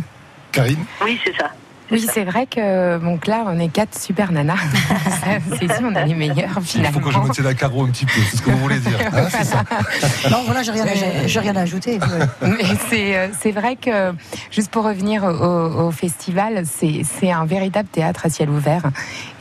Karine? 0.52 0.78
Oui, 1.04 1.20
c'est 1.26 1.36
ça. 1.36 1.50
Oui, 1.92 2.08
c'est 2.12 2.24
vrai 2.24 2.46
que 2.46 2.98
donc 3.00 3.28
là, 3.28 3.44
on 3.48 3.60
est 3.60 3.68
quatre 3.68 4.00
super 4.00 4.32
nanas. 4.32 4.56
c'est 5.50 5.66
ici, 5.66 5.76
on 5.84 5.94
est 5.94 6.06
les 6.06 6.14
meilleurs 6.14 6.62
finalement. 6.62 7.00
Il 7.00 7.02
faut 7.02 7.08
que 7.08 7.14
je 7.14 7.20
me 7.20 7.30
tienne 7.30 7.48
à 7.48 7.54
carreau 7.54 7.86
un 7.86 7.90
petit 7.90 8.06
peu, 8.06 8.20
c'est 8.30 8.38
ce 8.38 8.42
que 8.42 8.50
vous 8.50 8.58
voulez 8.60 8.80
dire. 8.80 8.98
Ça. 9.44 9.64
Non, 10.30 10.44
voilà, 10.46 10.64
j'ai 10.64 10.72
rien, 10.72 10.86
rien 11.42 11.56
à 11.56 11.62
ajouter. 11.62 12.00
Mais 12.42 12.64
c'est, 12.90 13.18
euh, 13.18 13.28
c'est 13.40 13.52
vrai 13.52 13.76
que, 13.76 14.14
juste 14.52 14.72
pour 14.72 14.86
revenir 14.86 15.24
au, 15.24 15.88
au 15.88 15.92
festival, 15.92 16.64
c'est, 16.66 17.32
un 17.32 17.46
véritable 17.46 17.90
théâtre 17.90 18.26
à 18.26 18.30
ciel 18.30 18.50
ouvert. 18.50 18.84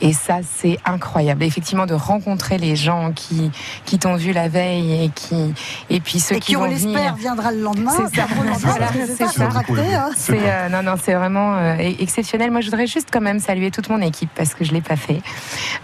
Et 0.01 0.13
ça, 0.13 0.39
c'est 0.57 0.77
incroyable. 0.85 1.43
Effectivement, 1.43 1.85
de 1.85 1.93
rencontrer 1.93 2.57
les 2.57 2.75
gens 2.75 3.11
qui, 3.13 3.51
qui 3.85 3.99
t'ont 3.99 4.15
vu 4.15 4.31
la 4.33 4.47
veille 4.47 5.05
et 5.05 5.09
qui, 5.09 5.53
et 5.89 5.99
puis 5.99 6.19
ceux 6.19 6.35
Et 6.35 6.39
qui, 6.39 6.55
on 6.55 6.61
vont 6.61 6.65
l'espère, 6.65 6.91
venir. 6.91 7.15
viendra 7.15 7.51
le 7.51 7.61
lendemain. 7.61 7.91
C'est 7.95 8.15
ça. 8.15 8.27
Voilà, 8.59 8.89
c'est 10.15 10.37
hein. 10.37 10.51
Euh, 10.51 10.69
non 10.69 10.83
non 10.83 10.95
c'est 11.01 11.13
vraiment 11.13 11.55
euh, 11.55 11.75
exceptionnel. 11.99 12.40
Moi 12.49 12.61
je 12.61 12.67
voudrais 12.71 12.87
juste 12.87 13.09
quand 13.11 13.21
même 13.21 13.39
saluer 13.39 13.69
toute 13.71 13.89
mon 13.89 14.01
équipe 14.01 14.29
parce 14.35 14.53
que 14.53 14.63
je 14.65 14.71
l'ai 14.73 14.81
pas 14.81 14.95
fait. 14.95 15.21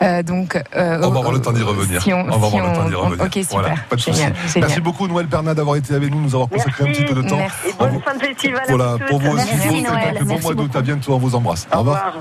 Euh, 0.02 0.24
donc 0.24 0.56
euh, 0.56 0.98
On 0.98 1.10
va 1.12 1.20
avoir 1.20 1.32
le 1.32 1.41
temps 1.41 1.52
d'y 1.52 1.62
revenir. 1.62 2.02
si 2.02 2.13
on- 2.13 2.22
on 2.22 2.38
va 2.38 2.50
si 2.50 2.56
avoir 2.58 2.72
le 2.72 2.76
temps 2.78 2.89
d'y 2.89 2.96
on- 2.96 3.02
revenir. 3.02 3.26
Ok 3.26 3.34
super. 3.34 3.48
Voilà, 3.52 3.76
pas 3.89 3.96
de 3.96 4.02
génial, 4.02 4.34
génial. 4.48 4.67
Merci 4.70 4.82
beaucoup 4.82 5.08
Noël 5.08 5.28
Bernard 5.28 5.56
d'avoir 5.56 5.76
été 5.76 5.93
avec 5.93 6.10
nous, 6.12 6.22
nous 6.22 6.34
avoir 6.34 6.50
consacré 6.50 6.84
un 6.86 6.91
petit 6.93 7.04
peu 7.06 7.13
de 7.13 7.28
temps. 7.28 7.38
Merci. 7.38 7.67
Et 7.70 7.74
bonne 7.78 8.02
fin 8.02 8.13
de 8.15 8.20
festival 8.20 8.62
à 8.62 8.70
Voilà, 8.70 8.96
pour 9.08 9.20
vous 9.20 9.32
aussi, 9.32 9.46
Merci, 9.54 9.67
bon 9.70 9.82
Noël. 9.91 10.20
bon 10.24 10.39
mois 10.39 10.54
d'août, 10.56 10.76
à 10.76 10.82
bientôt, 10.82 11.13
on 11.13 11.17
vous 11.20 11.36
embrasse. 11.36 11.67
Au 11.74 11.80
revoir. 11.80 12.13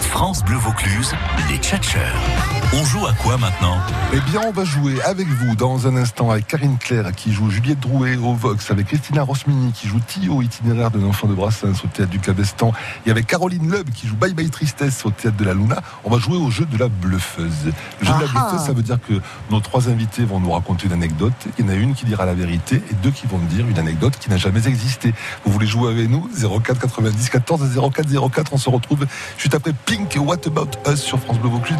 France 0.00 0.44
Bleu 0.44 0.56
Vaucluse, 0.56 1.14
les 1.50 1.56
tchatcheurs. 1.58 2.53
On 2.76 2.84
joue 2.84 3.06
à 3.06 3.12
quoi 3.12 3.36
maintenant? 3.38 3.76
Eh 4.12 4.20
bien, 4.30 4.40
on 4.46 4.50
va 4.50 4.64
jouer 4.64 5.00
avec 5.02 5.28
vous 5.28 5.54
dans 5.54 5.86
un 5.86 5.96
instant 5.96 6.30
avec 6.30 6.48
Karine 6.48 6.76
Claire 6.76 7.12
qui 7.12 7.32
joue 7.32 7.48
Juliette 7.48 7.78
Drouet 7.78 8.16
au 8.16 8.34
Vox, 8.34 8.70
avec 8.70 8.88
Christina 8.88 9.22
Rosmini 9.22 9.70
qui 9.72 9.86
joue 9.86 10.00
Tio, 10.00 10.42
itinéraire 10.42 10.90
de 10.90 10.98
l'enfant 10.98 11.28
de 11.28 11.34
Brassens 11.34 11.84
au 11.84 11.86
théâtre 11.88 12.10
du 12.10 12.18
Cabestan, 12.18 12.72
et 13.06 13.10
avec 13.12 13.26
Caroline 13.26 13.70
Loeb 13.70 13.90
qui 13.90 14.08
joue 14.08 14.16
Bye 14.16 14.34
Bye 14.34 14.50
Tristesse 14.50 15.04
au 15.04 15.10
théâtre 15.10 15.36
de 15.36 15.44
la 15.44 15.54
Luna. 15.54 15.82
On 16.04 16.10
va 16.10 16.18
jouer 16.18 16.36
au 16.36 16.50
jeu 16.50 16.64
de 16.66 16.76
la 16.76 16.88
bluffeuse. 16.88 17.72
Le 18.00 18.06
jeu 18.06 18.12
de 18.12 18.18
la 18.24 18.26
Ah. 18.34 18.48
bluffeuse, 18.48 18.66
ça 18.66 18.72
veut 18.72 18.82
dire 18.82 18.98
que 19.06 19.14
nos 19.50 19.60
trois 19.60 19.88
invités 19.88 20.24
vont 20.24 20.40
nous 20.40 20.50
raconter 20.50 20.86
une 20.86 20.94
anecdote. 20.94 21.32
Il 21.58 21.64
y 21.66 21.68
en 21.68 21.72
a 21.72 21.76
une 21.76 21.94
qui 21.94 22.06
dira 22.06 22.26
la 22.26 22.34
vérité 22.34 22.82
et 22.90 22.94
deux 23.02 23.10
qui 23.12 23.26
vont 23.26 23.38
dire 23.38 23.68
une 23.68 23.78
anecdote 23.78 24.16
qui 24.18 24.30
n'a 24.30 24.36
jamais 24.36 24.66
existé. 24.66 25.14
Vous 25.44 25.52
voulez 25.52 25.66
jouer 25.66 25.92
avec 25.92 26.10
nous? 26.10 26.28
04 26.60 26.80
90 26.80 27.28
14 27.30 27.62
04 27.92 28.30
04. 28.30 28.52
On 28.52 28.58
se 28.58 28.68
retrouve 28.68 29.06
juste 29.38 29.54
après 29.54 29.72
Pink 29.86 30.16
What 30.18 30.46
About 30.46 30.70
Us 30.92 31.00
sur 31.00 31.20
France 31.20 31.38
Bleu 31.38 31.50
Vaucluse, 31.50 31.76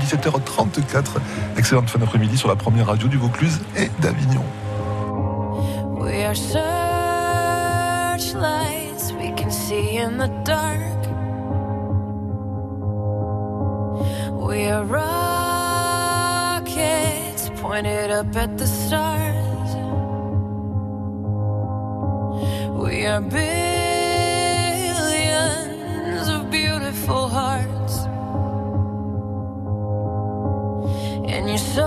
17h34. 0.85 1.21
Excellente 1.57 1.89
fin 1.91 1.99
d'après-midi 1.99 2.37
sur 2.37 2.49
la 2.49 2.57
première 2.57 2.87
radio 2.87 3.09
du 3.09 3.17
Vaucluse 3.17 3.61
et 3.77 3.91
d'Avignon. 4.01 4.45
We 5.99 6.23
are 6.25 6.37
searchlights 6.37 9.13
we 9.19 9.33
can 9.37 9.51
see 9.51 9.97
in 9.97 10.19
the 10.19 10.29
dark. 10.45 10.81
We 14.33 14.71
are 14.71 14.85
rockets 14.85 15.09
pointed 17.61 18.11
up 18.11 18.37
at 18.37 18.59
the 18.59 18.67
stars. 18.67 19.77
We 22.77 23.07
are 23.07 23.21
billions 23.21 23.39
of 26.29 26.51
beautiful 26.51 27.29
hearts. 27.29 27.84
And 31.35 31.51
you 31.51 31.59
sold 31.59 31.85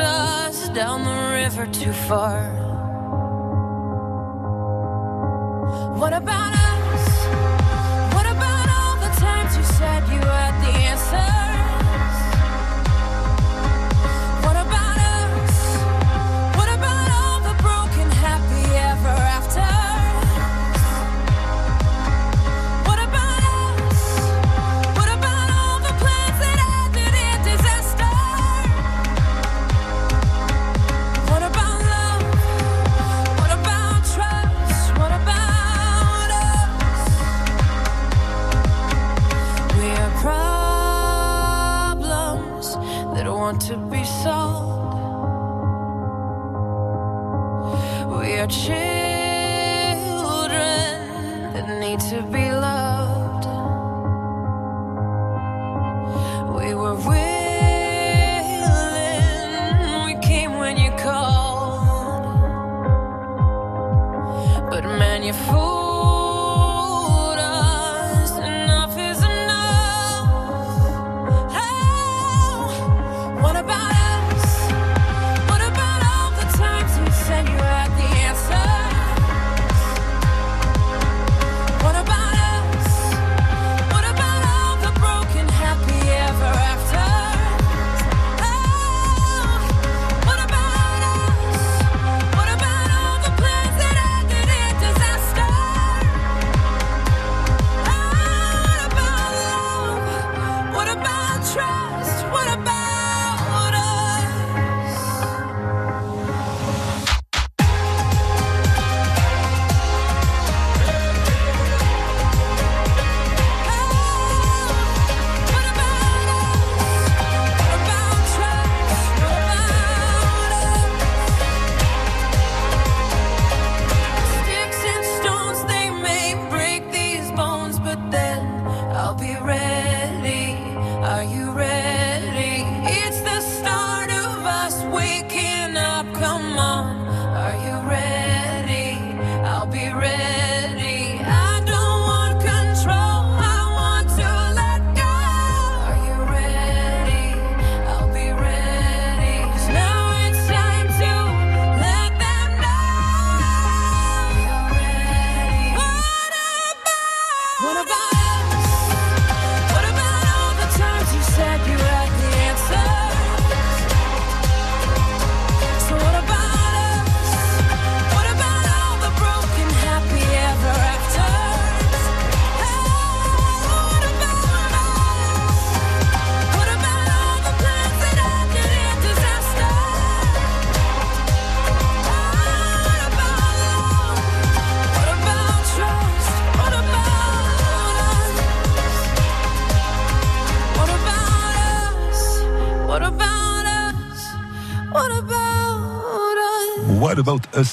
us 0.00 0.68
down 0.70 1.04
the 1.04 1.34
river 1.40 1.66
too 1.66 1.92
far. 1.92 2.50
What 5.96 6.12
about 6.12 6.52
us? 6.52 7.26
What 8.12 8.26
about 8.26 8.68
all 8.68 8.96
the 8.96 9.12
times 9.20 9.56
you 9.56 9.62
said 9.62 10.02
you 10.08 10.18
had 10.18 10.60
the 10.64 10.78
answers? 10.78 11.39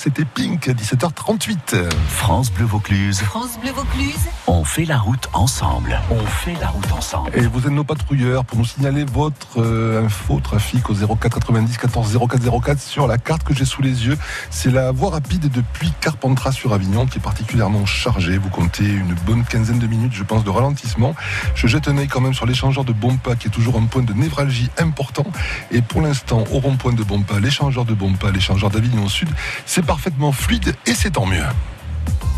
About 0.06 0.20
Us 0.20 0.47
Pink, 0.68 0.78
17h38. 0.78 1.89
France 2.09 2.51
Bleu 2.51 2.65
Vaucluse. 2.65 3.20
France 3.22 3.57
Bleu 3.61 3.72
Vaucluse. 3.72 4.15
On 4.47 4.63
fait 4.63 4.86
la 4.86 4.97
route 4.97 5.30
ensemble. 5.34 5.99
On 6.11 6.26
fait 6.26 6.55
la 6.59 6.68
route 6.68 6.91
ensemble. 6.91 7.32
Et 7.34 7.41
vous 7.41 7.65
êtes 7.65 7.72
nos 7.72 7.84
patrouilleurs 7.84 8.43
pour 8.43 8.57
nous 8.57 8.65
signaler 8.65 9.05
votre 9.05 9.61
euh, 9.61 10.05
info 10.05 10.39
trafic 10.41 10.89
au 10.89 10.93
04 10.93 11.39
90 11.39 11.78
14 11.78 12.20
04 12.30 12.61
04 12.61 12.82
sur 12.82 13.07
la 13.07 13.18
carte 13.18 13.43
que 13.43 13.53
j'ai 13.53 13.65
sous 13.65 13.82
les 13.82 14.07
yeux. 14.07 14.18
C'est 14.49 14.72
la 14.72 14.91
voie 14.91 15.11
rapide 15.11 15.49
depuis 15.49 15.93
Carpentras 16.01 16.51
sur 16.51 16.74
Avignon 16.74 17.05
qui 17.05 17.20
est 17.20 17.22
particulièrement 17.22 17.86
chargée. 17.86 18.38
Vous 18.38 18.49
comptez 18.49 18.86
une 18.86 19.13
bonne 19.26 19.43
quinzaine 19.43 19.80
de 19.80 19.88
minutes, 19.88 20.13
je 20.13 20.24
pense, 20.24 20.43
de 20.43 20.49
ralentissement. 20.49 21.15
Je 21.55 21.68
jette 21.68 21.88
un 21.88 21.97
œil 21.97 22.07
quand 22.07 22.22
même 22.22 22.34
sur 22.34 22.45
l'échangeur 22.45 22.84
de 22.84 22.93
Bompa 22.93 23.36
qui 23.36 23.47
est 23.47 23.51
toujours 23.51 23.78
un 23.78 23.86
point 23.86 24.03
de 24.03 24.13
névralgie 24.13 24.70
important. 24.78 25.26
Et 25.72 25.82
pour 25.82 26.01
l'instant, 26.01 26.43
au 26.51 26.59
rond-point 26.59 26.93
de 26.93 27.03
Bompa, 27.03 27.39
l'échangeur 27.39 27.86
de 27.86 27.93
Bompa, 27.93 28.32
l'échangeur 28.32 28.70
d'Avignon 28.70 29.07
Sud, 29.07 29.30
c'est 29.65 29.86
parfaitement 29.86 30.32
fluide 30.32 30.57
et 30.86 30.93
c'est 30.93 31.12
tant 31.12 31.26
mieux. 31.26 31.43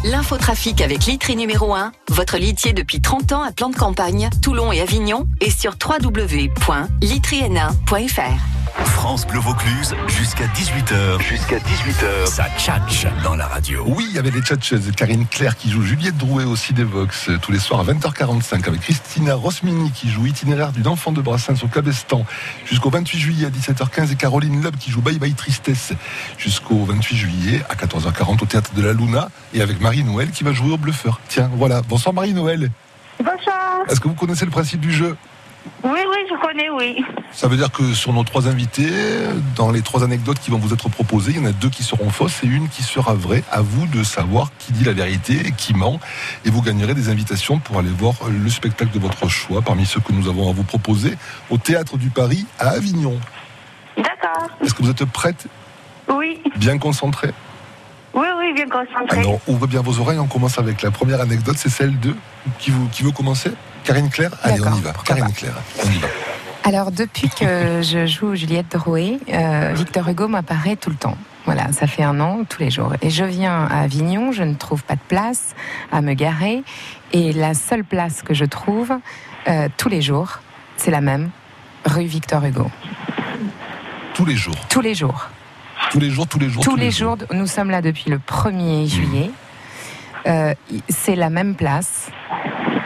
L'infotrafic 0.05 0.81
avec 0.81 1.05
Litry 1.05 1.35
numéro 1.35 1.75
1, 1.75 1.91
votre 2.09 2.37
litier 2.37 2.73
depuis 2.73 3.01
30 3.01 3.33
ans 3.33 3.43
à 3.43 3.51
plan 3.51 3.69
de 3.69 3.75
campagne, 3.75 4.29
Toulon 4.41 4.71
et 4.71 4.79
Avignon, 4.79 5.27
et 5.41 5.51
sur 5.51 5.75
www.litryn1.fr. 5.83 8.58
France 8.85 9.25
Bleu 9.25 9.39
Vaucluse 9.39 9.95
jusqu'à 10.07 10.45
18h. 10.47 11.21
Jusqu'à 11.21 11.57
18h. 11.57 12.27
Ça 12.27 12.45
tchatche 12.57 13.05
dans 13.23 13.35
la 13.35 13.47
radio. 13.47 13.83
Oui, 13.85 14.15
avec 14.17 14.33
les 14.33 14.41
tchatcheuses, 14.41 14.91
Karine 14.95 15.25
Claire 15.27 15.55
qui 15.55 15.69
joue 15.69 15.81
Juliette 15.81 16.17
Drouet 16.17 16.43
aussi 16.43 16.73
des 16.73 16.83
Vox 16.83 17.29
euh, 17.29 17.37
tous 17.41 17.51
les 17.51 17.59
soirs 17.59 17.81
à 17.81 17.83
20h45 17.83 18.67
avec 18.67 18.81
Christina 18.81 19.35
Rosmini 19.35 19.91
qui 19.91 20.09
joue 20.09 20.25
Itinéraire 20.25 20.71
d'une 20.71 20.87
enfant 20.87 21.11
de 21.11 21.21
Brassens 21.21 21.63
au 21.63 21.67
Cabestan 21.67 22.25
jusqu'au 22.65 22.89
28 22.89 23.19
juillet 23.19 23.47
à 23.47 23.49
17h15 23.49 24.11
et 24.11 24.15
Caroline 24.15 24.61
Loeb 24.61 24.75
qui 24.77 24.91
joue 24.91 25.01
Bye 25.01 25.19
Bye 25.19 25.33
Tristesse 25.33 25.93
jusqu'au 26.37 26.85
28 26.85 27.15
juillet 27.15 27.61
à 27.69 27.75
14h40 27.75 28.43
au 28.43 28.45
théâtre 28.45 28.71
de 28.75 28.81
la 28.81 28.93
Luna 28.93 29.29
et 29.53 29.61
avec 29.61 29.81
Marie-Noël 29.81 30.31
qui 30.31 30.43
va 30.43 30.53
jouer 30.53 30.71
au 30.71 30.77
bluffeur. 30.77 31.19
Tiens, 31.27 31.49
voilà. 31.55 31.81
Bonsoir 31.81 32.13
Marie-Noël. 32.13 32.71
Bonsoir. 33.19 33.83
Est-ce 33.89 33.99
que 33.99 34.07
vous 34.07 34.13
connaissez 34.13 34.45
le 34.45 34.51
principe 34.51 34.79
du 34.81 34.93
jeu? 34.93 35.17
Oui, 35.83 35.99
oui, 36.09 36.17
je 36.29 36.45
connais, 36.45 36.69
oui. 36.69 37.03
Ça 37.31 37.47
veut 37.47 37.55
dire 37.55 37.71
que 37.71 37.93
sur 37.93 38.11
nos 38.11 38.23
trois 38.23 38.47
invités, 38.47 38.89
dans 39.55 39.71
les 39.71 39.81
trois 39.81 40.03
anecdotes 40.03 40.39
qui 40.39 40.51
vont 40.51 40.57
vous 40.57 40.73
être 40.73 40.89
proposées, 40.89 41.31
il 41.31 41.37
y 41.37 41.39
en 41.39 41.49
a 41.49 41.51
deux 41.51 41.69
qui 41.69 41.83
seront 41.83 42.09
fausses 42.09 42.43
et 42.43 42.47
une 42.47 42.67
qui 42.69 42.83
sera 42.83 43.13
vraie. 43.13 43.43
À 43.51 43.61
vous 43.61 43.85
de 43.87 44.03
savoir 44.03 44.51
qui 44.57 44.73
dit 44.73 44.83
la 44.83 44.93
vérité 44.93 45.47
et 45.47 45.51
qui 45.51 45.73
ment. 45.73 45.99
Et 46.43 46.49
vous 46.49 46.61
gagnerez 46.61 46.93
des 46.93 47.09
invitations 47.09 47.59
pour 47.59 47.77
aller 47.79 47.91
voir 47.91 48.15
le 48.29 48.49
spectacle 48.49 48.91
de 48.91 48.99
votre 48.99 49.29
choix 49.29 49.61
parmi 49.61 49.85
ceux 49.85 49.99
que 49.99 50.11
nous 50.11 50.27
avons 50.27 50.49
à 50.49 50.53
vous 50.53 50.63
proposer 50.63 51.17
au 51.49 51.57
Théâtre 51.57 51.97
du 51.97 52.09
Paris 52.09 52.45
à 52.59 52.69
Avignon. 52.69 53.17
D'accord. 53.95 54.49
Est-ce 54.61 54.73
que 54.73 54.83
vous 54.83 54.89
êtes 54.89 55.05
prête, 55.05 55.47
Oui, 56.07 56.41
bien 56.57 56.77
concentrée? 56.77 57.31
Oui, 58.13 58.27
oui, 58.37 58.53
bien 58.53 58.67
concentré. 58.67 59.19
Alors 59.19 59.39
ouvrez 59.47 59.67
bien 59.67 59.81
vos 59.81 59.99
oreilles, 59.99 60.19
on 60.19 60.27
commence 60.27 60.57
avec 60.57 60.81
la 60.81 60.91
première 60.91 61.21
anecdote, 61.21 61.55
c'est 61.57 61.69
celle 61.69 61.99
de... 61.99 62.15
Qui, 62.57 62.71
vous, 62.71 62.87
qui 62.87 63.03
veut 63.03 63.11
commencer? 63.11 63.51
Karine 63.83 64.09
Claire 64.09 64.31
Allez, 64.43 64.61
on 64.61 64.77
y 64.77 64.81
va. 64.81 64.93
Karine 65.05 65.33
Claire, 65.33 65.55
on 65.83 65.89
y 65.89 65.97
va. 65.99 66.07
Alors, 66.63 66.91
depuis 66.91 67.29
que 67.29 67.81
je 67.81 68.05
joue 68.05 68.35
Juliette 68.35 68.71
Drouet, 68.71 69.19
euh, 69.31 69.73
Victor 69.75 70.07
Hugo 70.07 70.27
m'apparaît 70.27 70.75
tout 70.75 70.89
le 70.89 70.95
temps. 70.95 71.17
Voilà, 71.45 71.71
ça 71.71 71.87
fait 71.87 72.03
un 72.03 72.19
an, 72.19 72.43
tous 72.47 72.59
les 72.59 72.69
jours. 72.69 72.93
Et 73.01 73.09
je 73.09 73.23
viens 73.23 73.65
à 73.65 73.79
Avignon, 73.79 74.31
je 74.31 74.43
ne 74.43 74.53
trouve 74.53 74.83
pas 74.83 74.95
de 74.95 75.01
place 75.07 75.55
à 75.91 76.01
me 76.01 76.13
garer. 76.13 76.63
Et 77.11 77.33
la 77.33 77.53
seule 77.53 77.83
place 77.83 78.21
que 78.21 78.33
je 78.33 78.45
trouve, 78.45 78.91
euh, 79.47 79.67
tous 79.77 79.89
les 79.89 80.01
jours, 80.01 80.41
c'est 80.77 80.91
la 80.91 81.01
même, 81.01 81.31
rue 81.85 82.05
Victor 82.05 82.45
Hugo. 82.45 82.69
Tous 84.13 84.25
les 84.25 84.35
jours. 84.35 84.55
Tous 84.69 84.81
les 84.81 84.93
jours. 84.93 85.29
Tous 85.91 85.99
les 85.99 86.11
jours, 86.11 86.27
tous 86.27 86.39
les 86.39 86.49
jours. 86.49 86.63
Tous 86.63 86.75
les 86.75 86.91
jours, 86.91 87.17
nous 87.31 87.47
sommes 87.47 87.71
là 87.71 87.81
depuis 87.81 88.11
le 88.11 88.17
1er 88.19 88.87
juillet. 88.87 89.31
Euh, 90.27 90.53
c'est 90.89 91.15
la 91.15 91.29
même 91.29 91.55
place, 91.55 92.09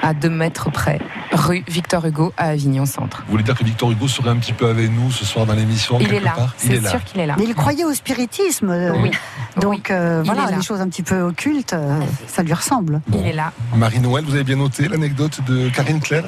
à 0.01 0.13
deux 0.13 0.29
mètres 0.29 0.69
près, 0.71 0.99
rue 1.31 1.63
Victor 1.67 2.05
Hugo 2.05 2.34
à 2.38 2.49
Avignon 2.49 2.86
Centre. 2.86 3.23
Vous 3.25 3.31
voulez 3.31 3.43
dire 3.43 3.55
que 3.55 3.63
Victor 3.63 3.91
Hugo 3.91 4.07
serait 4.07 4.29
un 4.29 4.36
petit 4.38 4.53
peu 4.53 4.67
avec 4.67 4.91
nous 4.91 5.11
ce 5.11 5.25
soir 5.25 5.45
dans 5.45 5.53
l'émission 5.53 5.97
Il 5.99 6.13
est 6.13 6.19
là, 6.19 6.36
c'est 6.57 6.73
est 6.75 6.81
là. 6.81 6.89
sûr 6.89 7.03
qu'il 7.03 7.19
est 7.21 7.25
là. 7.25 7.36
Mais 7.38 7.45
il 7.45 7.55
croyait 7.55 7.86
au 7.86 7.93
spiritisme. 7.93 8.69
euh, 8.69 8.93
Oui. 9.01 9.11
Donc 9.59 9.89
euh, 9.91 10.21
Il 10.25 10.31
voilà, 10.31 10.51
les 10.55 10.61
choses 10.61 10.81
un 10.81 10.89
petit 10.89 11.03
peu 11.03 11.21
occultes, 11.21 11.73
euh, 11.73 11.99
ça 12.27 12.43
lui 12.43 12.53
ressemble. 12.53 13.01
Il 13.13 13.25
est 13.25 13.34
là. 13.34 13.51
Marie-Noël, 13.75 14.23
vous 14.25 14.36
avez 14.36 14.43
bien 14.43 14.57
noté 14.57 14.88
l'anecdote 14.88 15.39
de 15.47 15.69
Karine 15.69 15.99
Claire 16.01 16.25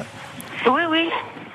Oui, 0.66 0.82
oui. 0.90 1.08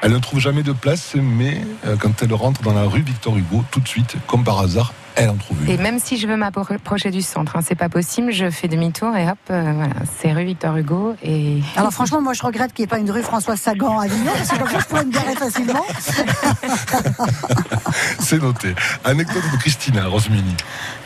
Elle 0.04 0.14
ne 0.14 0.18
trouve 0.20 0.40
jamais 0.40 0.64
de 0.64 0.72
place, 0.72 1.14
mais 1.16 1.62
euh, 1.86 1.96
quand 2.00 2.24
elle 2.24 2.34
rentre 2.34 2.62
dans 2.64 2.74
la 2.74 2.84
rue 2.84 3.02
Victor 3.02 3.38
Hugo, 3.38 3.64
tout 3.70 3.80
de 3.80 3.88
suite, 3.88 4.16
comme 4.28 4.44
par 4.44 4.60
hasard, 4.60 4.94
elle 5.16 5.30
en 5.30 5.36
trouve 5.36 5.70
Et 5.70 5.78
même 5.78 6.00
si 6.00 6.18
je 6.18 6.28
veux 6.28 6.38
m'approcher 6.38 7.12
du 7.12 7.22
centre, 7.22 7.56
hein, 7.56 7.62
c'est 7.64 7.76
pas 7.76 7.90
possible, 7.90 8.32
je 8.32 8.50
fais 8.50 8.68
demi-tour 8.68 9.16
et 9.16 9.30
hop, 9.30 9.38
euh, 9.50 9.72
voilà, 9.76 9.94
c'est 10.20 10.32
rue 10.32 10.46
Victor 10.46 10.76
Hugo. 10.78 11.16
Et 11.24 11.60
Alors 11.76 11.92
franchement, 11.92 12.22
moi 12.22 12.34
je 12.34 12.44
regrette 12.44 12.74
qu'il 12.74 12.84
n'y 12.84 12.86
ait 12.86 12.96
pas 12.96 13.00
une 13.00 13.12
rue 13.12 13.24
François 13.24 13.56
Sagan 13.56 14.00
à 14.00 14.06
Avignon, 14.06 14.32
parce 14.34 14.50
que 14.50 14.58
comme 14.58 14.70
ça 14.70 14.80
je 14.80 14.86
pourrais 14.86 15.06
me 15.06 15.12
garer 15.12 15.36
facilement. 15.36 15.86
C'est 18.20 18.42
noté. 18.42 18.74
Anecdote 19.04 19.44
de 19.52 19.58
Christina 19.58 20.08
Rosmini. 20.08 20.56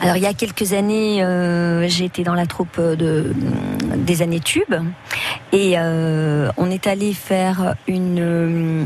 Alors 0.00 0.16
il 0.16 0.22
y 0.22 0.26
a 0.26 0.34
quelques 0.34 0.72
années, 0.72 1.22
euh, 1.22 1.88
j'étais 1.88 2.22
dans 2.22 2.34
la 2.34 2.46
troupe 2.46 2.80
de, 2.80 3.34
des 3.96 4.22
années 4.22 4.40
tubes 4.40 4.74
et 5.52 5.74
euh, 5.78 6.50
on 6.56 6.70
est 6.70 6.86
allé 6.86 7.12
faire 7.12 7.74
une, 7.86 8.20
euh, 8.20 8.84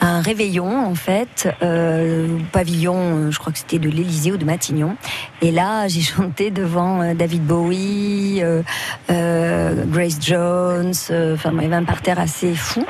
un 0.00 0.20
réveillon 0.20 0.86
en 0.86 0.94
fait, 0.94 1.48
euh, 1.62 2.26
au 2.26 2.42
pavillon, 2.52 3.30
je 3.30 3.38
crois 3.38 3.52
que 3.52 3.58
c'était 3.58 3.78
de 3.78 3.88
l'Élysée 4.08 4.32
ou 4.32 4.38
de 4.38 4.44
Matignon. 4.44 4.96
Et 5.42 5.52
là 5.52 5.86
j'ai 5.86 6.00
chanté 6.00 6.50
devant 6.50 7.02
euh, 7.02 7.14
David 7.14 7.44
Bowie, 7.44 8.40
euh, 8.42 8.62
euh, 9.10 9.84
Grace 9.86 10.16
Jones, 10.20 10.94
enfin 11.34 11.50
il 11.52 11.62
y 11.62 11.66
avait 11.66 11.76
un 11.76 11.84
parterre 11.84 12.18
assez 12.18 12.54
fou. 12.54 12.84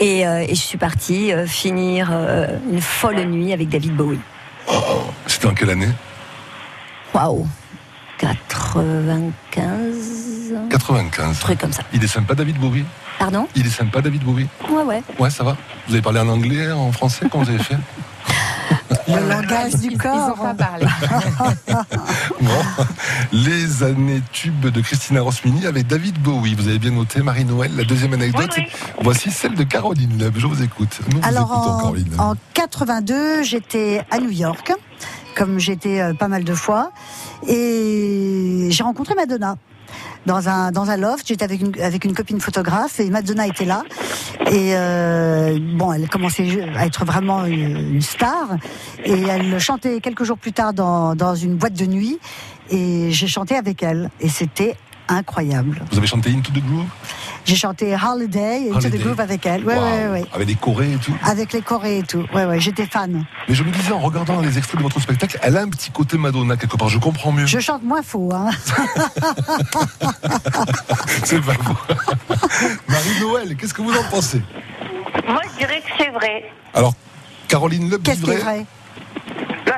Et, 0.00 0.22
et 0.22 0.48
je 0.54 0.54
suis 0.54 0.78
partie 0.78 1.30
finir 1.46 2.10
une 2.70 2.80
folle 2.80 3.24
nuit 3.26 3.52
avec 3.52 3.68
David 3.68 3.94
Bowie. 3.94 4.18
C'était 5.26 5.46
en 5.46 5.54
quelle 5.54 5.70
année? 5.70 5.90
Waouh 7.14 7.46
95 8.18 9.32
95. 10.70 11.38
truc 11.38 11.58
comme 11.60 11.72
ça. 11.72 11.82
Il 11.92 12.02
est 12.02 12.08
sympa, 12.08 12.34
David 12.34 12.56
Bowie? 12.58 12.84
Pardon? 13.18 13.46
Il 13.54 13.66
est 13.66 13.70
sympa, 13.70 14.00
David 14.00 14.22
Bowie? 14.24 14.48
Ouais, 14.68 14.82
ouais. 14.82 15.02
Ouais, 15.18 15.30
ça 15.30 15.44
va. 15.44 15.56
Vous 15.86 15.94
avez 15.94 16.02
parlé 16.02 16.20
en 16.20 16.28
anglais, 16.28 16.70
en 16.72 16.90
français? 16.92 17.26
Comment 17.30 17.44
vous 17.44 17.50
avez 17.50 17.62
fait? 17.62 17.76
Le 19.08 19.28
langage 19.28 19.74
du 19.76 19.86
ils, 19.88 19.92
ils 19.92 19.94
ont 19.96 19.98
corps. 19.98 20.36
pas 20.38 20.54
parlé. 20.54 20.86
Bon. 22.40 22.50
Les 23.32 23.82
années 23.82 24.22
tubes 24.32 24.66
de 24.66 24.80
Christina 24.80 25.20
Rosmini 25.22 25.66
avec 25.66 25.86
David 25.86 26.18
Bowie. 26.20 26.54
Vous 26.54 26.68
avez 26.68 26.78
bien 26.78 26.90
noté, 26.90 27.22
Marie-Noël, 27.22 27.74
la 27.76 27.84
deuxième 27.84 28.12
anecdote. 28.14 28.50
Oui, 28.56 28.64
Voici 29.02 29.30
celle 29.30 29.54
de 29.54 29.64
Caroline 29.64 30.18
Leb. 30.18 30.34
Je 30.36 30.46
vous 30.46 30.62
écoute. 30.62 31.00
Nous 31.12 31.20
vous 31.20 31.26
Alors 31.26 31.44
écoutons, 31.52 31.70
en, 31.70 31.80
Caroline. 31.80 32.14
en 32.18 32.34
82, 32.54 33.42
j'étais 33.42 34.02
à 34.10 34.18
New 34.18 34.30
York, 34.30 34.72
comme 35.36 35.58
j'étais 35.58 36.00
euh, 36.00 36.14
pas 36.14 36.28
mal 36.28 36.44
de 36.44 36.54
fois, 36.54 36.90
et 37.46 38.68
j'ai 38.70 38.82
rencontré 38.82 39.14
Madonna. 39.14 39.56
Dans 40.26 40.48
un, 40.48 40.72
dans 40.72 40.90
un 40.90 40.96
loft, 40.96 41.26
j'étais 41.28 41.44
avec 41.44 41.60
une, 41.60 41.72
avec 41.82 42.04
une 42.04 42.14
copine 42.14 42.40
photographe 42.40 42.98
et 43.00 43.10
Madonna 43.10 43.46
était 43.46 43.66
là. 43.66 43.82
Et 44.50 44.70
euh, 44.74 45.58
bon, 45.76 45.92
elle 45.92 46.08
commençait 46.08 46.62
à 46.76 46.86
être 46.86 47.04
vraiment 47.04 47.44
une, 47.44 47.94
une 47.94 48.02
star. 48.02 48.56
Et 49.04 49.20
elle 49.22 49.58
chantait 49.58 50.00
quelques 50.00 50.24
jours 50.24 50.38
plus 50.38 50.52
tard 50.52 50.72
dans, 50.72 51.14
dans 51.14 51.34
une 51.34 51.56
boîte 51.56 51.74
de 51.74 51.86
nuit. 51.86 52.18
Et 52.70 53.10
j'ai 53.10 53.26
chanté 53.26 53.54
avec 53.56 53.82
elle. 53.82 54.10
Et 54.20 54.28
c'était 54.28 54.76
incroyable. 55.08 55.82
Vous 55.90 55.98
avez 55.98 56.06
chanté 56.06 56.30
Into 56.30 56.50
the 56.52 56.64
Groove 56.64 56.86
J'ai 57.44 57.56
chanté 57.56 57.94
Holiday 57.94 58.62
et 58.62 58.68
Into 58.70 58.78
Holiday. 58.78 58.98
the 58.98 59.02
Groove 59.02 59.20
avec 59.20 59.44
elle. 59.44 59.64
Ouais, 59.64 59.76
Waouh. 59.76 59.84
ouais, 59.84 60.08
ouais. 60.20 60.24
Avec 60.32 60.48
des 60.48 60.54
chorés 60.54 60.92
et 60.92 60.96
tout. 60.96 61.14
Avec 61.24 61.52
les 61.52 61.60
chorés 61.60 61.98
et 61.98 62.02
tout. 62.02 62.24
Ouais, 62.34 62.46
ouais, 62.46 62.58
j'étais 62.58 62.86
fan. 62.86 63.26
Mais 63.48 63.54
je 63.54 63.62
me 63.62 63.70
disais 63.70 63.92
en 63.92 63.98
regardant 64.00 64.40
les 64.40 64.56
extraits 64.56 64.78
de 64.78 64.82
votre 64.82 64.98
spectacle, 65.00 65.38
elle 65.42 65.56
a 65.58 65.60
un 65.60 65.68
petit 65.68 65.90
côté 65.90 66.16
Madonna 66.16 66.56
quelque 66.56 66.76
part. 66.76 66.88
Je 66.88 66.98
comprends 66.98 67.32
mieux. 67.32 67.44
Je 67.46 67.58
chante 67.60 67.82
moins 67.82 68.02
faux, 68.02 68.30
hein. 68.32 68.48
C'est 71.24 71.40
pas 71.40 71.54
faux. 71.54 71.76
Marie-Noël, 72.88 73.56
qu'est-ce 73.56 73.74
que 73.74 73.82
vous 73.82 73.92
en 73.94 74.02
pensez? 74.10 74.42
Moi, 75.28 75.40
je 75.52 75.58
dirais 75.58 75.80
que 75.80 76.02
c'est 76.02 76.10
vrai. 76.10 76.44
Alors, 76.72 76.94
Caroline 77.48 77.88
dit 77.88 77.96
Qu'est-ce 78.02 78.22
qui 78.22 78.30
est 78.30 78.36
vrai? 78.36 78.64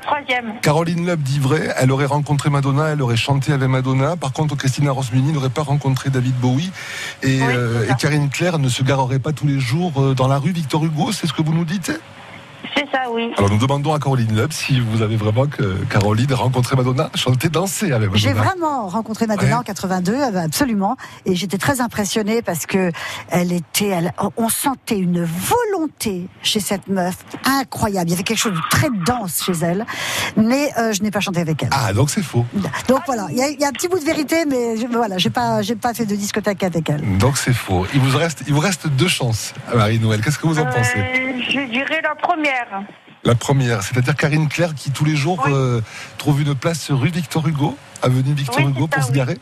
Troisième. 0.06 0.60
Caroline 0.62 1.06
Loeb 1.06 1.20
dit 1.20 1.38
vrai. 1.38 1.74
Elle 1.76 1.92
aurait 1.92 2.06
rencontré 2.06 2.48
Madonna, 2.48 2.88
elle 2.88 3.02
aurait 3.02 3.16
chanté 3.16 3.52
avec 3.52 3.68
Madonna. 3.68 4.16
Par 4.16 4.32
contre, 4.32 4.56
Christina 4.56 4.92
Rosmini 4.92 5.32
n'aurait 5.32 5.50
pas 5.50 5.62
rencontré 5.62 6.10
David 6.10 6.36
Bowie. 6.36 6.70
Et, 7.22 7.40
Oui, 7.40 7.42
euh, 7.42 7.90
et 7.90 7.94
Karine 7.98 8.30
Claire 8.30 8.58
ne 8.58 8.68
se 8.68 8.82
garerait 8.82 9.18
pas 9.18 9.32
tous 9.32 9.46
les 9.46 9.60
jours 9.60 9.92
euh, 10.00 10.14
dans 10.14 10.28
la 10.28 10.38
rue 10.38 10.52
Victor 10.52 10.84
Hugo. 10.84 11.12
C'est 11.12 11.26
ce 11.26 11.32
que 11.32 11.42
vous 11.42 11.52
nous 11.52 11.64
dites? 11.64 11.92
C'est 12.74 12.86
ça, 12.90 13.05
oui. 13.12 13.30
Alors 13.36 13.50
nous 13.50 13.58
demandons 13.58 13.92
à 13.94 13.98
Caroline 13.98 14.34
Loeb 14.36 14.52
si 14.52 14.80
vous 14.80 15.02
avez 15.02 15.16
vraiment 15.16 15.46
que 15.46 15.62
Caroline 15.90 16.32
rencontré 16.32 16.76
Madonna, 16.76 17.10
chanté, 17.14 17.48
dansé 17.48 17.86
avec 17.92 18.10
Madonna. 18.10 18.16
J'ai 18.18 18.32
vraiment 18.32 18.86
rencontré 18.88 19.26
Madonna 19.26 19.46
Ouais. 19.46 19.54
en 19.54 19.62
82, 19.62 20.12
euh, 20.14 20.44
absolument, 20.44 20.96
et 21.24 21.34
j'étais 21.34 21.58
très 21.58 21.80
impressionnée 21.80 22.42
parce 22.42 22.66
que 22.66 22.90
elle 23.30 23.52
était, 23.52 23.88
elle- 23.88 24.12
on 24.36 24.48
sentait 24.48 24.98
une 24.98 25.24
volonté 25.24 26.28
chez 26.42 26.60
cette 26.60 26.88
meuf 26.88 27.16
incroyable. 27.44 28.08
Il 28.08 28.12
y 28.12 28.14
avait 28.14 28.22
quelque 28.22 28.38
chose 28.38 28.54
de 28.54 28.60
très 28.70 28.88
dense 28.90 29.42
chez 29.44 29.52
elle, 29.62 29.84
mais 30.36 30.70
euh, 30.78 30.92
je 30.92 31.02
n'ai 31.02 31.10
pas 31.10 31.20
chanté 31.20 31.40
avec 31.40 31.62
elle. 31.62 31.70
Ah, 31.72 31.92
donc 31.92 32.10
c'est 32.10 32.22
faux. 32.22 32.44
Donc 32.88 33.00
voilà, 33.06 33.26
il 33.30 33.36
y, 33.38 33.42
a- 33.42 33.48
il 33.50 33.60
y 33.60 33.64
a 33.64 33.68
un 33.68 33.72
petit 33.72 33.88
bout 33.88 33.98
de 33.98 34.04
vérité, 34.04 34.44
mais 34.46 34.76
je, 34.76 34.86
voilà, 34.86 35.18
j'ai 35.18 35.30
pas, 35.30 35.62
j'ai 35.62 35.76
pas 35.76 35.94
fait 35.94 36.06
de 36.06 36.14
discothèque 36.16 36.62
avec 36.62 36.88
elle. 36.90 37.18
Donc 37.18 37.36
c'est 37.38 37.52
faux. 37.54 37.86
Il 37.94 38.00
vous 38.00 38.16
reste, 38.16 38.42
il 38.46 38.54
vous 38.54 38.60
reste 38.60 38.88
deux 38.88 39.08
chances, 39.08 39.54
Marie-Noël. 39.74 40.20
Qu'est-ce 40.22 40.38
que 40.38 40.46
vous 40.46 40.58
en 40.58 40.64
pensez? 40.66 40.98
Euh, 40.98 41.40
je 41.48 41.70
dirais 41.70 42.00
la 42.02 42.14
première. 42.14 42.82
La 43.26 43.34
première, 43.34 43.82
c'est-à-dire 43.82 44.14
Karine 44.14 44.48
Claire 44.48 44.72
qui 44.72 44.92
tous 44.92 45.04
les 45.04 45.16
jours 45.16 45.44
euh, 45.48 45.80
trouve 46.16 46.40
une 46.42 46.54
place 46.54 46.92
rue 46.92 47.08
Victor 47.08 47.46
Hugo, 47.48 47.76
avenue 48.00 48.34
Victor 48.34 48.58
Oui, 48.58 48.70
Hugo 48.70 48.86
pour 48.86 49.02
ça, 49.02 49.08
se 49.08 49.12
garer. 49.12 49.36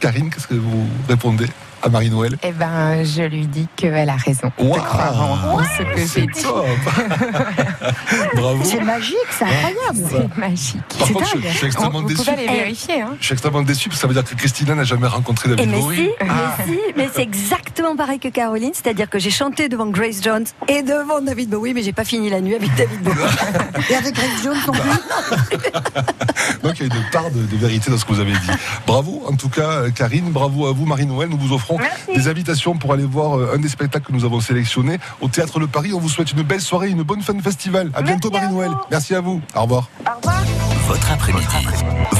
Karine, 0.00 0.30
qu'est-ce 0.30 0.48
que 0.48 0.54
vous 0.54 0.88
répondez? 1.08 1.46
À 1.82 1.88
Marie-Noël 1.88 2.36
Eh 2.42 2.52
ben, 2.52 3.02
je 3.04 3.22
lui 3.22 3.46
dis 3.46 3.66
qu'elle 3.76 4.08
a 4.08 4.16
raison 4.16 4.50
de 4.58 4.64
Waouh 4.64 4.80
croire 4.82 5.22
en, 5.22 5.58
en 5.58 5.62
ce 5.62 5.82
que 5.82 5.96
j'ai 6.00 6.06
C'est 6.06 6.26
dit. 6.26 6.42
top 6.42 6.66
Bravo 8.34 8.60
C'est 8.64 8.80
magique, 8.80 9.16
c'est 9.30 9.44
incroyable. 9.44 10.08
C'est 10.10 10.36
magique. 10.38 10.80
Par 10.98 11.08
contre, 11.08 11.26
je, 11.28 11.34
dingue. 11.38 11.50
je 11.50 11.56
suis 11.56 11.66
extrêmement 11.66 12.00
Vous 12.02 12.08
déçu. 12.08 12.18
pouvez 12.30 12.32
aller 12.48 12.58
vérifier. 12.58 13.00
Hein. 13.02 13.16
Je 13.20 13.24
suis 13.24 13.32
extrêmement 13.32 13.62
déçu 13.62 13.88
parce 13.88 13.98
que 13.98 14.02
ça 14.02 14.06
veut 14.08 14.14
dire 14.14 14.24
que 14.24 14.34
Christina 14.34 14.74
n'a 14.74 14.84
jamais 14.84 15.06
rencontré 15.06 15.48
David 15.48 15.70
mais 15.70 15.78
Bowie. 15.80 15.96
si, 15.96 16.10
mais 16.20 16.64
si, 16.66 16.78
mais 16.96 17.08
c'est 17.14 17.22
exactement 17.22 17.96
pareil 17.96 18.18
que 18.18 18.28
Caroline, 18.28 18.72
c'est-à-dire 18.74 19.08
que 19.08 19.18
j'ai 19.18 19.30
chanté 19.30 19.68
devant 19.68 19.86
Grace 19.86 20.20
Jones 20.22 20.44
et 20.68 20.82
devant 20.82 21.20
David 21.20 21.50
Bowie, 21.50 21.74
mais 21.74 21.82
j'ai 21.82 21.92
pas 21.92 22.04
fini 22.04 22.30
la 22.30 22.40
nuit 22.40 22.54
avec 22.54 22.74
David 22.76 23.02
Bowie. 23.02 23.16
Et 23.90 23.94
avec 23.94 24.14
Grace 24.14 24.42
Jones 24.44 24.56
non 24.66 24.72
plus. 24.72 25.60
Donc 26.62 26.78
il 26.80 26.88
y 26.88 26.90
a 26.90 26.94
une 26.96 27.10
part 27.10 27.30
de, 27.30 27.40
de 27.42 27.56
vérité 27.56 27.90
dans 27.90 27.96
ce 27.98 28.04
que 28.04 28.12
vous 28.12 28.20
avez 28.20 28.32
dit. 28.32 28.50
Bravo 28.86 29.22
en 29.26 29.34
tout 29.36 29.48
cas 29.48 29.90
Karine, 29.94 30.30
bravo 30.30 30.66
à 30.66 30.72
vous 30.72 30.84
Marie-Noël. 30.86 31.28
Nous 31.28 31.38
vous 31.38 31.54
offrons 31.54 31.69
Merci. 31.78 32.12
des 32.14 32.28
invitations 32.28 32.76
pour 32.76 32.92
aller 32.92 33.04
voir 33.04 33.38
euh, 33.38 33.52
un 33.54 33.58
des 33.58 33.68
spectacles 33.68 34.06
que 34.06 34.12
nous 34.12 34.24
avons 34.24 34.40
sélectionnés 34.40 34.98
au 35.20 35.28
Théâtre 35.28 35.58
Le 35.60 35.66
Paris. 35.66 35.92
On 35.94 36.00
vous 36.00 36.08
souhaite 36.08 36.32
une 36.32 36.42
belle 36.42 36.60
soirée, 36.60 36.88
une 36.90 37.02
bonne 37.02 37.22
fin 37.22 37.34
de 37.34 37.42
festival. 37.42 37.90
À 37.94 38.02
bientôt 38.02 38.30
Merci 38.30 38.44
Marie-Noël. 38.46 38.70
Merci 38.90 39.14
à 39.14 39.20
vous. 39.20 39.40
Au 39.54 39.62
revoir. 39.62 39.88
Au 40.06 40.16
revoir. 40.18 40.42
Votre 40.88 41.12
après-midi. 41.12 41.46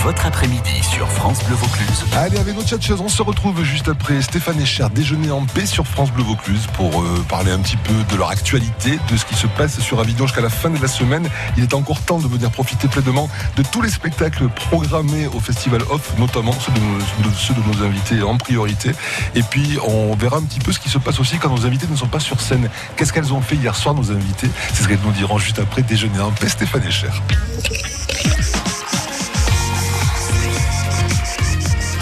Votre 0.05 0.27
après-midi 0.27 0.83
sur 0.83 1.09
France 1.09 1.43
Bleu 1.45 1.57
Vaucluse. 1.57 2.05
Allez, 2.17 2.39
avec 2.39 2.55
nos 2.55 2.63
tchatcheuses, 2.63 3.01
on 3.01 3.09
se 3.09 3.21
retrouve 3.23 3.65
juste 3.65 3.89
après 3.89 4.23
Stéphane 4.23 4.61
Echer, 4.61 4.87
déjeuner 4.95 5.31
en 5.33 5.45
paix 5.45 5.67
sur 5.67 5.87
France 5.87 6.13
Bleu 6.13 6.23
Vaucluse 6.23 6.67
pour 6.75 7.03
euh, 7.03 7.25
parler 7.29 7.51
un 7.51 7.59
petit 7.59 7.77
peu 7.77 7.93
de 8.09 8.17
leur 8.17 8.31
actualité, 8.31 8.99
de 9.11 9.17
ce 9.17 9.25
qui 9.25 9.35
se 9.35 9.49
passe 9.49 9.81
sur 9.81 9.99
Avignon 9.99 10.27
jusqu'à 10.27 10.41
la 10.41 10.51
fin 10.51 10.71
de 10.71 10.81
la 10.81 10.87
semaine. 10.89 11.29
Il 11.57 11.65
est 11.65 11.75
encore 11.75 12.01
temps 12.01 12.19
de 12.21 12.29
venir 12.29 12.51
profiter 12.53 12.87
pleinement 12.87 13.29
de 13.57 13.63
tous 13.65 13.83
les 13.83 13.91
spectacles 13.91 14.49
programmés 14.49 15.27
au 15.35 15.41
Festival 15.41 15.83
Off, 15.91 16.13
notamment 16.19 16.53
ceux 16.53 16.71
de, 16.73 16.79
nos, 16.79 16.99
de- 17.29 17.35
ceux 17.37 17.55
de 17.55 17.61
nos 17.63 17.85
invités 17.85 18.23
en 18.23 18.37
priorité. 18.37 18.93
Et 19.35 19.40
puis, 19.43 19.79
on 19.83 20.15
verra 20.15 20.39
un 20.39 20.43
petit 20.43 20.61
peu 20.61 20.73
ce 20.73 20.79
qui 20.79 20.89
se 20.89 20.99
passe 20.99 21.21
aussi 21.21 21.39
quand 21.39 21.51
nos 21.51 21.67
invités 21.67 21.87
ne 21.89 21.97
sont 21.97 22.09
pas 22.09 22.21
sur 22.21 22.41
scène. 22.41 22.69
Qu'est-ce 22.97 23.13
qu'elles 23.13 23.33
ont 23.33 23.41
fait 23.41 23.57
hier 23.57 23.75
soir, 23.75 23.95
nos 23.95 24.11
invités? 24.11 24.49
C'est 24.75 24.83
ce 24.83 24.89
qu'elles 24.89 25.01
nous 25.05 25.13
diront 25.13 25.39
juste 25.39 25.59
après 25.59 25.83
déjeuner 25.83 26.21
en 26.21 26.33
paix, 26.33 26.49
Stéphane 26.49 26.85
Echer. 26.85 27.11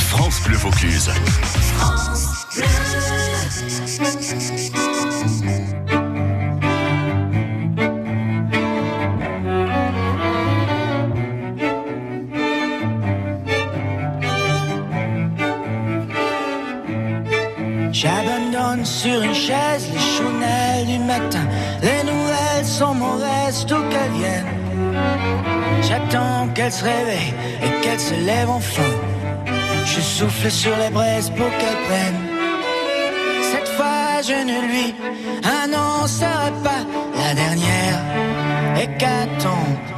France 0.09 0.41
Bleu 0.45 0.57
Vaucluse. 0.57 1.11
Sur 18.85 19.22
une 19.22 19.35
chaise 19.35 19.89
les 19.93 19.99
chounelles 19.99 20.87
du 20.87 20.99
matin. 20.99 21.47
Les 21.83 22.03
nouvelles 22.05 22.64
sont 22.64 22.95
mauvaises, 22.95 23.66
d'où 23.66 23.76
qu'elles 23.91 24.12
viennent. 24.12 24.47
J'attends 25.83 26.49
qu'elle 26.55 26.72
se 26.72 26.85
réveille 26.85 27.35
et 27.62 27.81
qu'elle 27.83 28.01
se 28.01 28.14
lève 28.14 28.51
enfin. 28.51 28.93
Je 29.85 30.01
souffle 30.01 30.51
sur 30.51 30.76
les 30.76 30.91
braises 30.91 31.31
pour 31.31 31.51
qu'elle 31.59 31.81
prenne. 31.89 32.20
Cette 33.43 33.68
fois, 33.76 34.22
je 34.22 34.39
ne 34.51 34.59
lui 34.68 34.95
annoncerai 35.62 36.53
pas 36.62 36.83
la 37.16 37.35
dernière 37.35 38.01
hécatombe. 38.76 39.98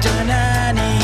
tonight 0.00 1.01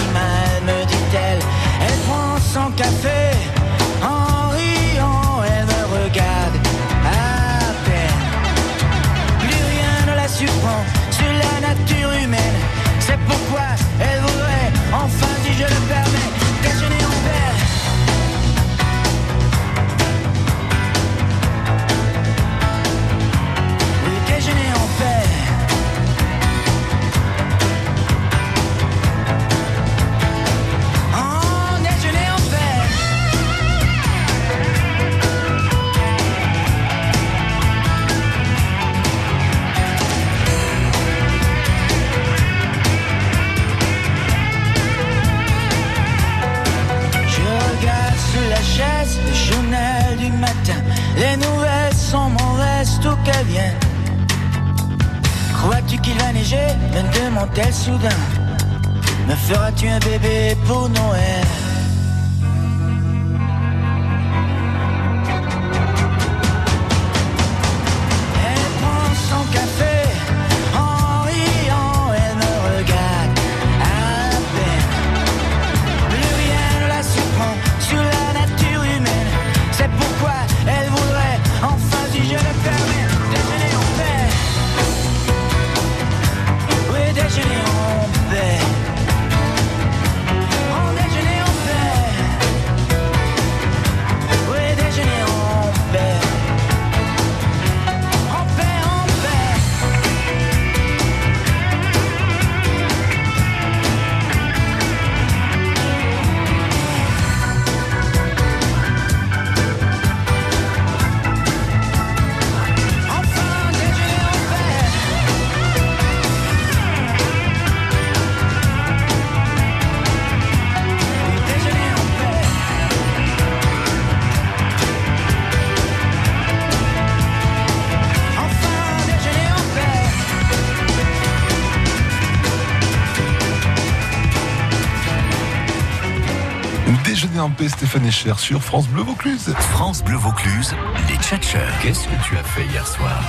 Paix, 137.59 137.69
Stéphane 137.69 138.07
Echer, 138.07 138.35
sur 138.39 138.63
France 138.63 138.87
Bleu 138.89 139.03
Vaucluse. 139.03 139.53
France 139.59 140.03
Bleu 140.05 140.17
Vaucluse, 140.17 140.75
les 141.09 141.17
tchatcheurs. 141.17 141.73
Qu'est-ce 141.83 142.05
que 142.05 142.15
tu 142.25 142.37
as 142.37 142.43
fait 142.45 142.65
hier 142.67 142.87
soir 142.87 143.21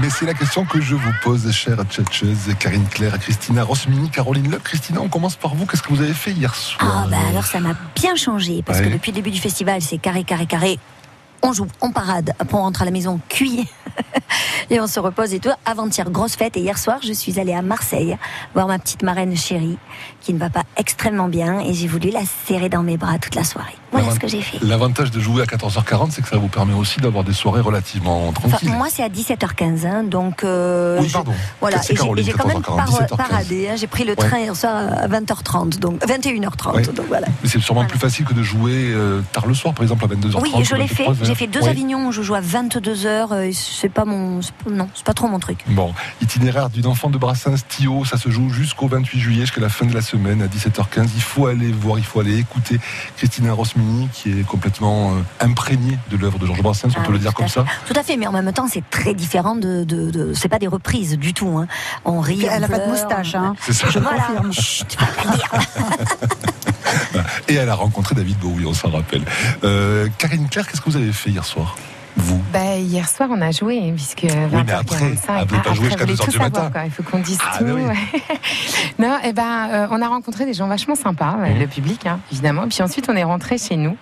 Mais 0.00 0.08
c'est 0.08 0.24
la 0.26 0.34
question 0.34 0.64
que 0.64 0.80
je 0.80 0.94
vous 0.94 1.10
pose, 1.22 1.50
chère 1.50 1.78
tchatcheuse, 1.88 2.54
Karine 2.60 2.86
Claire, 2.88 3.18
Christina 3.18 3.64
Rosmini, 3.64 4.08
Caroline 4.10 4.50
Loeb. 4.50 4.62
Christina, 4.62 5.00
on 5.00 5.08
commence 5.08 5.34
par 5.36 5.54
vous. 5.54 5.66
Qu'est-ce 5.66 5.82
que 5.82 5.88
vous 5.90 6.00
avez 6.00 6.14
fait 6.14 6.30
hier 6.32 6.54
soir 6.54 7.04
Ah 7.04 7.08
bah 7.10 7.16
alors 7.28 7.44
ça 7.44 7.58
m'a 7.60 7.74
bien 7.96 8.14
changé 8.14 8.62
parce 8.64 8.78
Ouais. 8.78 8.86
que 8.86 8.92
depuis 8.92 9.10
le 9.10 9.16
début 9.16 9.30
du 9.30 9.40
festival 9.40 9.82
c'est 9.82 9.98
carré 9.98 10.22
carré 10.24 10.46
carré. 10.46 10.78
On 11.42 11.52
joue, 11.52 11.66
on 11.80 11.90
parade, 11.90 12.34
après 12.38 12.56
on 12.56 12.62
rentre 12.62 12.82
à 12.82 12.84
la 12.84 12.90
maison 12.90 13.18
cuit 13.28 13.66
et 14.70 14.78
on 14.80 14.86
se 14.86 15.00
repose 15.00 15.32
et 15.32 15.40
tout. 15.40 15.50
Avant-hier 15.64 16.10
grosse 16.10 16.36
fête 16.36 16.56
et 16.56 16.60
hier 16.60 16.78
soir 16.78 17.00
je 17.02 17.12
suis 17.12 17.40
allée 17.40 17.54
à 17.54 17.62
Marseille 17.62 18.18
voir 18.54 18.68
ma 18.68 18.78
petite 18.78 19.02
marraine 19.02 19.36
chérie 19.36 19.78
qui 20.20 20.34
ne 20.34 20.38
va 20.38 20.50
pas 20.50 20.64
extrêmement 20.76 21.28
bien 21.28 21.60
et 21.60 21.72
j'ai 21.72 21.88
voulu 21.88 22.10
la 22.10 22.22
serrer 22.46 22.68
dans 22.68 22.82
mes 22.82 22.96
bras 22.96 23.18
toute 23.18 23.34
la 23.34 23.44
soirée. 23.44 23.79
Voilà 23.92 24.10
ce 24.14 24.18
que 24.20 24.28
j'ai 24.28 24.40
fait. 24.42 24.58
L'avantage 24.62 25.10
de 25.10 25.20
jouer 25.20 25.42
à 25.42 25.46
14h40, 25.46 26.10
c'est 26.12 26.22
que 26.22 26.28
ça 26.28 26.36
vous 26.36 26.48
permet 26.48 26.74
aussi 26.74 27.00
d'avoir 27.00 27.24
des 27.24 27.32
soirées 27.32 27.60
relativement 27.60 28.28
Enfin, 28.28 28.48
tranquilles. 28.48 28.70
moi 28.72 28.86
c'est 28.90 29.02
à 29.02 29.08
17h15 29.08 29.86
hein, 29.86 30.04
donc 30.04 30.44
euh, 30.44 30.98
Oui, 31.00 31.08
je- 31.08 31.12
pardon. 31.12 31.32
voilà 31.60 31.82
C'est 31.82 31.94
et 31.94 31.96
j'ai- 31.96 32.32
quand 32.32 32.46
même 32.46 32.58
14h40, 32.58 32.76
par- 32.76 32.86
17h15. 32.88 33.16
paradé 33.16 33.68
hein. 33.68 33.74
j'ai 33.76 33.86
pris 33.86 34.04
le 34.04 34.10
Ouais. 34.10 34.16
train 34.16 34.38
hier 34.38 34.54
soir 34.54 34.74
à 34.76 35.08
20h30 35.08 35.78
donc 35.78 36.00
21h30 36.06 36.74
Ouais. 36.76 36.82
donc 36.82 37.06
voilà. 37.08 37.26
Mais 37.42 37.48
c'est 37.48 37.60
sûrement 37.60 37.84
plus 37.84 37.98
facile 37.98 38.24
que 38.24 38.34
de 38.34 38.42
jouer 38.42 38.92
euh, 38.92 39.22
tard 39.32 39.46
le 39.46 39.54
soir, 39.54 39.74
par 39.74 39.82
exemple 39.82 40.04
à 40.04 40.08
22h30. 40.08 40.40
Oui, 40.42 40.52
je 40.64 40.74
l'ai 40.76 40.86
fait. 40.86 41.04
23h. 41.04 41.24
J'ai 41.24 41.34
fait 41.34 41.46
deux 41.46 41.60
Ouais. 41.60 41.68
Avignons 41.70 42.06
où 42.08 42.12
je 42.12 42.22
joue 42.22 42.34
à 42.34 42.40
22h. 42.40 43.28
euh, 43.32 43.50
C'est 43.52 43.88
pas 43.88 44.04
mon. 44.04 44.40
Non, 44.70 44.88
c'est 44.94 45.04
pas 45.04 45.14
trop 45.14 45.28
mon 45.28 45.38
truc. 45.38 45.64
Bon, 45.68 45.92
itinéraire 46.20 46.70
d'une 46.70 46.86
enfant 46.86 47.10
de 47.10 47.18
Brassens 47.18 47.56
Thio, 47.68 48.04
ça 48.04 48.16
se 48.16 48.28
joue 48.30 48.50
jusqu'au 48.50 48.88
28 48.88 49.18
juillet, 49.20 49.40
jusqu'à 49.42 49.60
la 49.60 49.68
fin 49.68 49.86
de 49.86 49.94
la 49.94 50.00
semaine, 50.02 50.42
à 50.42 50.46
17h15. 50.46 51.08
Il 51.14 51.22
faut 51.22 51.46
aller 51.46 51.70
voir, 51.72 51.98
il 51.98 52.04
faut 52.04 52.20
aller 52.20 52.38
écouter 52.38 52.78
Christina 53.16 53.52
Qui 54.12 54.40
est 54.40 54.42
complètement 54.44 55.12
euh, 55.12 55.20
imprégnée 55.44 55.98
de 56.10 56.16
l'œuvre 56.16 56.38
de 56.38 56.46
Georges 56.46 56.62
Brassens, 56.62 56.88
on 56.88 57.00
Ah 57.00 57.06
peut 57.06 57.12
le 57.12 57.18
dire 57.18 57.34
comme 57.34 57.48
ça. 57.48 57.64
Tout 57.86 57.94
à 57.96 58.02
fait, 58.02 58.16
mais 58.16 58.26
en 58.26 58.32
même 58.32 58.52
temps, 58.52 58.66
c'est 58.70 58.82
très 58.90 59.14
différent 59.14 59.54
de. 59.56 59.84
de, 59.84 60.10
de- 60.10 60.32
c'est 60.34 60.48
pas 60.48 60.58
des 60.58 60.66
reprises 60.68 61.16
du 61.18 61.32
tout. 61.34 61.58
hein. 61.58 61.66
On 62.04 62.20
rit. 62.20 62.44
Elle 62.44 62.62
on 62.62 62.66
a 62.66 62.68
pas 62.68 62.78
de 62.78 62.90
moustache, 62.90 63.34
hein. 63.34 63.54
C'est 63.60 63.72
ça. 63.72 63.88
Je 63.90 63.98
Voilà. 63.98 64.18
confirme. 64.22 64.52
Chut, 64.52 64.96
faut 64.98 65.22
pas 65.22 65.30
le 65.32 65.36
dire. 65.36 65.50
Et 67.48 67.54
elle 67.54 67.68
a 67.68 67.74
rencontré 67.74 68.14
David 68.14 68.38
Bowie, 68.38 68.66
on 68.66 68.74
s'en 68.74 68.90
rappelle. 68.90 69.22
Euh, 69.64 70.08
Karine 70.18 70.48
Claire, 70.48 70.66
qu'est-ce 70.68 70.80
que 70.80 70.90
vous 70.90 70.96
avez 70.96 71.12
fait 71.12 71.30
hier 71.30 71.44
soir? 71.44 71.76
Vous 72.16 72.42
Bah, 72.52 72.76
hier 72.76 73.08
soir, 73.08 73.28
on 73.32 73.40
a 73.40 73.50
joué, 73.50 73.92
puisque 73.94 74.24
20h45. 74.24 74.64
mais 74.66 74.72
après, 74.72 74.96
ah, 75.28 75.44
vous 75.48 75.60
pas 75.60 75.72
joué 75.74 75.84
jusqu'à 75.88 76.04
vous 76.04 76.06
voulez 76.06 76.06
2 76.06 76.10
heures 76.12 76.16
tout 76.18 76.24
du 76.26 76.30
savoir, 76.38 76.50
matin. 76.50 76.70
quoi. 76.72 76.84
Il 76.84 76.90
faut 76.90 77.02
qu'on 77.02 77.18
dise 77.20 77.38
Ah, 77.42 77.58
tout. 77.58 77.64
bah 77.64 77.72
oui. 77.74 78.18
non, 78.98 79.16
et 79.24 79.32
ben, 79.32 79.68
euh, 79.72 79.86
on 79.90 80.02
a 80.02 80.08
rencontré 80.08 80.44
des 80.46 80.54
gens 80.54 80.66
vachement 80.68 80.94
sympas, 80.96 81.36
Mhm. 81.36 81.58
le 81.60 81.66
public, 81.66 82.06
hein, 82.06 82.20
évidemment. 82.32 82.66
Puis 82.68 82.82
ensuite, 82.82 83.08
on 83.08 83.16
est 83.16 83.22
rentré 83.24 83.58
chez 83.58 83.76
nous. 83.76 83.96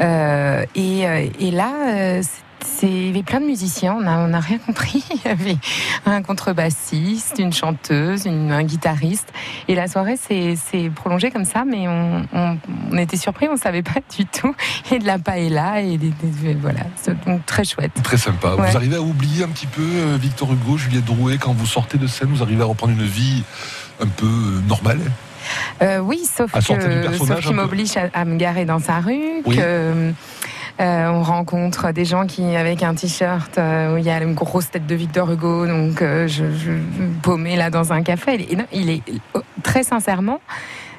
Euh, 0.00 0.64
et, 0.74 1.06
euh, 1.06 1.26
et 1.38 1.50
là, 1.50 1.70
euh, 1.86 2.22
c'est- 2.64 2.86
il 2.86 3.06
y 3.06 3.10
avait 3.10 3.22
plein 3.22 3.40
de 3.40 3.46
musiciens, 3.46 3.94
on 3.98 4.02
n'a 4.02 4.18
on 4.20 4.32
a 4.32 4.40
rien 4.40 4.58
compris. 4.58 5.04
Il 5.10 5.20
y 5.24 5.28
avait 5.28 5.56
un 6.06 6.22
contrebassiste, 6.22 7.36
une 7.38 7.52
chanteuse, 7.52 8.24
une- 8.26 8.50
un 8.52 8.62
guitariste. 8.62 9.28
Et 9.68 9.74
la 9.74 9.86
soirée 9.88 10.16
s'est 10.16 10.56
prolongée 10.94 11.30
comme 11.30 11.44
ça, 11.44 11.64
mais 11.64 11.86
on, 11.88 12.26
on- 12.32 12.58
on 12.92 12.96
était 12.98 13.16
surpris, 13.16 13.48
on 13.48 13.52
ne 13.54 13.58
savait 13.58 13.82
pas 13.82 14.00
du 14.16 14.24
tout. 14.26 14.54
Et 14.90 14.98
de 14.98 15.06
la 15.06 15.18
paella, 15.18 15.80
et 15.80 15.96
des, 15.98 16.10
des- 16.22 16.54
voilà. 16.54 16.80
Donc 17.26 17.44
très 17.46 17.64
chouette. 17.64 17.92
Très 18.02 18.16
sympa. 18.18 18.54
Ouais. 18.54 18.70
Vous 18.70 18.76
arrivez 18.76 18.96
à 18.96 19.02
oublier 19.02 19.44
un 19.44 19.48
petit 19.48 19.66
peu 19.66 19.82
euh, 19.82 20.16
Victor 20.20 20.52
Hugo, 20.52 20.76
Juliette 20.78 21.04
Drouet, 21.04 21.38
quand 21.38 21.52
vous 21.52 21.66
sortez 21.66 21.98
de 21.98 22.06
scène, 22.06 22.28
vous 22.30 22.42
arrivez 22.42 22.62
à 22.62 22.66
reprendre 22.66 22.92
une 22.92 23.04
vie 23.06 23.42
un 24.00 24.06
peu 24.06 24.26
euh, 24.26 24.60
normale? 24.68 25.00
Euh, 25.82 25.98
oui, 25.98 26.24
sauf 26.24 26.54
À 26.54 26.60
que 26.60 26.64
sauf 26.64 27.40
qu'il 27.40 27.54
m'oblige 27.54 27.96
à, 27.98 28.08
à 28.18 28.24
me 28.24 28.36
garer 28.36 28.64
dans 28.64 28.78
sa 28.78 29.00
rue, 29.00 29.42
Oui. 29.44 29.56
que 29.56 30.12
euh, 30.80 31.08
on 31.08 31.22
rencontre 31.22 31.92
des 31.92 32.04
gens 32.04 32.26
qui 32.26 32.56
avec 32.56 32.82
un 32.82 32.94
t-shirt 32.94 33.58
euh, 33.58 33.94
où 33.94 33.98
il 33.98 34.04
y 34.04 34.10
a 34.10 34.20
une 34.22 34.34
grosse 34.34 34.70
tête 34.70 34.86
de 34.86 34.94
Victor 34.94 35.30
Hugo, 35.30 35.66
donc 35.66 36.02
euh, 36.02 36.26
je, 36.26 36.44
je 36.52 36.72
paumé 37.22 37.54
là 37.56 37.70
dans 37.70 37.92
un 37.92 38.02
café. 38.02 38.46
Il 38.50 38.60
est, 38.60 38.66
il 38.72 38.90
est 38.90 39.02
euh, 39.36 39.40
très 39.62 39.84
sincèrement 39.84 40.40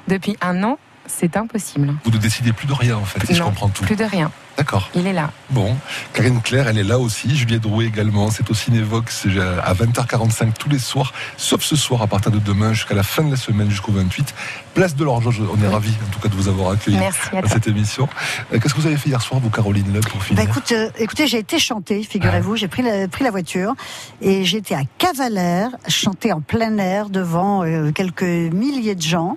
depuis 0.08 0.36
un 0.40 0.62
an, 0.62 0.78
c'est 1.08 1.36
impossible. 1.36 1.94
Vous 2.04 2.10
ne 2.10 2.18
décidez 2.18 2.52
plus 2.52 2.66
de 2.66 2.72
rien 2.72 2.96
en 2.96 3.04
fait, 3.04 3.24
si 3.26 3.34
je 3.34 3.42
comprends 3.42 3.68
tout. 3.68 3.84
Plus 3.84 3.96
de 3.96 4.04
rien. 4.04 4.30
D'accord. 4.56 4.88
Il 4.94 5.06
est 5.06 5.12
là. 5.12 5.30
Bon, 5.50 5.76
Karine 6.14 6.40
Claire, 6.40 6.68
elle 6.68 6.78
est 6.78 6.84
là 6.84 6.98
aussi. 6.98 7.36
Juliette 7.36 7.60
Drouet 7.60 7.84
également. 7.84 8.30
C'est 8.30 8.50
au 8.50 8.54
Cinévox 8.54 9.26
euh, 9.26 9.60
à 9.62 9.74
20h45 9.74 10.54
tous 10.58 10.70
les 10.70 10.78
soirs, 10.78 11.12
sauf 11.36 11.62
ce 11.62 11.76
soir 11.76 12.00
à 12.00 12.06
partir 12.06 12.32
de 12.32 12.38
demain 12.38 12.72
jusqu'à 12.72 12.94
la 12.94 13.02
fin 13.02 13.22
de 13.22 13.30
la 13.30 13.36
semaine, 13.36 13.68
jusqu'au 13.68 13.92
28. 13.92 14.34
Place 14.72 14.96
de 14.96 15.04
l'Horloge. 15.04 15.42
On 15.54 15.62
est 15.62 15.68
ravis 15.68 15.92
en 16.06 16.10
tout 16.10 16.20
cas 16.20 16.28
de 16.28 16.34
vous 16.34 16.48
avoir 16.48 16.70
accueilli 16.70 16.96
Merci 16.96 17.36
à 17.36 17.46
cette 17.48 17.68
émission. 17.68 18.08
Euh, 18.52 18.58
Qu'est-ce 18.58 18.72
que 18.72 18.80
vous 18.80 18.86
avez 18.86 18.96
fait 18.96 19.10
hier 19.10 19.20
soir, 19.20 19.40
vous, 19.40 19.50
Caroline, 19.50 19.92
là, 19.92 20.00
pour 20.00 20.20
Bah 20.20 20.24
finir 20.24 20.42
écoute, 20.44 20.72
euh, 20.72 20.88
écoutez, 20.98 21.26
j'ai 21.26 21.38
été 21.38 21.58
chanter, 21.58 22.02
figurez-vous, 22.02 22.56
j'ai 22.56 22.68
pris 22.68 22.82
la, 22.82 23.08
pris 23.08 23.24
la 23.24 23.30
voiture 23.30 23.74
et 24.22 24.44
j'étais 24.46 24.74
à 24.74 24.82
Cavalère, 24.96 25.68
chanter 25.88 26.32
en 26.32 26.40
plein 26.40 26.78
air 26.78 27.10
devant 27.10 27.62
euh, 27.62 27.92
quelques 27.92 28.22
milliers 28.22 28.94
de 28.94 29.02
gens. 29.02 29.36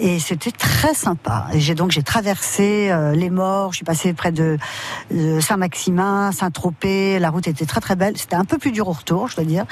Et 0.00 0.18
c'était 0.20 0.50
très 0.52 0.94
sympa. 0.94 1.46
Et 1.52 1.60
j'ai 1.60 1.74
donc 1.74 1.90
j'ai 1.90 2.02
traversé 2.02 2.88
euh, 2.90 3.12
les 3.12 3.30
morts. 3.30 3.72
Je 3.72 3.76
suis 3.76 3.84
passée 3.84 4.12
près 4.12 4.30
de, 4.32 4.56
de 5.12 5.40
Saint-Maximin, 5.40 6.30
Saint-Tropez. 6.32 7.18
La 7.18 7.30
route 7.30 7.48
était 7.48 7.66
très 7.66 7.80
très 7.80 7.96
belle. 7.96 8.16
C'était 8.16 8.36
un 8.36 8.44
peu 8.44 8.58
plus 8.58 8.70
dur 8.70 8.88
au 8.88 8.92
retour, 8.92 9.28
je 9.28 9.36
dois 9.36 9.44
dire, 9.44 9.64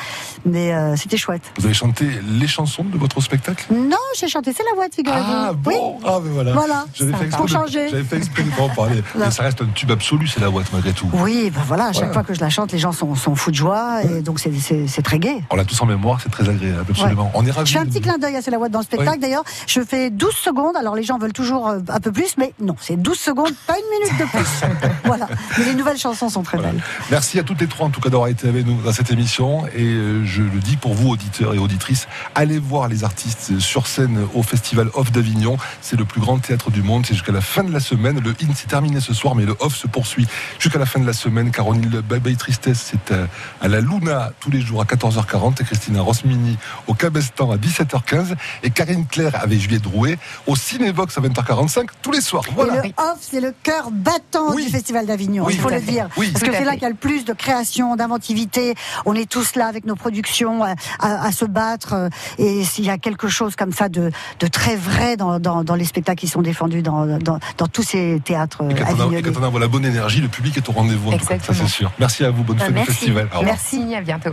mais 0.44 0.72
euh, 0.74 0.96
c'était 0.96 1.16
chouette. 1.16 1.42
Vous 1.58 1.64
avez 1.66 1.74
chanté 1.74 2.08
les 2.26 2.46
chansons 2.46 2.84
de 2.84 2.98
votre 2.98 3.20
spectacle? 3.20 3.64
Non, 3.72 3.96
j'ai 4.18 4.28
chanté. 4.28 4.52
C'est 4.56 4.64
la 4.68 4.74
boîte, 4.74 4.94
figurez-vous. 4.94 5.24
Ah 5.28 5.52
bon? 5.52 5.98
Ah 6.04 6.18
ben 6.22 6.30
voilà. 6.32 6.52
Voilà. 6.52 6.84
J'avais 6.94 7.12
fait, 7.12 7.24
exprès 7.26 7.44
de- 7.44 7.68
j'avais 7.90 8.04
fait 8.04 8.16
exprès 8.16 8.42
de 8.42 8.50
pas 8.50 8.62
en 8.62 8.68
parler. 8.68 9.02
Mais 9.18 9.30
ça 9.30 9.42
reste 9.44 9.62
un 9.62 9.66
tube 9.74 9.90
absolu, 9.90 10.26
c'est 10.26 10.40
la 10.40 10.50
boîte 10.50 10.66
malgré 10.72 10.92
tout. 10.92 11.08
Oui, 11.12 11.50
ben 11.54 11.62
voilà. 11.66 11.84
À 11.86 11.92
chaque 11.92 12.04
Voilà. 12.06 12.12
fois 12.14 12.22
que 12.24 12.34
je 12.34 12.40
la 12.40 12.50
chante, 12.50 12.72
les 12.72 12.78
gens 12.78 12.92
sont, 12.92 13.14
sont 13.14 13.34
fous 13.34 13.50
de 13.50 13.56
joie 13.56 14.02
et 14.02 14.22
donc 14.22 14.40
c'est- 14.40 14.52
c'est 14.60 14.86
c'est 14.88 15.02
très 15.02 15.18
gai. 15.18 15.42
On 15.50 15.56
l'a 15.56 15.64
tous 15.64 15.80
en 15.80 15.86
mémoire, 15.86 16.20
c'est 16.20 16.30
très 16.30 16.48
agréable, 16.48 16.84
absolument. 16.90 17.30
On 17.34 17.44
est 17.44 17.48
Je 17.48 17.52
ravis. 17.52 17.72
fais 17.72 17.78
un 17.78 17.84
de- 17.84 17.90
petit 17.90 18.00
clin 18.00 18.18
d'œil 18.18 18.36
à 18.36 18.42
C'est 18.42 18.50
la 18.50 18.58
Ouate 18.58 18.72
dans 18.72 18.80
le 18.80 18.84
spectacle. 18.84 19.20
D'ailleurs, 19.20 19.44
je 19.66 19.80
fais 19.82 20.10
12 20.16 20.34
secondes. 20.34 20.76
Alors, 20.76 20.94
les 20.94 21.02
gens 21.02 21.18
veulent 21.18 21.32
toujours 21.32 21.68
euh, 21.68 21.78
un 21.88 22.00
peu 22.00 22.10
plus, 22.10 22.36
mais 22.38 22.52
non, 22.60 22.74
c'est 22.80 22.96
12 22.96 23.18
secondes, 23.18 23.52
pas 23.66 23.74
une 23.78 23.98
minute 23.98 24.18
de 24.18 24.24
plus. 24.30 24.88
voilà. 25.04 25.28
Mais 25.58 25.64
les 25.64 25.74
nouvelles 25.74 25.98
chansons 25.98 26.28
sont 26.28 26.42
très 26.42 26.58
belles. 26.58 26.82
Merci 27.10 27.38
à 27.38 27.42
toutes 27.42 27.60
les 27.60 27.66
trois 27.66 27.86
en 27.86 27.90
tout 27.90 28.00
cas 28.00 28.08
d'avoir 28.08 28.28
été 28.28 28.48
avec 28.48 28.66
nous 28.66 28.80
dans 28.82 28.92
cette 28.92 29.10
émission 29.10 29.66
et 29.68 29.82
euh, 29.82 30.24
je 30.24 30.42
le 30.42 30.58
dis 30.60 30.76
pour 30.76 30.94
vous 30.94 31.10
auditeurs 31.10 31.54
et 31.54 31.58
auditrices, 31.58 32.08
allez 32.34 32.58
voir 32.58 32.88
les 32.88 33.04
artistes 33.04 33.58
sur 33.58 33.86
scène 33.86 34.26
au 34.34 34.42
Festival 34.42 34.88
Off 34.94 35.12
d'Avignon, 35.12 35.56
c'est 35.80 35.98
le 35.98 36.04
plus 36.04 36.20
grand 36.20 36.38
théâtre 36.38 36.70
du 36.70 36.82
monde, 36.82 37.04
c'est 37.06 37.14
jusqu'à 37.14 37.32
la 37.32 37.40
fin 37.40 37.64
de 37.64 37.72
la 37.72 37.80
semaine, 37.80 38.20
le 38.20 38.34
in 38.42 38.54
s'est 38.54 38.68
terminé 38.68 39.00
ce 39.00 39.14
soir 39.14 39.34
mais 39.34 39.44
le 39.44 39.54
off 39.60 39.76
se 39.76 39.86
poursuit 39.86 40.26
jusqu'à 40.58 40.78
la 40.78 40.86
fin 40.86 41.00
de 41.00 41.06
la 41.06 41.12
semaine, 41.12 41.50
Caroline 41.50 41.88
Bye 42.00 42.36
Tristesse 42.36 42.90
c'est 42.90 43.14
à, 43.14 43.26
à 43.60 43.68
la 43.68 43.80
Luna 43.80 44.32
tous 44.40 44.50
les 44.50 44.60
jours 44.60 44.80
à 44.80 44.84
14h40 44.84 45.60
et 45.60 45.64
Christina 45.64 46.00
Rosmini 46.00 46.56
au 46.86 46.94
Cabestan 46.94 47.50
à 47.50 47.56
17h15 47.56 48.34
et 48.62 48.70
Karine 48.70 49.06
Claire 49.06 49.42
avec 49.42 49.60
Juliette 49.60 49.82
Drouet 49.82 50.05
au 50.46 50.56
Cinévox 50.56 51.16
à 51.18 51.20
20h45 51.20 51.86
tous 52.02 52.12
les 52.12 52.20
soirs. 52.20 52.44
Voilà. 52.54 52.84
Et 52.84 52.88
le 52.88 52.94
off, 52.98 53.18
c'est 53.20 53.40
le 53.40 53.52
cœur 53.62 53.90
battant 53.90 54.54
du 54.54 54.62
Festival 54.62 55.06
d'Avignon, 55.06 55.44
Oui, 55.46 55.54
il 55.54 55.60
faut 55.60 55.68
le 55.68 55.80
fait. 55.80 55.92
dire. 55.92 56.08
Oui, 56.16 56.30
Parce 56.32 56.44
que 56.44 56.52
c'est 56.52 56.64
là 56.64 56.72
qu'il 56.72 56.82
y 56.82 56.86
a 56.86 56.90
le 56.90 56.94
plus 56.94 57.24
de 57.24 57.32
création, 57.32 57.96
d'inventivité. 57.96 58.74
On 59.04 59.14
est 59.14 59.28
tous 59.28 59.54
là 59.56 59.66
avec 59.66 59.84
nos 59.86 59.96
productions 59.96 60.62
à, 60.62 60.74
à- 61.00 61.26
à 61.26 61.32
se 61.32 61.44
battre. 61.44 61.92
euh, 61.94 62.08
Et 62.38 62.64
s'il 62.64 62.84
y 62.84 62.90
a 62.90 62.98
quelque 62.98 63.28
chose 63.28 63.56
comme 63.56 63.72
ça 63.72 63.88
de, 63.88 64.10
de 64.40 64.46
très 64.46 64.76
vrai 64.76 65.16
dans, 65.16 65.38
dans- 65.40 65.64
dans 65.64 65.74
les 65.74 65.84
spectacles 65.84 66.20
qui 66.20 66.28
sont 66.28 66.42
défendus 66.42 66.82
dans, 66.82 67.06
dans, 67.18 67.38
dans 67.58 67.66
tous 67.66 67.82
ces 67.82 68.20
théâtres 68.24 68.62
euh, 68.62 68.70
Et 68.70 68.74
quand, 68.74 68.82
on 68.84 68.86
a, 68.86 68.88
et 68.88 68.92
avignonnais. 69.02 69.22
quand 69.22 69.40
on 69.40 69.44
envoie 69.44 69.60
la 69.60 69.68
bonne 69.68 69.84
énergie, 69.84 70.20
le 70.20 70.28
public 70.28 70.56
est 70.56 70.68
au 70.68 70.72
rendez-vous. 70.72 71.12
Ça, 71.12 71.52
c'est 71.54 71.66
sûr. 71.68 71.90
Merci 71.98 72.24
à 72.24 72.30
vous. 72.30 72.42
Bonne 72.44 72.56
Bah, 72.56 72.64
fin 72.64 72.70
de 72.70 72.74
merci. 72.74 72.92
festival. 72.92 73.24
Au 73.34 73.38
revoir. 73.38 73.44
Merci, 73.44 73.94
à 73.94 74.00
bientôt. 74.00 74.30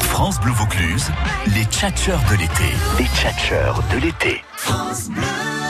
France 0.00 0.40
Bleu 0.40 0.52
Vaucluse, 0.52 1.10
les 1.54 1.64
tchatcheurs 1.64 2.20
de 2.30 2.36
l'été. 2.36 2.64
Les 2.98 3.06
tchatcheurs 3.06 3.82
de 3.92 3.98
l'été. 3.98 4.42
France 4.58 5.08
Bleu. 5.08 5.67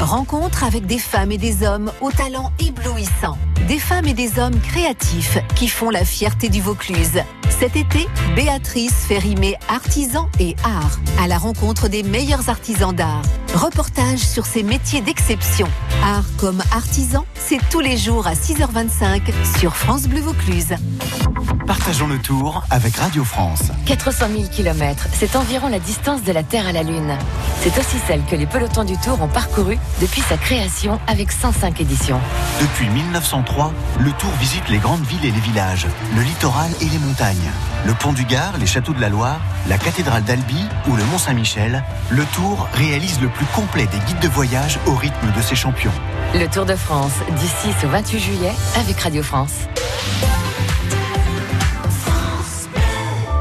Rencontre 0.00 0.62
avec 0.64 0.86
des 0.86 0.98
femmes 0.98 1.32
et 1.32 1.38
des 1.38 1.66
hommes 1.66 1.90
au 2.00 2.10
talent 2.10 2.52
éblouissant. 2.60 3.38
Des 3.66 3.78
femmes 3.78 4.06
et 4.06 4.14
des 4.14 4.38
hommes 4.38 4.58
créatifs 4.60 5.38
qui 5.54 5.68
font 5.68 5.90
la 5.90 6.04
fierté 6.04 6.48
du 6.48 6.60
Vaucluse. 6.60 7.22
Cet 7.58 7.74
été, 7.74 8.06
Béatrice 8.34 8.92
fait 8.92 9.18
rimer 9.18 9.56
artisans 9.68 10.28
et 10.38 10.54
art 10.62 10.98
à 11.22 11.26
la 11.26 11.38
rencontre 11.38 11.88
des 11.88 12.02
meilleurs 12.02 12.50
artisans 12.50 12.94
d'art. 12.94 13.22
Reportage 13.54 14.18
sur 14.18 14.44
ces 14.44 14.62
métiers 14.62 15.00
d'exception. 15.00 15.66
Art 16.04 16.24
comme 16.36 16.62
artisan, 16.72 17.24
c'est 17.34 17.60
tous 17.70 17.80
les 17.80 17.96
jours 17.96 18.26
à 18.26 18.34
6h25 18.34 19.32
sur 19.58 19.74
France 19.74 20.06
Bleu 20.06 20.20
Vaucluse. 20.20 20.74
Partageons 21.66 22.06
le 22.06 22.18
tour 22.18 22.62
avec 22.70 22.96
Radio 22.96 23.24
France. 23.24 23.72
400 23.86 24.26
000 24.30 24.48
km, 24.50 25.08
c'est 25.12 25.34
environ 25.34 25.68
la 25.68 25.80
distance 25.80 26.22
de 26.22 26.30
la 26.30 26.42
Terre 26.44 26.66
à 26.66 26.72
la 26.72 26.82
Lune. 26.82 27.16
C'est 27.60 27.76
aussi 27.78 27.96
celle 28.06 28.24
que 28.26 28.36
les 28.36 28.46
pelotons 28.46 28.84
du 28.84 28.96
Tour 28.98 29.20
ont 29.20 29.28
parcouru 29.28 29.76
depuis 30.00 30.20
sa 30.22 30.36
création 30.36 31.00
avec 31.06 31.32
105 31.32 31.80
éditions. 31.80 32.20
Depuis 32.60 32.88
1903, 32.88 33.72
le 34.00 34.12
Tour 34.12 34.30
visite 34.40 34.68
les 34.68 34.78
grandes 34.78 35.04
villes 35.04 35.24
et 35.24 35.30
les 35.30 35.40
villages, 35.40 35.86
le 36.14 36.22
littoral 36.22 36.70
et 36.80 36.86
les 36.86 36.98
montagnes. 36.98 37.50
Le 37.86 37.94
pont 37.94 38.12
du 38.12 38.24
Gard, 38.24 38.58
les 38.58 38.66
châteaux 38.66 38.92
de 38.92 39.00
la 39.00 39.08
Loire, 39.08 39.40
la 39.68 39.78
cathédrale 39.78 40.24
d'Albi 40.24 40.64
ou 40.88 40.96
le 40.96 41.04
Mont 41.04 41.18
Saint-Michel, 41.18 41.82
le 42.10 42.24
Tour 42.26 42.68
réalise 42.72 43.20
le 43.20 43.28
plus 43.28 43.46
complet 43.46 43.86
des 43.86 43.98
guides 44.06 44.20
de 44.20 44.28
voyage 44.28 44.78
au 44.86 44.94
rythme 44.94 45.32
de 45.36 45.42
ses 45.42 45.56
champions. 45.56 45.92
Le 46.34 46.46
Tour 46.48 46.66
de 46.66 46.74
France, 46.74 47.14
du 47.38 47.46
6 47.46 47.86
au 47.86 47.88
28 47.88 48.18
juillet, 48.18 48.52
avec 48.76 49.00
Radio 49.00 49.22
France. 49.22 49.52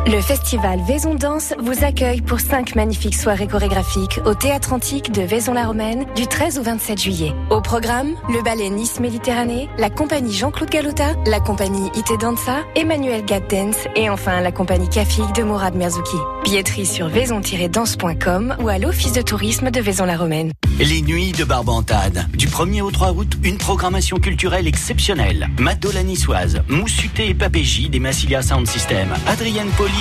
Le 0.07 0.21
festival 0.21 0.81
Vaison 0.87 1.15
Danse 1.15 1.55
vous 1.57 1.83
accueille 1.83 2.21
pour 2.21 2.39
cinq 2.39 2.75
magnifiques 2.75 3.15
soirées 3.15 3.47
chorégraphiques 3.47 4.19
au 4.25 4.35
Théâtre 4.35 4.71
Antique 4.71 5.11
de 5.11 5.23
Vaison-la-Romaine 5.23 6.05
du 6.15 6.27
13 6.27 6.59
au 6.59 6.61
27 6.61 7.01
juillet. 7.01 7.33
Au 7.49 7.59
programme, 7.59 8.11
le 8.29 8.43
ballet 8.43 8.69
Nice 8.69 8.99
Méditerranée, 8.99 9.67
la 9.79 9.89
compagnie 9.89 10.31
Jean-Claude 10.31 10.69
Galota, 10.69 11.13
la 11.25 11.39
compagnie 11.39 11.89
Ite 11.95 12.19
Danza, 12.19 12.57
Emmanuel 12.75 13.25
Gaddens 13.25 13.87
et 13.95 14.07
enfin 14.11 14.41
la 14.41 14.51
compagnie 14.51 14.87
Kafik 14.89 15.33
de 15.33 15.41
Mourad 15.41 15.73
Merzouki. 15.73 16.17
Billetterie 16.43 16.85
sur 16.85 17.07
vaison-danse.com 17.07 18.57
ou 18.59 18.69
à 18.69 18.77
l'office 18.77 19.13
de 19.13 19.23
tourisme 19.23 19.71
de 19.71 19.81
Vaison-la-Romaine. 19.81 20.51
Les 20.77 21.01
nuits 21.01 21.31
de 21.31 21.45
Barbantade. 21.45 22.27
Du 22.33 22.47
1er 22.47 22.81
au 22.81 22.91
3 22.91 23.13
août, 23.13 23.37
une 23.43 23.57
programmation 23.57 24.17
culturelle 24.17 24.67
exceptionnelle. 24.67 25.49
Mado 25.57 25.91
la 25.91 26.03
niçoise, 26.03 26.61
Moussuté 26.69 27.29
et 27.29 27.33
Papégie 27.33 27.89
des 27.89 27.99
Massilia 27.99 28.43
Sound 28.43 28.67
System, 28.67 29.07
Adrienne 29.25 29.69
Poli 29.77 29.94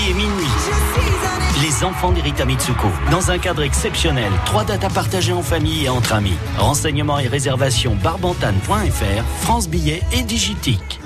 Les 1.62 1.84
enfants 1.84 2.10
d'Erita 2.10 2.44
Mitsuko. 2.44 2.88
Dans 3.10 3.30
un 3.30 3.38
cadre 3.38 3.62
exceptionnel. 3.62 4.30
Trois 4.44 4.64
dates 4.64 4.84
à 4.84 4.90
partager 4.90 5.32
en 5.32 5.42
famille 5.42 5.84
et 5.84 5.88
entre 5.88 6.14
amis. 6.14 6.36
Renseignements 6.58 7.18
et 7.18 7.28
réservations 7.28 7.94
barbantane.fr, 8.02 9.24
France 9.42 9.68
Billets 9.68 10.02
et 10.12 10.22
Digitique. 10.22 11.00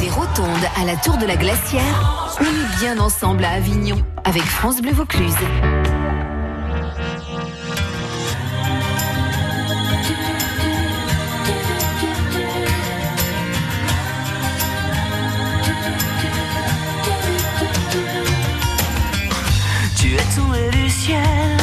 Des 0.00 0.10
rotondes 0.10 0.46
à 0.80 0.84
la 0.84 0.96
tour 0.96 1.16
de 1.16 1.26
la 1.26 1.36
glacière, 1.36 2.36
on 2.40 2.44
est 2.44 2.78
bien 2.78 2.98
ensemble 2.98 3.44
à 3.44 3.52
Avignon 3.52 3.96
avec 4.24 4.42
France 4.42 4.82
Bleu 4.82 4.92
Vaucluse. 4.92 5.34
Du 20.36 20.90
ciel, 20.90 21.56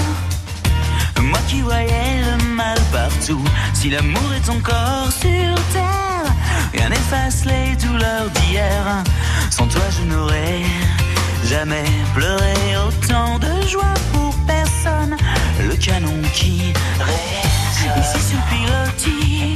moi 1.22 1.40
qui 1.50 1.60
voyais 1.60 2.22
le 2.24 2.56
mal 2.56 2.78
partout. 2.94 3.44
Si 3.74 3.90
l'amour 3.90 4.32
est 4.34 4.50
encore 4.50 5.12
sur 5.12 5.56
terre, 5.74 6.24
rien 6.74 6.88
n'efface 6.88 7.44
les 7.44 7.76
douleurs 7.76 8.30
d'hier. 8.30 9.04
Sans 9.50 9.68
toi, 9.68 9.82
je 9.90 10.04
n'aurais 10.04 10.62
jamais 11.50 11.84
pleuré 12.16 12.54
autant 12.88 13.40
de 13.40 13.68
joie 13.68 13.94
pour 14.14 14.34
personne. 14.48 15.18
Le 15.60 15.76
canon 15.76 16.22
qui 16.34 16.72
résonne 17.00 18.02
ici 18.02 18.30
sur 18.30 18.40
pilotis, 18.50 19.54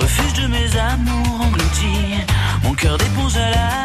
refuge 0.00 0.32
de 0.42 0.48
mes 0.48 0.76
amours 0.76 1.46
engloutis. 1.46 2.24
Mon 2.64 2.74
cœur 2.74 2.98
d'éponge 2.98 3.36
à 3.36 3.50
la 3.50 3.83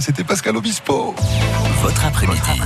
c'était 0.00 0.24
Pascal 0.24 0.56
Obispo. 0.56 1.14
Votre 1.82 2.04
après-midi, 2.06 2.60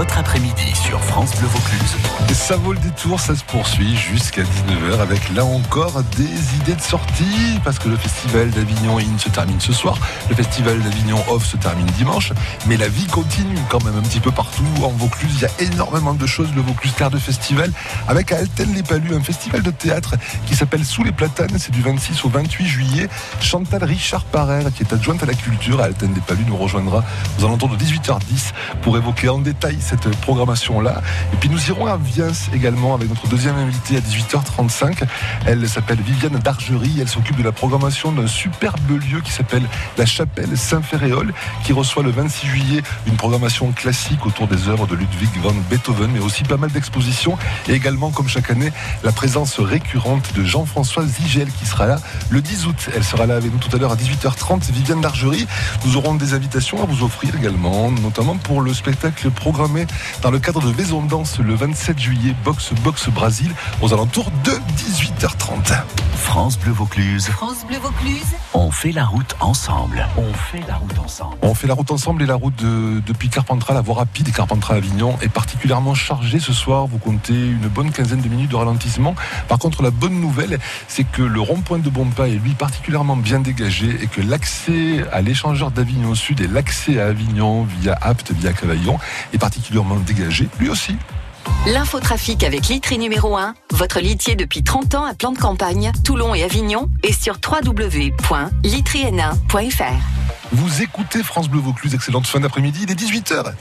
après-midi 0.00 0.74
sur 0.74 1.00
France 1.02 1.34
Bleu 1.36 1.48
Vaucluse. 1.48 1.96
Ça 2.32 2.56
vaut 2.56 2.72
le 2.72 2.78
détour, 2.78 3.18
ça 3.18 3.34
se 3.34 3.42
poursuit 3.42 3.96
jusqu'à 3.96 4.42
19h 4.42 5.00
avec 5.00 5.28
là 5.34 5.44
encore 5.44 6.02
des 6.16 6.56
idées 6.60 6.76
de 6.76 6.80
sortie 6.80 7.58
parce 7.64 7.78
que 7.78 7.88
le 7.88 7.96
festival 7.96 8.50
d'Avignon 8.50 8.98
In 8.98 9.18
se 9.18 9.28
termine 9.28 9.60
ce 9.60 9.72
soir, 9.72 9.98
le 10.28 10.36
festival 10.36 10.80
d'Avignon 10.80 11.18
Off 11.28 11.44
se 11.44 11.56
termine 11.56 11.86
dimanche, 11.86 12.32
mais 12.66 12.76
la 12.76 12.88
vie 12.88 13.06
continue 13.06 13.58
quand 13.68 13.82
même 13.84 13.96
un 13.96 14.02
petit 14.02 14.20
peu 14.20 14.30
partout 14.30 14.62
en 14.84 14.90
Vaucluse. 14.90 15.32
Il 15.34 15.42
y 15.42 15.46
a 15.46 15.72
énormément 15.72 16.14
de 16.14 16.26
choses, 16.26 16.48
le 16.54 16.62
Vaucluse 16.62 16.94
Terre 16.94 17.10
de 17.10 17.18
Festival 17.18 17.72
avec 18.06 18.30
à 18.30 18.36
Alten 18.38 18.72
les 18.74 18.84
Palus, 18.84 19.14
un 19.14 19.22
festival 19.22 19.62
de 19.62 19.70
théâtre 19.70 20.14
qui 20.46 20.54
s'appelle 20.54 20.84
Sous 20.84 21.02
les 21.02 21.12
Platanes, 21.12 21.58
c'est 21.58 21.72
du 21.72 21.82
26 21.82 22.24
au 22.24 22.28
28 22.28 22.66
juillet. 22.66 23.08
Chantal 23.40 23.82
Richard 23.82 24.24
Parer, 24.24 24.64
qui 24.74 24.84
est 24.84 24.92
adjointe 24.92 25.22
à 25.22 25.26
la 25.26 25.34
culture 25.34 25.80
à 25.80 25.84
Alten 25.84 26.12
des 26.12 26.20
Palus, 26.20 26.44
nous 26.46 26.56
rejoindra 26.56 27.02
aux 27.38 27.44
alentours 27.44 27.70
de 27.70 27.76
18h10 27.76 28.52
pour 28.82 28.96
évoquer 28.96 29.28
en 29.28 29.38
détail 29.38 29.76
cette 29.88 30.14
programmation-là. 30.20 31.00
Et 31.32 31.36
puis 31.36 31.48
nous 31.48 31.68
irons 31.68 31.86
à 31.86 31.96
Viens 31.96 32.32
également 32.52 32.94
avec 32.94 33.08
notre 33.08 33.26
deuxième 33.28 33.56
invitée 33.56 33.96
à 33.96 34.00
18h35. 34.00 35.02
Elle 35.46 35.66
s'appelle 35.68 35.98
Viviane 36.00 36.38
Dargerie. 36.38 36.98
Elle 37.00 37.08
s'occupe 37.08 37.36
de 37.36 37.42
la 37.42 37.52
programmation 37.52 38.12
d'un 38.12 38.26
superbe 38.26 38.90
lieu 38.90 39.20
qui 39.20 39.32
s'appelle 39.32 39.62
la 39.96 40.04
Chapelle 40.04 40.56
Saint-Ferréol, 40.56 41.32
qui 41.64 41.72
reçoit 41.72 42.02
le 42.02 42.10
26 42.10 42.46
juillet 42.46 42.82
une 43.06 43.16
programmation 43.16 43.72
classique 43.72 44.26
autour 44.26 44.46
des 44.46 44.68
œuvres 44.68 44.86
de 44.86 44.94
Ludwig 44.94 45.30
van 45.42 45.54
Beethoven, 45.70 46.10
mais 46.12 46.20
aussi 46.20 46.42
pas 46.42 46.56
mal 46.58 46.70
d'expositions. 46.70 47.38
Et 47.68 47.72
également, 47.72 48.10
comme 48.10 48.28
chaque 48.28 48.50
année, 48.50 48.72
la 49.04 49.12
présence 49.12 49.58
récurrente 49.58 50.34
de 50.34 50.44
Jean-François 50.44 51.06
Zigel 51.06 51.48
qui 51.50 51.64
sera 51.64 51.86
là 51.86 51.96
le 52.28 52.42
10 52.42 52.66
août. 52.66 52.90
Elle 52.94 53.04
sera 53.04 53.26
là 53.26 53.36
avec 53.36 53.50
nous 53.52 53.58
tout 53.58 53.74
à 53.74 53.78
l'heure 53.78 53.92
à 53.92 53.96
18h30. 53.96 54.70
Viviane 54.70 55.00
Dargerie. 55.00 55.46
Nous 55.86 55.96
aurons 55.96 56.14
des 56.14 56.34
invitations 56.34 56.82
à 56.82 56.86
vous 56.86 57.04
offrir 57.04 57.34
également, 57.36 57.90
notamment 57.90 58.36
pour 58.36 58.60
le 58.60 58.74
spectacle 58.74 59.30
programmé 59.30 59.77
dans 60.22 60.30
le 60.30 60.38
cadre 60.38 60.60
de 60.60 60.76
Maison 60.76 61.02
de 61.02 61.08
Danse 61.08 61.38
le 61.38 61.54
27 61.54 61.98
juillet, 61.98 62.34
Box 62.44 62.72
Box 62.84 63.08
Brasil, 63.08 63.52
aux 63.82 63.92
alentours 63.92 64.30
de 64.44 64.52
18h30. 64.76 65.82
France 66.16 66.58
Bleu 66.58 66.72
Vaucluse. 66.72 67.26
France 67.28 67.64
Bleu 67.66 67.78
Vaucluse. 67.78 68.22
On 68.54 68.70
fait 68.70 68.92
la 68.92 69.04
route 69.04 69.36
ensemble. 69.40 70.06
On 70.16 70.32
fait 70.32 70.62
la 70.66 70.74
route 70.76 70.98
ensemble. 70.98 71.36
On 71.42 71.54
fait 71.54 71.66
la 71.66 71.74
route 71.74 71.90
ensemble 71.90 72.22
et 72.22 72.26
la 72.26 72.34
route 72.34 72.56
de- 72.56 73.00
depuis 73.06 73.28
Carpentras, 73.28 73.72
la 73.74 73.80
voie 73.80 73.94
rapide 73.96 74.28
et 74.28 74.32
Carpentras 74.32 74.74
Avignon 74.74 75.16
est 75.22 75.28
particulièrement 75.28 75.94
chargée 75.94 76.40
ce 76.40 76.52
soir. 76.52 76.86
Vous 76.86 76.98
comptez 76.98 77.34
une 77.34 77.68
bonne 77.68 77.90
quinzaine 77.92 78.20
de 78.20 78.28
minutes 78.28 78.50
de 78.50 78.56
ralentissement. 78.56 79.14
Par 79.48 79.58
contre, 79.58 79.82
la 79.82 79.90
bonne 79.90 80.20
nouvelle, 80.20 80.58
c'est 80.88 81.04
que 81.04 81.22
le 81.22 81.40
rond-point 81.40 81.78
de 81.78 81.88
Bompa 81.88 82.28
est 82.28 82.32
lui 82.42 82.52
particulièrement 82.52 83.16
bien 83.16 83.40
dégagé 83.40 83.88
et 84.02 84.06
que 84.08 84.20
l'accès 84.20 85.04
à 85.12 85.20
l'échangeur 85.22 85.70
d'Avignon 85.70 86.14
Sud 86.14 86.40
et 86.40 86.48
l'accès 86.48 87.00
à 87.00 87.06
Avignon 87.06 87.64
via 87.80 87.96
Apt, 88.00 88.32
via 88.32 88.52
Cavaillon 88.52 88.98
est 89.32 89.38
particulièrement 89.68 90.00
dégagé 90.00 90.48
lui 90.58 90.70
aussi. 90.70 90.96
L'infotrafic 91.66 92.42
avec 92.44 92.68
Litry 92.68 92.96
numéro 92.98 93.36
1, 93.36 93.54
votre 93.72 94.00
litier 94.00 94.34
depuis 94.34 94.62
30 94.62 94.94
ans 94.94 95.04
à 95.04 95.12
plan 95.14 95.32
de 95.32 95.38
campagne, 95.38 95.92
Toulon 96.04 96.34
et 96.34 96.42
Avignon, 96.42 96.88
et 97.02 97.12
sur 97.12 97.38
www.litryn1.fr. 97.46 99.82
Vous 100.52 100.82
écoutez 100.82 101.22
France 101.22 101.50
Bleu 101.50 101.60
Vaucluse, 101.60 101.94
excellente 101.94 102.26
fin 102.26 102.40
d'après-midi, 102.40 102.80
il 102.84 102.90
est 102.90 102.94
18h. 102.94 103.52